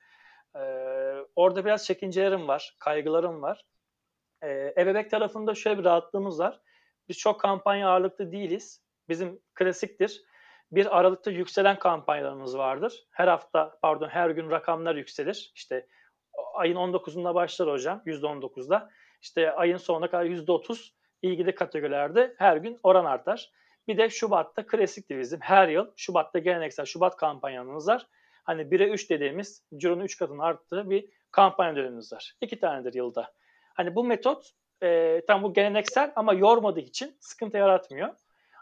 Ee, 0.56 0.60
orada 1.36 1.64
biraz 1.64 1.86
çekincelerim 1.86 2.48
var, 2.48 2.76
kaygılarım 2.78 3.42
var. 3.42 3.64
Ee, 4.42 4.74
ebebek 4.78 5.10
tarafında 5.10 5.54
şöyle 5.54 5.78
bir 5.78 5.84
rahatlığımız 5.84 6.38
var. 6.38 6.60
Biz 7.08 7.18
çok 7.18 7.40
kampanya 7.40 7.88
ağırlıklı 7.88 8.32
değiliz. 8.32 8.82
Bizim 9.08 9.40
klasiktir. 9.54 10.22
Bir 10.72 10.98
aralıkta 10.98 11.30
yükselen 11.30 11.78
kampanyalarımız 11.78 12.58
vardır. 12.58 13.06
Her 13.10 13.28
hafta, 13.28 13.78
pardon 13.82 14.08
her 14.08 14.30
gün 14.30 14.50
rakamlar 14.50 14.94
yükselir. 14.94 15.52
İşte 15.54 15.86
ayın 16.54 16.76
19'unda 16.76 17.34
başlar 17.34 17.70
hocam, 17.70 18.02
%19'da. 18.06 18.90
İşte 19.22 19.52
ayın 19.52 19.76
sonuna 19.76 20.10
kadar 20.10 20.24
%30 20.24 20.92
ilgili 21.22 21.54
kategorilerde 21.54 22.34
her 22.38 22.56
gün 22.56 22.78
oran 22.82 23.04
artar. 23.04 23.50
Bir 23.88 23.98
de 23.98 24.10
Şubat'ta 24.10 24.66
klasiktir 24.66 25.18
bizim. 25.18 25.40
Her 25.40 25.68
yıl 25.68 25.86
Şubat'ta 25.96 26.38
geleneksel 26.38 26.84
Şubat 26.84 27.16
kampanyamız 27.16 27.88
var. 27.88 28.06
Hani 28.44 28.62
1'e 28.62 28.88
3 28.88 29.10
dediğimiz 29.10 29.64
cironun 29.76 30.04
3 30.04 30.18
katını 30.18 30.44
arttığı 30.44 30.90
bir 30.90 31.08
kampanya 31.32 31.76
dönemimiz 31.76 32.12
var. 32.12 32.36
İki 32.40 32.60
tanedir 32.60 32.94
yılda. 32.94 33.32
Hani 33.74 33.94
bu 33.94 34.04
metot 34.04 34.50
e, 34.82 35.20
tam 35.26 35.42
bu 35.42 35.54
geleneksel 35.54 36.12
ama 36.16 36.32
yormadığı 36.34 36.80
için 36.80 37.16
sıkıntı 37.20 37.56
yaratmıyor. 37.56 38.14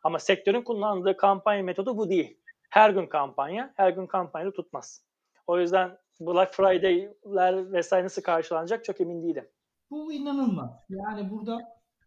Ama 0.04 0.18
sektörün 0.18 0.62
kullandığı 0.62 1.16
kampanya 1.16 1.62
metodu 1.62 1.96
bu 1.96 2.10
değil. 2.10 2.40
Her 2.70 2.90
gün 2.90 3.06
kampanya, 3.06 3.72
her 3.76 3.90
gün 3.90 4.06
kampanyayı 4.06 4.52
tutmaz. 4.52 5.04
O 5.46 5.60
yüzden 5.60 5.98
Black 6.20 6.54
Friday'ler 6.54 7.72
vesaire 7.72 8.04
nasıl 8.04 8.22
karşılanacak 8.22 8.84
çok 8.84 9.00
emin 9.00 9.22
değilim. 9.22 9.48
Bu 9.90 10.12
inanılmaz. 10.12 10.70
Yani 10.88 11.30
burada 11.30 11.58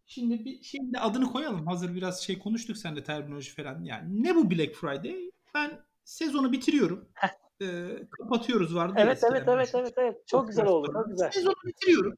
şimdi 0.05 0.45
bir 0.45 0.63
şimdi 0.63 0.99
adını 0.99 1.31
koyalım. 1.31 1.67
Hazır 1.67 1.95
biraz 1.95 2.21
şey 2.23 2.39
konuştuk 2.39 2.77
sen 2.77 2.95
de 2.95 3.03
terminoloji 3.03 3.51
falan. 3.51 3.83
Yani 3.83 4.23
ne 4.23 4.35
bu 4.35 4.51
Black 4.51 4.75
Friday? 4.75 5.31
Ben 5.55 5.71
sezonu 6.03 6.51
bitiriyorum. 6.51 7.09
E, 7.63 8.07
kapatıyoruz 8.09 8.75
vardı. 8.75 8.93
Evet 8.97 9.23
evet 9.31 9.43
evet 9.47 9.71
evet 9.75 9.93
evet. 9.97 10.27
Çok 10.27 10.47
güzel 10.47 10.65
oldu. 10.65 10.91
Çok 10.93 11.07
güzel. 11.07 11.31
Sezonu 11.31 11.55
bitiriyorum. 11.65 12.13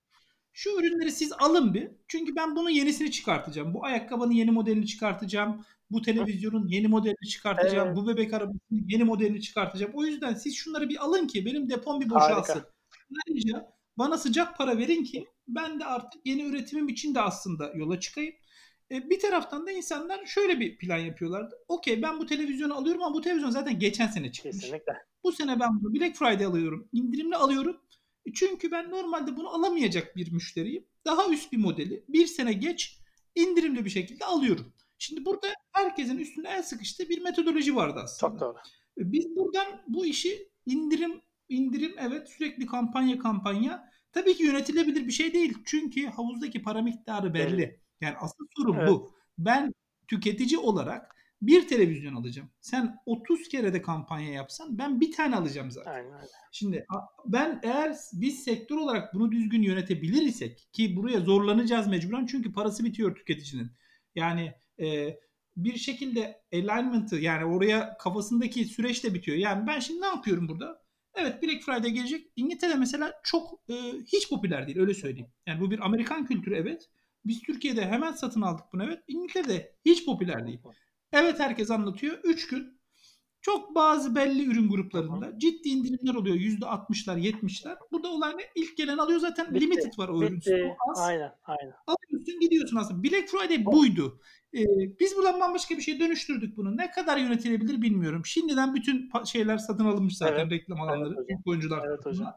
Şu 0.53 0.69
ürünleri 0.69 1.11
siz 1.11 1.33
alın 1.39 1.73
bir. 1.73 1.89
Çünkü 2.07 2.35
ben 2.35 2.55
bunun 2.55 2.69
yenisini 2.69 3.11
çıkartacağım. 3.11 3.73
Bu 3.73 3.85
ayakkabının 3.85 4.31
yeni 4.31 4.51
modelini 4.51 4.87
çıkartacağım. 4.87 5.65
Bu 5.91 6.01
televizyonun 6.01 6.67
yeni 6.67 6.87
modelini 6.87 7.27
çıkartacağım. 7.29 7.87
Evet. 7.87 7.97
Bu 7.97 8.07
bebek 8.07 8.33
arabasının 8.33 8.85
yeni 8.87 9.03
modelini 9.03 9.41
çıkartacağım. 9.41 9.91
O 9.95 10.05
yüzden 10.05 10.33
siz 10.33 10.55
şunları 10.55 10.89
bir 10.89 11.03
alın 11.03 11.27
ki 11.27 11.45
benim 11.45 11.69
depom 11.69 12.01
bir 12.01 12.09
boşalsın. 12.09 12.53
Harika. 12.53 12.69
Ayrıca 13.27 13.71
bana 13.97 14.17
sıcak 14.17 14.57
para 14.57 14.77
verin 14.77 15.03
ki 15.03 15.27
ben 15.47 15.79
de 15.79 15.85
artık 15.85 16.25
yeni 16.25 16.43
üretimim 16.43 16.89
için 16.89 17.15
de 17.15 17.21
aslında 17.21 17.71
yola 17.75 17.99
çıkayım. 17.99 18.35
E, 18.91 19.09
bir 19.09 19.19
taraftan 19.19 19.67
da 19.67 19.71
insanlar 19.71 20.25
şöyle 20.25 20.59
bir 20.59 20.77
plan 20.77 20.97
yapıyorlardı. 20.97 21.55
Okey 21.67 22.01
ben 22.01 22.19
bu 22.19 22.25
televizyonu 22.25 22.75
alıyorum 22.75 23.03
ama 23.03 23.15
bu 23.15 23.21
televizyon 23.21 23.49
zaten 23.49 23.79
geçen 23.79 24.07
sene 24.07 24.31
çıkmış. 24.31 24.59
Kesinlikle. 24.59 24.93
Bu 25.25 25.31
sene 25.31 25.59
ben 25.59 25.81
bunu 25.81 25.93
Black 25.93 26.17
Friday 26.17 26.45
alıyorum. 26.45 26.89
indirimli 26.93 27.35
alıyorum. 27.35 27.81
E, 28.25 28.33
çünkü 28.33 28.71
ben 28.71 28.91
normalde 28.91 29.37
bunu 29.37 29.49
alamayacak 29.49 30.15
bir 30.15 30.31
müşteriyim. 30.31 30.85
Daha 31.05 31.29
üst 31.29 31.51
bir 31.51 31.57
modeli 31.57 32.05
bir 32.09 32.27
sene 32.27 32.53
geç 32.53 32.99
indirimli 33.35 33.85
bir 33.85 33.89
şekilde 33.89 34.25
alıyorum. 34.25 34.73
Şimdi 34.97 35.25
burada 35.25 35.47
herkesin 35.71 36.17
üstünde 36.17 36.49
el 36.49 36.63
sıkıştığı 36.63 37.09
bir 37.09 37.21
metodoloji 37.21 37.75
vardı 37.75 37.99
aslında. 38.03 38.31
Çok 38.31 38.39
doğru. 38.39 38.57
E, 38.97 39.11
biz 39.11 39.35
buradan 39.35 39.83
bu 39.87 40.05
işi 40.05 40.49
indirim 40.65 41.21
indirim 41.49 41.95
evet 41.97 42.29
sürekli 42.29 42.65
kampanya 42.65 43.19
kampanya 43.19 43.89
tabii 44.11 44.35
ki 44.35 44.43
yönetilebilir 44.43 45.07
bir 45.07 45.11
şey 45.11 45.33
değil. 45.33 45.57
Çünkü 45.65 46.05
havuzdaki 46.05 46.61
para 46.61 46.81
miktarı 46.81 47.33
belli. 47.33 47.57
belli. 47.57 47.79
Yani 48.01 48.15
asıl 48.17 48.45
sorun 48.57 48.75
evet. 48.75 48.89
bu. 48.89 49.13
Ben 49.37 49.73
tüketici 50.07 50.57
olarak 50.57 51.14
bir 51.47 51.67
televizyon 51.67 52.15
alacağım. 52.15 52.49
Sen 52.61 52.95
30 53.05 53.47
kere 53.47 53.73
de 53.73 53.81
kampanya 53.81 54.31
yapsan 54.31 54.77
ben 54.77 55.01
bir 55.01 55.11
tane 55.11 55.35
alacağım 55.35 55.71
zaten. 55.71 55.91
Aynen. 55.91 56.27
Şimdi 56.51 56.85
ben 57.25 57.59
eğer 57.63 57.95
biz 58.13 58.43
sektör 58.43 58.77
olarak 58.77 59.13
bunu 59.13 59.31
düzgün 59.31 59.61
yönetebilir 59.61 60.21
isek 60.21 60.67
ki 60.73 60.95
buraya 60.95 61.19
zorlanacağız 61.19 61.87
mecburen 61.87 62.25
çünkü 62.25 62.53
parası 62.53 62.83
bitiyor 62.83 63.15
tüketicinin. 63.15 63.71
Yani 64.15 64.53
e, 64.79 65.19
bir 65.57 65.77
şekilde 65.77 66.41
alignment'ı 66.53 67.15
yani 67.15 67.45
oraya 67.45 67.97
kafasındaki 67.97 68.65
süreç 68.65 69.03
de 69.03 69.13
bitiyor. 69.13 69.37
Yani 69.37 69.67
ben 69.67 69.79
şimdi 69.79 70.01
ne 70.01 70.07
yapıyorum 70.07 70.47
burada? 70.47 70.85
Evet 71.15 71.43
Black 71.43 71.63
Friday 71.63 71.91
gelecek. 71.91 72.27
İngiltere 72.35 72.75
mesela 72.75 73.13
çok 73.23 73.59
e, 73.69 73.73
hiç 74.05 74.29
popüler 74.29 74.67
değil 74.67 74.79
öyle 74.79 74.93
söyleyeyim. 74.93 75.29
Yani 75.47 75.61
bu 75.61 75.71
bir 75.71 75.85
Amerikan 75.85 76.25
kültürü 76.25 76.55
evet. 76.55 76.89
Biz 77.25 77.41
Türkiye'de 77.41 77.85
hemen 77.85 78.11
satın 78.11 78.41
aldık 78.41 78.65
bunu 78.73 78.83
evet. 78.83 79.03
İngiltere'de 79.07 79.75
hiç 79.85 80.05
popüler 80.05 80.47
değil. 80.47 80.59
Evet 81.11 81.39
herkes 81.39 81.71
anlatıyor. 81.71 82.19
3 82.23 82.47
gün 82.47 82.75
çok 83.45 83.75
bazı 83.75 84.15
belli 84.15 84.45
ürün 84.45 84.69
gruplarında 84.69 85.25
Aha. 85.25 85.39
ciddi 85.39 85.69
indirimler 85.69 86.15
oluyor. 86.15 86.35
%60'lar 86.35 87.19
70'ler. 87.19 87.77
Burada 87.91 88.07
olay 88.07 88.37
ne? 88.37 88.41
İlk 88.55 88.77
gelen 88.77 88.97
alıyor 88.97 89.19
zaten 89.19 89.53
Bitti. 89.53 89.65
limited 89.65 89.97
var 89.97 90.09
o 90.09 90.23
ürün. 90.23 90.39
Aynen 90.97 91.31
aynen. 91.43 91.73
Alıyorsun 91.87 92.39
gidiyorsun 92.39 92.77
aslında. 92.77 93.03
Black 93.03 93.29
Friday 93.29 93.65
buydu. 93.65 94.19
Ee, 94.53 94.65
biz 94.99 95.15
buradan 95.17 95.39
bambaşka 95.39 95.77
bir 95.77 95.81
şey 95.81 95.99
dönüştürdük 95.99 96.57
bunu. 96.57 96.77
Ne 96.77 96.91
kadar 96.91 97.17
yönetilebilir 97.17 97.81
bilmiyorum. 97.81 98.25
Şimdiden 98.25 98.75
bütün 98.75 99.11
şeyler 99.25 99.57
satın 99.57 99.85
alınmış 99.85 100.17
zaten 100.17 100.39
evet. 100.39 100.51
reklam 100.51 100.81
alanları. 100.81 101.15
Evet, 101.17 101.39
oyuncular 101.45 101.87
evet, 101.87 102.05
hocam. 102.05 102.33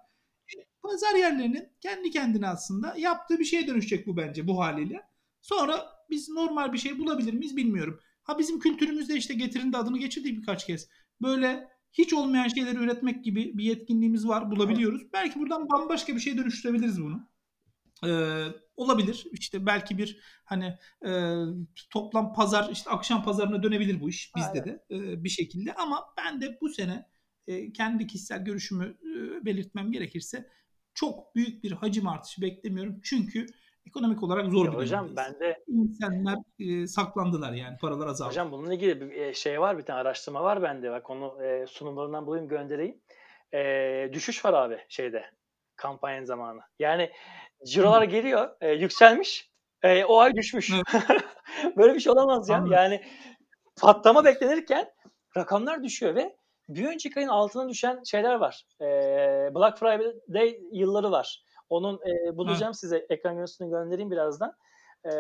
Pazar 0.83 1.15
yerlerinin 1.15 1.69
kendi 1.81 2.11
kendine 2.11 2.49
aslında 2.49 2.95
yaptığı 2.99 3.39
bir 3.39 3.45
şeye 3.45 3.67
dönüşecek 3.67 4.07
bu 4.07 4.17
bence 4.17 4.47
bu 4.47 4.59
haliyle. 4.61 5.03
Sonra 5.41 5.87
biz 6.11 6.29
normal 6.29 6.73
bir 6.73 6.79
şey 6.79 6.99
bulabilir 6.99 7.33
miyiz 7.33 7.57
bilmiyorum. 7.57 8.01
Ha 8.29 8.39
bizim 8.39 8.59
kültürümüzde 8.59 9.17
işte 9.17 9.35
getirin 9.35 9.73
de 9.73 9.77
adını 9.77 9.99
geçirdik 9.99 10.39
birkaç 10.41 10.67
kez. 10.67 10.89
Böyle 11.23 11.69
hiç 11.93 12.13
olmayan 12.13 12.49
şeyleri 12.49 12.79
üretmek 12.79 13.25
gibi 13.25 13.59
bir 13.59 13.65
yetkinliğimiz 13.65 14.29
var 14.29 14.51
bulabiliyoruz. 14.51 15.03
Belki 15.13 15.41
buradan 15.41 15.69
bambaşka 15.71 16.15
bir 16.15 16.21
şey 16.21 16.39
dönüştürebiliriz 16.39 17.03
bunu. 17.03 17.29
Ee, 18.07 18.47
olabilir. 18.77 19.27
İşte 19.33 19.67
belki 19.67 19.99
bir 19.99 20.21
hani 20.45 20.79
e, 21.07 21.35
toplam 21.91 22.35
pazar 22.35 22.71
işte 22.73 22.91
akşam 22.91 23.25
pazarına 23.25 23.63
dönebilir 23.63 24.01
bu 24.01 24.09
iş 24.09 24.33
bizde 24.37 24.49
Aynen. 24.49 24.65
de 24.65 24.85
e, 24.91 25.25
bir 25.25 25.29
şekilde 25.29 25.75
ama 25.75 26.05
ben 26.17 26.41
de 26.41 26.59
bu 26.61 26.69
sene 26.69 27.07
e, 27.47 27.73
kendi 27.73 28.07
kişisel 28.07 28.45
görüşümü 28.45 28.97
e, 29.03 29.45
belirtmem 29.45 29.93
gerekirse 29.93 30.49
çok 30.95 31.35
büyük 31.35 31.65
bir 31.65 31.73
hacim 31.73 32.09
artışı 32.09 32.43
beklemiyorum. 32.43 33.01
Çünkü 33.03 33.47
ekonomik 33.89 34.23
olarak 34.23 34.51
zor 34.51 34.67
ya 34.67 34.73
bir 34.73 34.77
Hocam 34.77 35.09
ben 35.17 35.41
de 35.41 35.65
insanlar 35.69 36.39
e, 36.59 36.87
saklandılar 36.87 37.53
yani 37.53 37.77
paralar 37.79 38.07
azaldı. 38.07 38.31
Hocam 38.31 38.53
bununla 38.53 38.75
ilgili 38.75 39.01
bir 39.01 39.35
şey 39.35 39.61
var 39.61 39.79
bir 39.79 39.83
tane 39.83 40.01
araştırma 40.01 40.43
var 40.43 40.63
bende 40.63 40.91
bak 40.91 41.11
onu 41.11 41.45
e, 41.45 41.67
sunumlarından 41.67 42.27
bulayım 42.27 42.49
göndereyim. 42.49 43.01
E, 43.55 44.11
düşüş 44.13 44.45
var 44.45 44.53
abi 44.53 44.79
şeyde 44.89 45.25
kampanyanın 45.77 46.25
zamanı. 46.25 46.61
Yani 46.79 47.11
cirolar 47.67 48.03
geliyor 48.03 48.57
e, 48.61 48.73
yükselmiş 48.73 49.51
e, 49.83 50.05
o 50.05 50.19
ay 50.19 50.35
düşmüş. 50.35 50.73
Böyle 51.77 51.95
bir 51.95 52.01
şey 52.01 52.13
olamaz 52.13 52.49
ya. 52.49 52.57
Anladım. 52.57 52.73
Yani 52.73 53.03
patlama 53.81 54.25
beklenirken 54.25 54.89
rakamlar 55.37 55.85
düşüyor 55.85 56.15
ve 56.15 56.37
bir 56.69 56.87
önceki 56.87 57.21
ayın 57.21 57.29
altına 57.29 57.69
düşen 57.69 58.03
şeyler 58.05 58.35
var. 58.35 58.65
E, 58.81 58.85
Black 59.55 59.79
Friday 59.79 60.59
yılları 60.73 61.11
var. 61.11 61.43
Onun 61.71 62.01
e, 62.07 62.37
bulacağım 62.37 62.73
Hı. 62.73 62.79
size 62.79 63.07
ekran 63.09 63.35
görüntüsünü 63.35 63.71
göndereyim 63.71 64.11
birazdan. 64.11 64.55
E, 65.05 65.13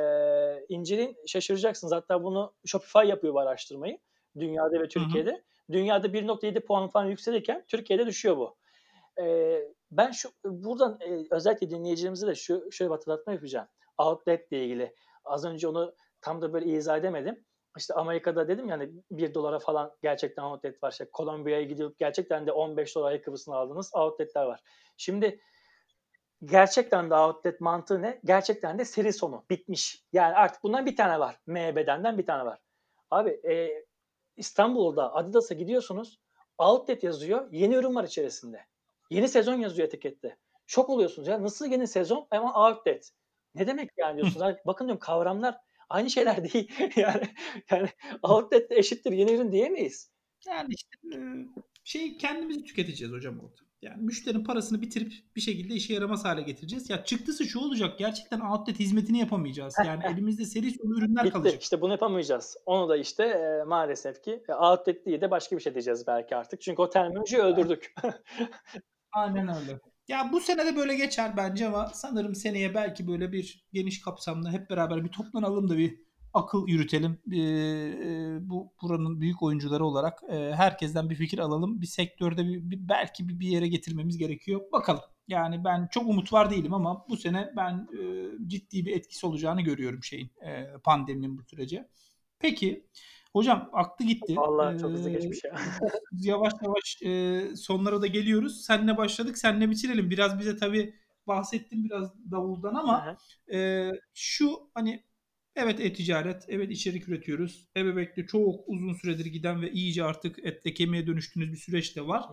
inceleyin 0.68 1.16
şaşıracaksınız. 1.26 1.92
Hatta 1.92 2.22
bunu 2.22 2.54
Shopify 2.66 3.06
yapıyor 3.06 3.34
bu 3.34 3.40
araştırmayı. 3.40 3.98
Dünyada 4.38 4.80
ve 4.80 4.88
Türkiye'de. 4.88 5.30
Hı 5.30 5.34
hı. 5.34 5.72
Dünyada 5.72 6.06
1.7 6.06 6.60
puan 6.60 6.88
falan 6.88 7.06
yükselirken 7.06 7.64
Türkiye'de 7.68 8.06
düşüyor 8.06 8.36
bu. 8.36 8.56
E, 9.22 9.60
ben 9.90 10.10
şu 10.10 10.30
buradan 10.44 10.98
e, 11.00 11.26
özellikle 11.30 11.70
dinleyicilerimize 11.70 12.26
de 12.26 12.34
şu 12.34 12.72
şöyle 12.72 12.90
bir 12.90 12.94
hatırlatma 12.94 13.32
yapacağım. 13.32 13.68
Outlet 13.98 14.52
ile 14.52 14.64
ilgili. 14.64 14.94
Az 15.24 15.44
önce 15.44 15.68
onu 15.68 15.94
tam 16.20 16.42
da 16.42 16.52
böyle 16.52 16.66
izah 16.66 16.98
edemedim. 16.98 17.44
İşte 17.78 17.94
Amerika'da 17.94 18.48
dedim 18.48 18.68
yani 18.68 18.90
1 19.10 19.34
dolara 19.34 19.58
falan 19.58 19.92
gerçekten 20.02 20.42
outlet 20.42 20.82
var. 20.82 20.90
İşte 20.92 21.10
Kolombiya'ya 21.12 21.64
gidip 21.64 21.98
gerçekten 21.98 22.46
de 22.46 22.52
15 22.52 22.96
dolar 22.96 23.10
ayakkabısını 23.10 23.56
aldığınız 23.56 23.90
outletler 23.94 24.44
var. 24.44 24.60
Şimdi 24.96 25.40
gerçekten 26.44 27.10
de 27.10 27.14
outlet 27.14 27.60
mantığı 27.60 28.02
ne? 28.02 28.20
Gerçekten 28.24 28.78
de 28.78 28.84
seri 28.84 29.12
sonu 29.12 29.44
bitmiş. 29.50 30.04
Yani 30.12 30.34
artık 30.34 30.62
bundan 30.62 30.86
bir 30.86 30.96
tane 30.96 31.20
var. 31.20 31.40
M 31.46 31.76
bedenden 31.76 32.18
bir 32.18 32.26
tane 32.26 32.44
var. 32.44 32.58
Abi 33.10 33.30
e, 33.30 33.84
İstanbul'da 34.36 35.14
Adidas'a 35.14 35.54
gidiyorsunuz. 35.54 36.20
Outlet 36.58 37.02
yazıyor. 37.02 37.52
Yeni 37.52 37.74
ürün 37.74 37.94
var 37.94 38.04
içerisinde. 38.04 38.66
Yeni 39.10 39.28
sezon 39.28 39.54
yazıyor 39.54 39.88
etikette. 39.88 40.36
Şok 40.66 40.90
oluyorsunuz 40.90 41.28
ya. 41.28 41.42
Nasıl 41.42 41.66
yeni 41.66 41.86
sezon 41.86 42.26
ama 42.30 42.68
outlet. 42.68 43.10
Ne 43.54 43.66
demek 43.66 43.90
yani 43.96 44.16
diyorsunuz. 44.16 44.56
Bakın 44.66 44.84
diyorum 44.84 45.00
kavramlar 45.00 45.58
aynı 45.88 46.10
şeyler 46.10 46.44
değil. 46.52 46.72
yani 46.96 47.28
yani 47.70 47.88
outlet 48.22 48.70
de 48.70 48.76
eşittir 48.76 49.12
yeni 49.12 49.32
ürün 49.32 49.52
diyemeyiz. 49.52 50.10
Yani 50.46 50.74
işte 50.74 50.98
şey 51.84 52.16
kendimizi 52.16 52.64
tüketeceğiz 52.64 53.12
hocam 53.12 53.40
orada. 53.40 53.67
Yani 53.82 54.02
müşterinin 54.02 54.44
parasını 54.44 54.80
bitirip 54.80 55.12
bir 55.36 55.40
şekilde 55.40 55.74
işe 55.74 55.94
yaramaz 55.94 56.24
hale 56.24 56.42
getireceğiz. 56.42 56.90
Ya 56.90 57.04
çıktısı 57.04 57.44
şu 57.44 57.60
olacak. 57.60 57.98
Gerçekten 57.98 58.40
outlet 58.40 58.78
hizmetini 58.78 59.18
yapamayacağız. 59.18 59.74
Yani 59.86 60.04
elimizde 60.12 60.44
seri 60.44 60.70
solu 60.70 60.98
ürünler 60.98 61.24
Gitti. 61.24 61.32
kalacak. 61.32 61.62
İşte 61.62 61.80
bunu 61.80 61.92
yapamayacağız. 61.92 62.56
Onu 62.66 62.88
da 62.88 62.96
işte 62.96 63.24
e, 63.24 63.64
maalesef 63.64 64.22
ki 64.22 64.42
e, 64.48 64.54
outlet 64.54 65.06
değil 65.06 65.20
de 65.20 65.30
başka 65.30 65.56
bir 65.56 65.62
şey 65.62 65.74
diyeceğiz 65.74 66.06
belki 66.06 66.36
artık. 66.36 66.60
Çünkü 66.60 66.82
o 66.82 66.90
terminolojiyi 66.90 67.42
öldürdük. 67.42 67.94
Aynen 69.12 69.48
öyle. 69.48 69.80
Ya 70.08 70.30
bu 70.32 70.40
sene 70.40 70.66
de 70.66 70.76
böyle 70.76 70.94
geçer 70.94 71.36
bence 71.36 71.66
ama 71.66 71.90
sanırım 71.94 72.34
seneye 72.34 72.74
belki 72.74 73.08
böyle 73.08 73.32
bir 73.32 73.68
geniş 73.72 74.00
kapsamlı 74.00 74.50
hep 74.50 74.70
beraber 74.70 75.04
bir 75.04 75.12
toplanalım 75.12 75.68
da 75.68 75.78
bir 75.78 76.07
akıl 76.34 76.68
yürütelim. 76.68 77.18
Ee, 77.32 77.38
e, 78.04 78.38
bu 78.50 78.72
buranın 78.82 79.20
büyük 79.20 79.42
oyuncuları 79.42 79.84
olarak 79.84 80.22
e, 80.28 80.52
herkesten 80.54 81.10
bir 81.10 81.14
fikir 81.14 81.38
alalım. 81.38 81.80
Bir 81.80 81.86
sektörde 81.86 82.46
bir, 82.46 82.70
bir- 82.70 82.88
belki 82.88 83.28
bir, 83.28 83.40
bir 83.40 83.48
yere 83.48 83.68
getirmemiz 83.68 84.18
gerekiyor. 84.18 84.60
Bakalım. 84.72 85.02
Yani 85.28 85.64
ben 85.64 85.88
çok 85.90 86.08
umut 86.08 86.32
var 86.32 86.50
değilim 86.50 86.74
ama 86.74 87.06
bu 87.08 87.16
sene 87.16 87.52
ben 87.56 87.88
e, 87.98 88.48
ciddi 88.48 88.86
bir 88.86 88.96
etkisi 88.96 89.26
olacağını 89.26 89.60
görüyorum 89.62 90.04
şeyin 90.04 90.30
e, 90.46 90.66
pandeminin 90.84 91.38
bu 91.38 91.42
sürece. 91.42 91.88
Peki 92.38 92.86
hocam 93.32 93.70
aklı 93.72 94.04
gitti. 94.04 94.36
Vallahi 94.36 94.78
çok 94.78 94.90
hızlı 94.90 95.08
Ee, 95.08 95.12
geçmiş 95.12 95.44
ya. 95.44 95.54
yavaş 96.12 96.52
yavaş 96.62 97.02
e, 97.02 97.56
sonlara 97.56 98.02
da 98.02 98.06
geliyoruz. 98.06 98.64
Senle 98.64 98.96
başladık, 98.96 99.38
senle 99.38 99.70
bitirelim. 99.70 100.10
Biraz 100.10 100.38
bize 100.38 100.56
tabii 100.56 100.94
bahsettim 101.26 101.84
biraz 101.84 102.12
davuldan 102.30 102.74
ama 102.74 103.16
e, 103.52 103.90
şu 104.14 104.70
hani 104.74 105.04
evet 105.56 105.80
e-ticaret, 105.80 106.44
evet 106.48 106.70
içerik 106.70 107.08
üretiyoruz. 107.08 107.68
Ebebek'te 107.76 108.26
çok 108.26 108.68
uzun 108.68 108.94
süredir 108.94 109.26
giden 109.26 109.62
ve 109.62 109.72
iyice 109.72 110.04
artık 110.04 110.38
etle 110.38 110.74
kemiğe 110.74 111.06
dönüştüğünüz 111.06 111.52
bir 111.52 111.56
süreç 111.56 111.96
de 111.96 112.06
var. 112.06 112.24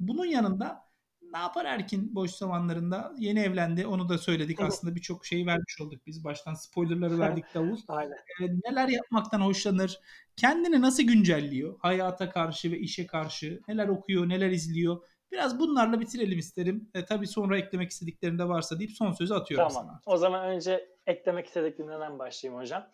Bunun 0.00 0.24
yanında 0.24 0.88
ne 1.32 1.38
yapar 1.38 1.64
Erkin 1.64 2.14
boş 2.14 2.30
zamanlarında? 2.30 3.14
Yeni 3.18 3.40
evlendi. 3.40 3.86
Onu 3.86 4.08
da 4.08 4.18
söyledik 4.18 4.60
aslında 4.60 4.94
birçok 4.94 5.26
şeyi 5.26 5.46
vermiş 5.46 5.80
olduk 5.80 6.06
biz. 6.06 6.24
Baştan 6.24 6.54
spoilerları 6.54 7.18
verdik 7.18 7.44
davul. 7.54 7.78
Aynen. 7.88 8.16
E, 8.40 8.46
neler 8.64 8.88
yapmaktan 8.88 9.40
hoşlanır? 9.40 10.00
Kendini 10.36 10.80
nasıl 10.80 11.02
güncelliyor? 11.02 11.78
Hayata 11.78 12.30
karşı 12.30 12.72
ve 12.72 12.78
işe 12.78 13.06
karşı 13.06 13.60
neler 13.68 13.88
okuyor, 13.88 14.28
neler 14.28 14.50
izliyor? 14.50 15.02
Biraz 15.32 15.58
bunlarla 15.58 16.00
bitirelim 16.00 16.38
isterim. 16.38 16.90
E, 16.94 17.04
tabii 17.04 17.26
sonra 17.26 17.58
eklemek 17.58 17.90
istediklerim 17.90 18.38
de 18.38 18.48
varsa 18.48 18.78
deyip 18.78 18.92
son 18.92 19.12
sözü 19.12 19.34
atıyorum 19.34 19.68
Tamam. 19.68 19.86
sana. 19.86 20.00
O 20.06 20.16
zaman 20.16 20.46
önce 20.46 20.88
eklemek 21.08 21.46
istediklerimden 21.46 22.18
başlayayım 22.18 22.62
hocam. 22.62 22.90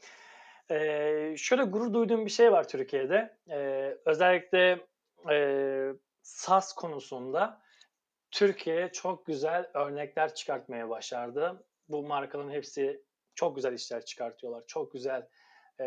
Ee, 0.70 1.34
şöyle 1.38 1.62
gurur 1.62 1.94
duyduğum 1.94 2.26
bir 2.26 2.30
şey 2.30 2.52
var 2.52 2.68
Türkiye'de. 2.68 3.36
Ee, 3.50 3.98
özellikle 4.04 4.86
e, 5.30 5.92
SAS 6.22 6.72
konusunda 6.72 7.62
Türkiye 8.30 8.92
çok 8.92 9.26
güzel 9.26 9.70
örnekler 9.74 10.34
çıkartmaya 10.34 10.88
başardı. 10.88 11.64
Bu 11.88 12.02
markaların 12.02 12.50
hepsi 12.50 13.04
çok 13.34 13.56
güzel 13.56 13.72
işler 13.72 14.04
çıkartıyorlar. 14.04 14.64
Çok 14.66 14.92
güzel 14.92 15.28
e, 15.80 15.84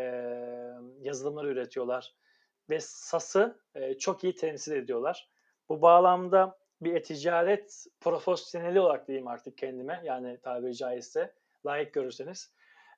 yazılımlar 1.00 1.44
üretiyorlar. 1.44 2.14
Ve 2.70 2.80
SAS'ı 2.80 3.60
e, 3.74 3.98
çok 3.98 4.24
iyi 4.24 4.34
temsil 4.34 4.72
ediyorlar. 4.72 5.30
Bu 5.68 5.82
bağlamda 5.82 6.58
bir 6.80 6.94
e-ticaret 6.94 7.86
profesyoneli 8.00 8.80
olarak 8.80 9.08
diyeyim 9.08 9.28
artık 9.28 9.58
kendime. 9.58 10.00
Yani 10.04 10.40
tabiri 10.40 10.76
caizse 10.76 11.34
layık 11.66 11.92
görürseniz. 11.92 12.52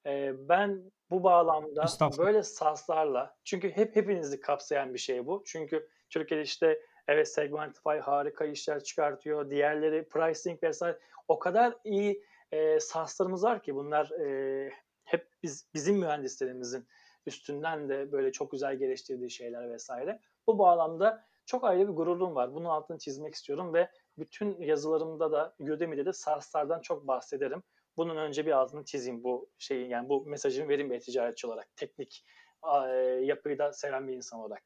E, 0.06 0.32
ben 0.48 0.90
bu 1.10 1.22
bağlamda 1.22 1.84
böyle 2.18 2.42
SaaS'larla 2.42 3.36
çünkü 3.44 3.70
hep 3.70 3.96
hepinizi 3.96 4.40
kapsayan 4.40 4.94
bir 4.94 4.98
şey 4.98 5.26
bu. 5.26 5.42
Çünkü 5.46 5.88
Türkiye'de 6.10 6.44
işte 6.44 6.80
evet 7.08 7.28
Segmentify 7.28 7.98
harika 8.02 8.44
işler 8.44 8.84
çıkartıyor. 8.84 9.50
Diğerleri 9.50 10.08
pricing 10.08 10.62
vesaire 10.62 10.98
o 11.28 11.38
kadar 11.38 11.76
iyi 11.84 12.24
e, 12.52 12.80
SaaS'larımız 12.80 13.44
var 13.44 13.62
ki 13.62 13.74
bunlar 13.74 14.10
e, 14.10 14.70
hep 15.04 15.28
biz 15.42 15.68
bizim 15.74 15.96
mühendislerimizin 15.96 16.86
üstünden 17.26 17.88
de 17.88 18.12
böyle 18.12 18.32
çok 18.32 18.50
güzel 18.52 18.76
geliştirdiği 18.76 19.30
şeyler 19.30 19.70
vesaire. 19.70 20.20
Bu 20.46 20.58
bağlamda 20.58 21.24
çok 21.46 21.64
ayrı 21.64 21.88
bir 21.88 21.92
gururum 21.92 22.34
var. 22.34 22.54
Bunun 22.54 22.68
altını 22.68 22.98
çizmek 22.98 23.34
istiyorum 23.34 23.74
ve 23.74 23.90
bütün 24.18 24.60
yazılarımda 24.60 25.32
da 25.32 25.54
Udemy'de 25.60 26.06
de 26.06 26.12
SaaS'lardan 26.12 26.80
çok 26.80 27.06
bahsederim. 27.06 27.62
Bunun 28.00 28.16
önce 28.16 28.46
bir 28.46 28.52
altını 28.52 28.84
çizeyim 28.84 29.24
bu 29.24 29.50
şeyi 29.58 29.88
yani 29.88 30.08
bu 30.08 30.26
mesajını 30.26 30.68
vereyim 30.68 30.90
bir 30.90 31.00
ticaretçi 31.00 31.46
olarak. 31.46 31.76
Teknik 31.76 32.24
e, 32.64 32.88
yapıyı 33.24 33.58
da 33.58 33.72
seven 33.72 34.08
bir 34.08 34.12
insan 34.12 34.40
olarak. 34.40 34.62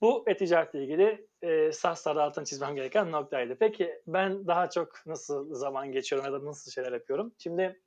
Bu 0.00 0.24
e-ticaretle 0.26 0.82
ilgili 0.82 1.28
e, 1.42 1.72
SaaS'larda 1.72 2.22
altını 2.22 2.44
çizmem 2.44 2.76
gereken 2.76 3.12
noktaydı. 3.12 3.56
Peki 3.60 4.02
ben 4.06 4.46
daha 4.46 4.70
çok 4.70 5.06
nasıl 5.06 5.54
zaman 5.54 5.92
geçiyorum 5.92 6.26
ya 6.26 6.40
da 6.40 6.44
nasıl 6.44 6.70
şeyler 6.70 6.92
yapıyorum? 6.92 7.34
Şimdi 7.38 7.80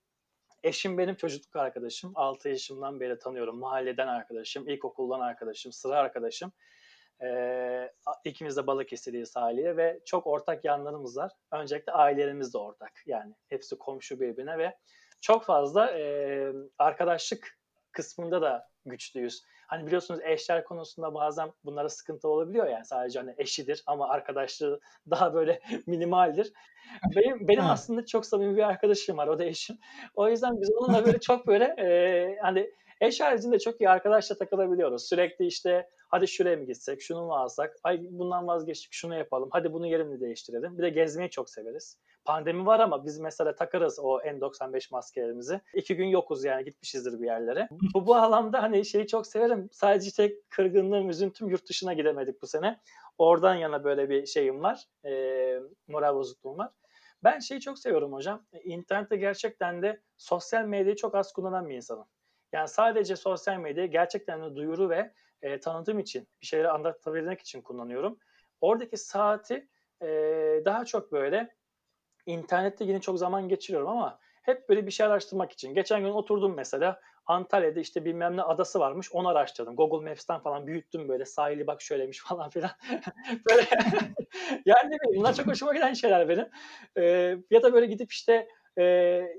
eşim 0.63 0.97
benim 0.97 1.15
çocukluk 1.15 1.55
arkadaşım. 1.55 2.11
6 2.15 2.49
yaşımdan 2.49 2.99
beri 2.99 3.19
tanıyorum. 3.19 3.59
Mahalleden 3.59 4.07
arkadaşım, 4.07 4.69
ilkokuldan 4.69 5.19
arkadaşım, 5.19 5.71
sıra 5.71 5.99
arkadaşım. 5.99 6.51
Ee, 7.21 7.91
ikimiz 8.25 8.57
de 8.57 8.67
Balıkesirliyiz 8.67 9.35
haliyle 9.35 9.77
ve 9.77 9.99
çok 10.05 10.27
ortak 10.27 10.65
yanlarımız 10.65 11.17
var. 11.17 11.31
Öncelikle 11.51 11.91
ailelerimiz 11.91 12.53
de 12.53 12.57
ortak. 12.57 12.91
Yani 13.05 13.33
hepsi 13.49 13.77
komşu 13.77 14.19
birbirine 14.19 14.57
ve 14.57 14.77
çok 15.21 15.45
fazla 15.45 15.91
e, 15.91 16.53
arkadaşlık 16.77 17.59
kısmında 17.91 18.41
da 18.41 18.69
güçlüyüz. 18.85 19.43
Hani 19.67 19.85
biliyorsunuz 19.85 20.19
eşler 20.23 20.63
konusunda 20.63 21.13
bazen 21.13 21.51
bunlara 21.65 21.89
sıkıntı 21.89 22.27
olabiliyor 22.27 22.67
yani 22.67 22.85
sadece 22.85 23.19
hani 23.19 23.35
eşidir 23.37 23.83
ama 23.87 24.09
arkadaşlığı 24.09 24.79
daha 25.09 25.33
böyle 25.33 25.59
minimaldir. 25.87 26.53
Benim, 27.15 27.47
benim 27.47 27.65
aslında 27.65 28.05
çok 28.05 28.25
samimi 28.25 28.57
bir 28.57 28.63
arkadaşım 28.63 29.17
var 29.17 29.27
o 29.27 29.39
da 29.39 29.45
eşim. 29.45 29.77
O 30.15 30.29
yüzden 30.29 30.61
biz 30.61 30.71
onunla 30.77 31.05
böyle 31.05 31.19
çok 31.19 31.47
böyle 31.47 31.65
e, 31.65 32.37
hani 32.41 32.71
eş 33.03 33.21
haricinde 33.21 33.59
çok 33.59 33.81
iyi 33.81 33.89
arkadaşla 33.89 34.37
takılabiliyoruz. 34.37 35.05
Sürekli 35.05 35.45
işte 35.45 35.89
hadi 36.07 36.27
şuraya 36.27 36.57
mı 36.57 36.63
gitsek, 36.65 37.01
şunu 37.01 37.25
mu 37.25 37.33
alsak, 37.33 37.75
ay 37.83 38.01
bundan 38.09 38.47
vazgeçtik 38.47 38.93
şunu 38.93 39.17
yapalım, 39.17 39.49
hadi 39.51 39.73
bunu 39.73 39.87
yerini 39.87 40.21
değiştirelim. 40.21 40.77
Bir 40.77 40.83
de 40.83 40.89
gezmeyi 40.89 41.29
çok 41.29 41.49
severiz. 41.49 41.99
Pandemi 42.25 42.65
var 42.65 42.79
ama 42.79 43.05
biz 43.05 43.19
mesela 43.19 43.55
takarız 43.55 43.99
o 43.99 44.19
N95 44.19 44.87
maskelerimizi. 44.91 45.61
İki 45.73 45.95
gün 45.95 46.07
yokuz 46.07 46.43
yani 46.43 46.65
gitmişizdir 46.65 47.21
bir 47.21 47.25
yerlere. 47.25 47.69
Bu 47.93 48.15
alanda 48.15 48.63
hani 48.63 48.85
şeyi 48.85 49.07
çok 49.07 49.27
severim. 49.27 49.69
Sadece 49.71 50.11
tek 50.11 50.49
kırgınlığım, 50.49 51.09
üzüntüm 51.09 51.49
yurt 51.49 51.69
dışına 51.69 51.93
gidemedik 51.93 52.41
bu 52.41 52.47
sene. 52.47 52.79
Oradan 53.17 53.55
yana 53.55 53.83
böyle 53.83 54.09
bir 54.09 54.25
şeyim 54.25 54.63
var. 54.63 54.85
E, 55.05 55.13
moral 55.87 56.15
bozukluğum 56.15 56.57
var. 56.57 56.69
Ben 57.23 57.39
şeyi 57.39 57.59
çok 57.59 57.79
seviyorum 57.79 58.13
hocam. 58.13 58.45
İnternette 58.63 59.15
gerçekten 59.15 59.81
de 59.81 60.01
sosyal 60.17 60.65
medyayı 60.65 60.95
çok 60.95 61.15
az 61.15 61.33
kullanan 61.33 61.69
bir 61.69 61.75
insanım. 61.75 62.05
Yani 62.53 62.67
sadece 62.67 63.15
sosyal 63.15 63.57
medyayı 63.57 63.91
gerçekten 63.91 64.43
de 64.43 64.55
duyuru 64.55 64.89
ve 64.89 65.13
e, 65.41 65.59
tanıtım 65.59 65.99
için, 65.99 66.27
bir 66.41 66.45
şeyleri 66.45 66.69
anlatabilmek 66.69 67.41
için 67.41 67.61
kullanıyorum. 67.61 68.19
Oradaki 68.61 68.97
saati 68.97 69.67
e, 70.01 70.07
daha 70.65 70.85
çok 70.85 71.11
böyle 71.11 71.55
internette 72.25 72.85
yine 72.85 73.01
çok 73.01 73.19
zaman 73.19 73.49
geçiriyorum 73.49 73.89
ama 73.89 74.19
hep 74.41 74.69
böyle 74.69 74.85
bir 74.85 74.91
şey 74.91 75.05
araştırmak 75.05 75.51
için. 75.51 75.73
Geçen 75.73 76.01
gün 76.01 76.09
oturdum 76.09 76.53
mesela 76.55 77.01
Antalya'da 77.25 77.79
işte 77.79 78.05
bilmem 78.05 78.37
ne 78.37 78.41
adası 78.41 78.79
varmış 78.79 79.11
onu 79.11 79.27
araştırdım. 79.27 79.75
Google 79.75 80.09
Maps'ten 80.09 80.39
falan 80.39 80.67
büyüttüm 80.67 81.09
böyle 81.09 81.25
sahili 81.25 81.67
bak 81.67 81.81
şöylemiş 81.81 82.19
falan 82.27 82.49
filan. 82.49 82.71
böyle 83.49 83.61
yani 84.65 84.85
ne 84.91 84.97
bileyim 84.99 85.19
bunlar 85.19 85.33
çok 85.33 85.47
hoşuma 85.47 85.73
giden 85.73 85.93
şeyler 85.93 86.29
benim. 86.29 86.49
Ee, 86.97 87.37
ya 87.51 87.63
da 87.63 87.73
böyle 87.73 87.85
gidip 87.85 88.11
işte 88.11 88.47
e, 88.77 88.83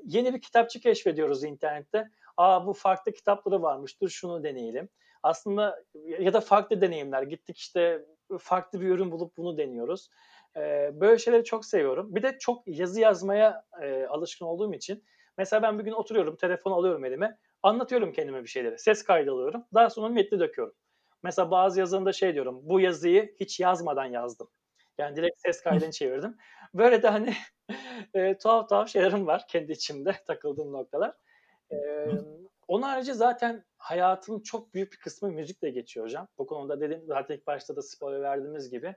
yeni 0.05 0.35
bir 0.35 0.41
kitapçı 0.41 0.81
keşfediyoruz 0.81 1.45
internette. 1.45 2.11
Aa 2.37 2.67
bu 2.67 2.73
farklı 2.73 3.13
kitapları 3.13 3.63
varmış 3.63 4.01
dur 4.01 4.09
şunu 4.09 4.45
deneyelim. 4.45 4.89
Aslında 5.23 5.83
ya 6.19 6.33
da 6.33 6.41
farklı 6.41 6.81
deneyimler. 6.81 7.23
Gittik 7.23 7.59
işte 7.59 8.05
farklı 8.39 8.81
bir 8.81 8.89
ürün 8.89 9.11
bulup 9.13 9.37
bunu 9.37 9.59
deniyoruz. 9.59 10.09
Ee, 10.57 10.91
böyle 10.95 11.19
şeyleri 11.19 11.45
çok 11.45 11.65
seviyorum. 11.65 12.15
Bir 12.15 12.23
de 12.23 12.39
çok 12.39 12.63
yazı 12.67 13.01
yazmaya 13.01 13.65
e, 13.83 14.07
alışkın 14.07 14.47
olduğum 14.47 14.75
için 14.75 15.05
mesela 15.39 15.63
ben 15.63 15.79
bir 15.79 15.85
gün 15.85 15.93
oturuyorum, 15.93 16.37
telefonu 16.37 16.75
alıyorum 16.75 17.05
elime, 17.05 17.39
anlatıyorum 17.63 18.13
kendime 18.13 18.43
bir 18.43 18.49
şeyleri. 18.49 18.79
Ses 18.79 19.03
kaydı 19.05 19.31
alıyorum. 19.33 19.65
Daha 19.75 19.91
sonra 19.91 20.09
metni 20.09 20.41
döküyorum. 20.41 20.75
Mesela 21.23 21.51
bazı 21.51 21.81
yazılarında 21.81 22.13
şey 22.13 22.35
diyorum, 22.35 22.61
bu 22.63 22.81
yazıyı 22.81 23.35
hiç 23.41 23.61
yazmadan 23.61 24.05
yazdım. 24.05 24.49
Yani 24.99 25.17
direkt 25.17 25.41
ses 25.41 25.63
kaydını 25.63 25.91
çevirdim. 25.93 26.37
Böyle 26.75 27.03
de 27.03 27.09
hani 27.09 27.35
e, 28.15 28.39
tuhaf 28.39 28.69
tuhaf 28.69 28.89
şeylerim 28.89 29.27
var 29.27 29.45
kendi 29.49 29.73
içimde 29.73 30.15
takıldığım 30.27 30.73
noktalar. 30.73 31.15
Onun 32.69 32.83
harici 32.83 33.15
zaten 33.15 33.65
hayatın 33.79 34.41
çok 34.41 34.75
büyük 34.75 34.93
bir 34.93 34.99
kısmı 34.99 35.31
müzikle 35.31 35.71
geçiyor 35.71 36.07
hocam. 36.07 36.29
Bu 36.39 36.47
konuda 36.47 36.81
dedim 36.81 37.03
zaten 37.07 37.37
ilk 37.37 37.47
başta 37.47 37.77
da 37.77 37.83
spoiler 37.83 38.23
verdiğimiz 38.23 38.71
gibi 38.71 38.95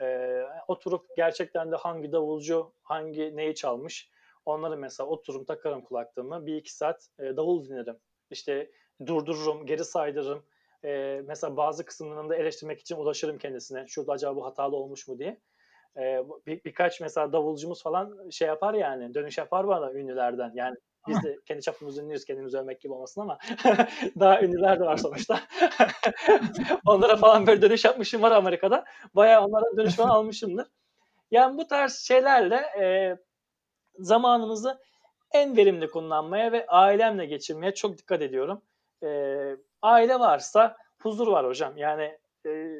e, 0.00 0.38
oturup 0.68 1.06
gerçekten 1.16 1.72
de 1.72 1.76
hangi 1.76 2.12
davulcu 2.12 2.72
hangi 2.82 3.36
neyi 3.36 3.54
çalmış 3.54 4.10
onları 4.46 4.76
mesela 4.76 5.08
otururum 5.08 5.44
takarım 5.44 5.82
kulaklığımı 5.82 6.46
bir 6.46 6.56
iki 6.56 6.74
saat 6.74 7.08
e, 7.18 7.36
davul 7.36 7.64
dinlerim. 7.64 7.96
İşte 8.30 8.70
durdururum, 9.06 9.66
geri 9.66 9.84
saydırırım. 9.84 10.46
E, 10.84 11.22
mesela 11.26 11.56
bazı 11.56 11.84
kısımlarını 11.84 12.30
da 12.30 12.36
eleştirmek 12.36 12.80
için 12.80 12.96
ulaşırım 12.96 13.38
kendisine. 13.38 13.86
Şurada 13.88 14.12
acaba 14.12 14.36
bu 14.36 14.44
hatalı 14.46 14.76
olmuş 14.76 15.08
mu 15.08 15.18
diye. 15.18 15.40
e, 15.96 16.22
bir, 16.46 16.64
birkaç 16.64 17.00
mesela 17.00 17.32
davulcumuz 17.32 17.82
falan 17.82 18.30
şey 18.30 18.48
yapar 18.48 18.74
yani 18.74 19.14
dönüş 19.14 19.38
yapar 19.38 19.68
bana 19.68 19.92
ünlülerden. 19.92 20.52
Yani 20.54 20.76
biz 21.08 21.22
de 21.22 21.38
kendi 21.46 21.62
çapımızda 21.62 22.02
ünlüyüz 22.02 22.24
kendimizi 22.24 22.58
övmek 22.58 22.80
gibi 22.80 22.92
olmasın 22.92 23.20
ama 23.20 23.38
daha 24.20 24.42
ünlüler 24.42 24.80
de 24.80 24.84
var 24.84 24.96
sonuçta. 24.96 25.40
Onlara 26.86 27.16
falan 27.16 27.46
böyle 27.46 27.62
dönüş 27.62 27.84
yapmışım 27.84 28.22
var 28.22 28.32
Amerika'da. 28.32 28.84
Bayağı 29.14 29.44
onlardan 29.44 29.76
dönüş 29.76 29.94
falan 29.94 30.08
almışımdır. 30.08 30.66
Yani 31.30 31.58
bu 31.58 31.66
tarz 31.66 31.94
şeylerle 31.94 32.56
e, 32.56 33.16
zamanımızı 33.98 34.78
en 35.32 35.56
verimli 35.56 35.90
kullanmaya 35.90 36.52
ve 36.52 36.66
ailemle 36.66 37.26
geçirmeye 37.26 37.74
çok 37.74 37.98
dikkat 37.98 38.22
ediyorum. 38.22 38.62
E, 39.02 39.08
aile 39.82 40.20
varsa 40.20 40.76
huzur 41.02 41.28
var 41.28 41.46
hocam. 41.46 41.76
Yani 41.76 42.18
e, 42.46 42.72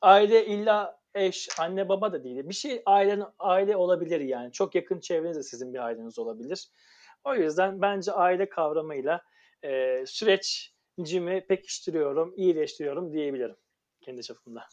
aile 0.00 0.46
illa 0.46 0.98
eş, 1.14 1.48
anne 1.58 1.88
baba 1.88 2.12
da 2.12 2.24
değil. 2.24 2.48
Bir 2.48 2.54
şey 2.54 2.82
ailen 2.86 3.24
aile 3.38 3.76
olabilir 3.76 4.20
yani. 4.20 4.52
Çok 4.52 4.74
yakın 4.74 5.00
çevreniz 5.00 5.36
de 5.36 5.42
sizin 5.42 5.74
bir 5.74 5.78
aileniz 5.78 6.18
olabilir. 6.18 6.68
O 7.24 7.34
yüzden 7.34 7.82
bence 7.82 8.12
aile 8.12 8.48
kavramıyla 8.48 9.20
e, 9.64 10.04
sürecimi 10.06 11.46
pekiştiriyorum, 11.48 12.34
iyileştiriyorum 12.36 13.12
diyebilirim 13.12 13.56
kendi 14.00 14.22
çapımda. 14.22 14.64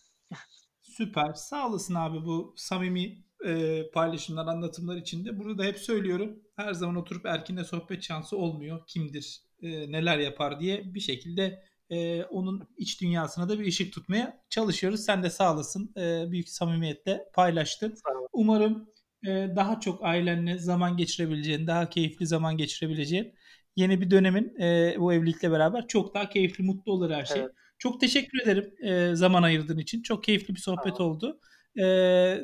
Süper. 0.81 1.33
Sağ 1.33 1.67
olasın 1.69 1.95
abi 1.95 2.25
bu 2.25 2.53
samimi 2.57 3.17
e, 3.45 3.83
paylaşımlar, 3.93 4.47
anlatımlar 4.47 4.97
için 4.97 5.25
de. 5.25 5.39
Burada 5.39 5.63
hep 5.63 5.77
söylüyorum. 5.77 6.43
Her 6.55 6.73
zaman 6.73 6.95
oturup 6.95 7.25
Erkin'le 7.25 7.63
sohbet 7.63 8.03
şansı 8.03 8.37
olmuyor. 8.37 8.87
Kimdir, 8.87 9.41
e, 9.61 9.91
neler 9.91 10.17
yapar 10.17 10.59
diye 10.59 10.93
bir 10.93 10.99
şekilde 10.99 11.63
e, 11.89 12.23
onun 12.23 12.67
iç 12.77 13.01
dünyasına 13.01 13.49
da 13.49 13.59
bir 13.59 13.67
ışık 13.67 13.93
tutmaya 13.93 14.43
çalışıyoruz. 14.49 15.05
Sen 15.05 15.23
de 15.23 15.29
sağ 15.29 15.53
olasın. 15.53 15.93
E, 15.97 16.31
büyük 16.31 16.49
samimiyetle 16.49 17.29
paylaştın. 17.33 17.95
Umarım 18.33 18.89
daha 19.25 19.79
çok 19.79 20.03
ailenle 20.03 20.57
zaman 20.57 20.97
geçirebileceğin, 20.97 21.67
daha 21.67 21.89
keyifli 21.89 22.27
zaman 22.27 22.57
geçirebileceğin 22.57 23.33
yeni 23.75 24.01
bir 24.01 24.11
dönemin 24.11 24.53
bu 24.99 25.13
evlilikle 25.13 25.51
beraber 25.51 25.87
çok 25.87 26.13
daha 26.13 26.29
keyifli, 26.29 26.63
mutlu 26.63 26.91
olur 26.91 27.11
her 27.11 27.25
şey. 27.25 27.41
Evet. 27.41 27.51
Çok 27.77 27.99
teşekkür 27.99 28.41
ederim 28.41 29.15
zaman 29.15 29.43
ayırdığın 29.43 29.77
için. 29.77 30.01
Çok 30.01 30.23
keyifli 30.23 30.55
bir 30.55 30.59
sohbet 30.59 31.01
ol. 31.01 31.05
oldu. 31.05 31.39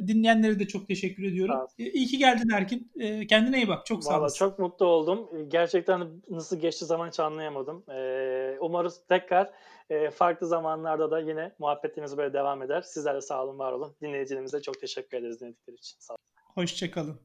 Dinleyenlere 0.07 0.59
de 0.59 0.67
çok 0.67 0.88
teşekkür 0.88 1.23
ediyorum. 1.23 1.55
E, 1.80 1.89
iyi 1.91 2.07
ki 2.07 2.17
geldin 2.17 2.49
Erkin. 2.49 2.91
Kendine 3.28 3.57
iyi 3.57 3.67
bak. 3.67 3.86
Çok 3.86 4.03
sağ 4.03 4.19
olasın. 4.19 4.38
çok 4.38 4.59
mutlu 4.59 4.86
oldum. 4.86 5.49
Gerçekten 5.49 6.21
nasıl 6.30 6.59
geçti 6.59 6.86
zaman 6.86 7.07
hiç 7.07 7.19
anlayamadım. 7.19 7.84
Umarız 8.59 9.01
tekrar 9.09 9.51
farklı 10.13 10.47
zamanlarda 10.47 11.11
da 11.11 11.19
yine 11.19 11.51
muhabbetimiz 11.59 12.17
böyle 12.17 12.34
devam 12.34 12.61
eder. 12.61 12.82
Sizler 12.82 13.15
de 13.15 13.21
sağ 13.21 13.43
olun, 13.43 13.59
var 13.59 13.71
olun. 13.71 13.95
Dinleyicilerimize 14.01 14.61
çok 14.61 14.80
teşekkür 14.80 15.17
ederiz 15.17 15.41
dinledikleri 15.41 15.75
için. 15.75 15.97
Sağ 15.99 16.13
olun. 16.13 16.26
Hoşçakalın. 16.57 17.19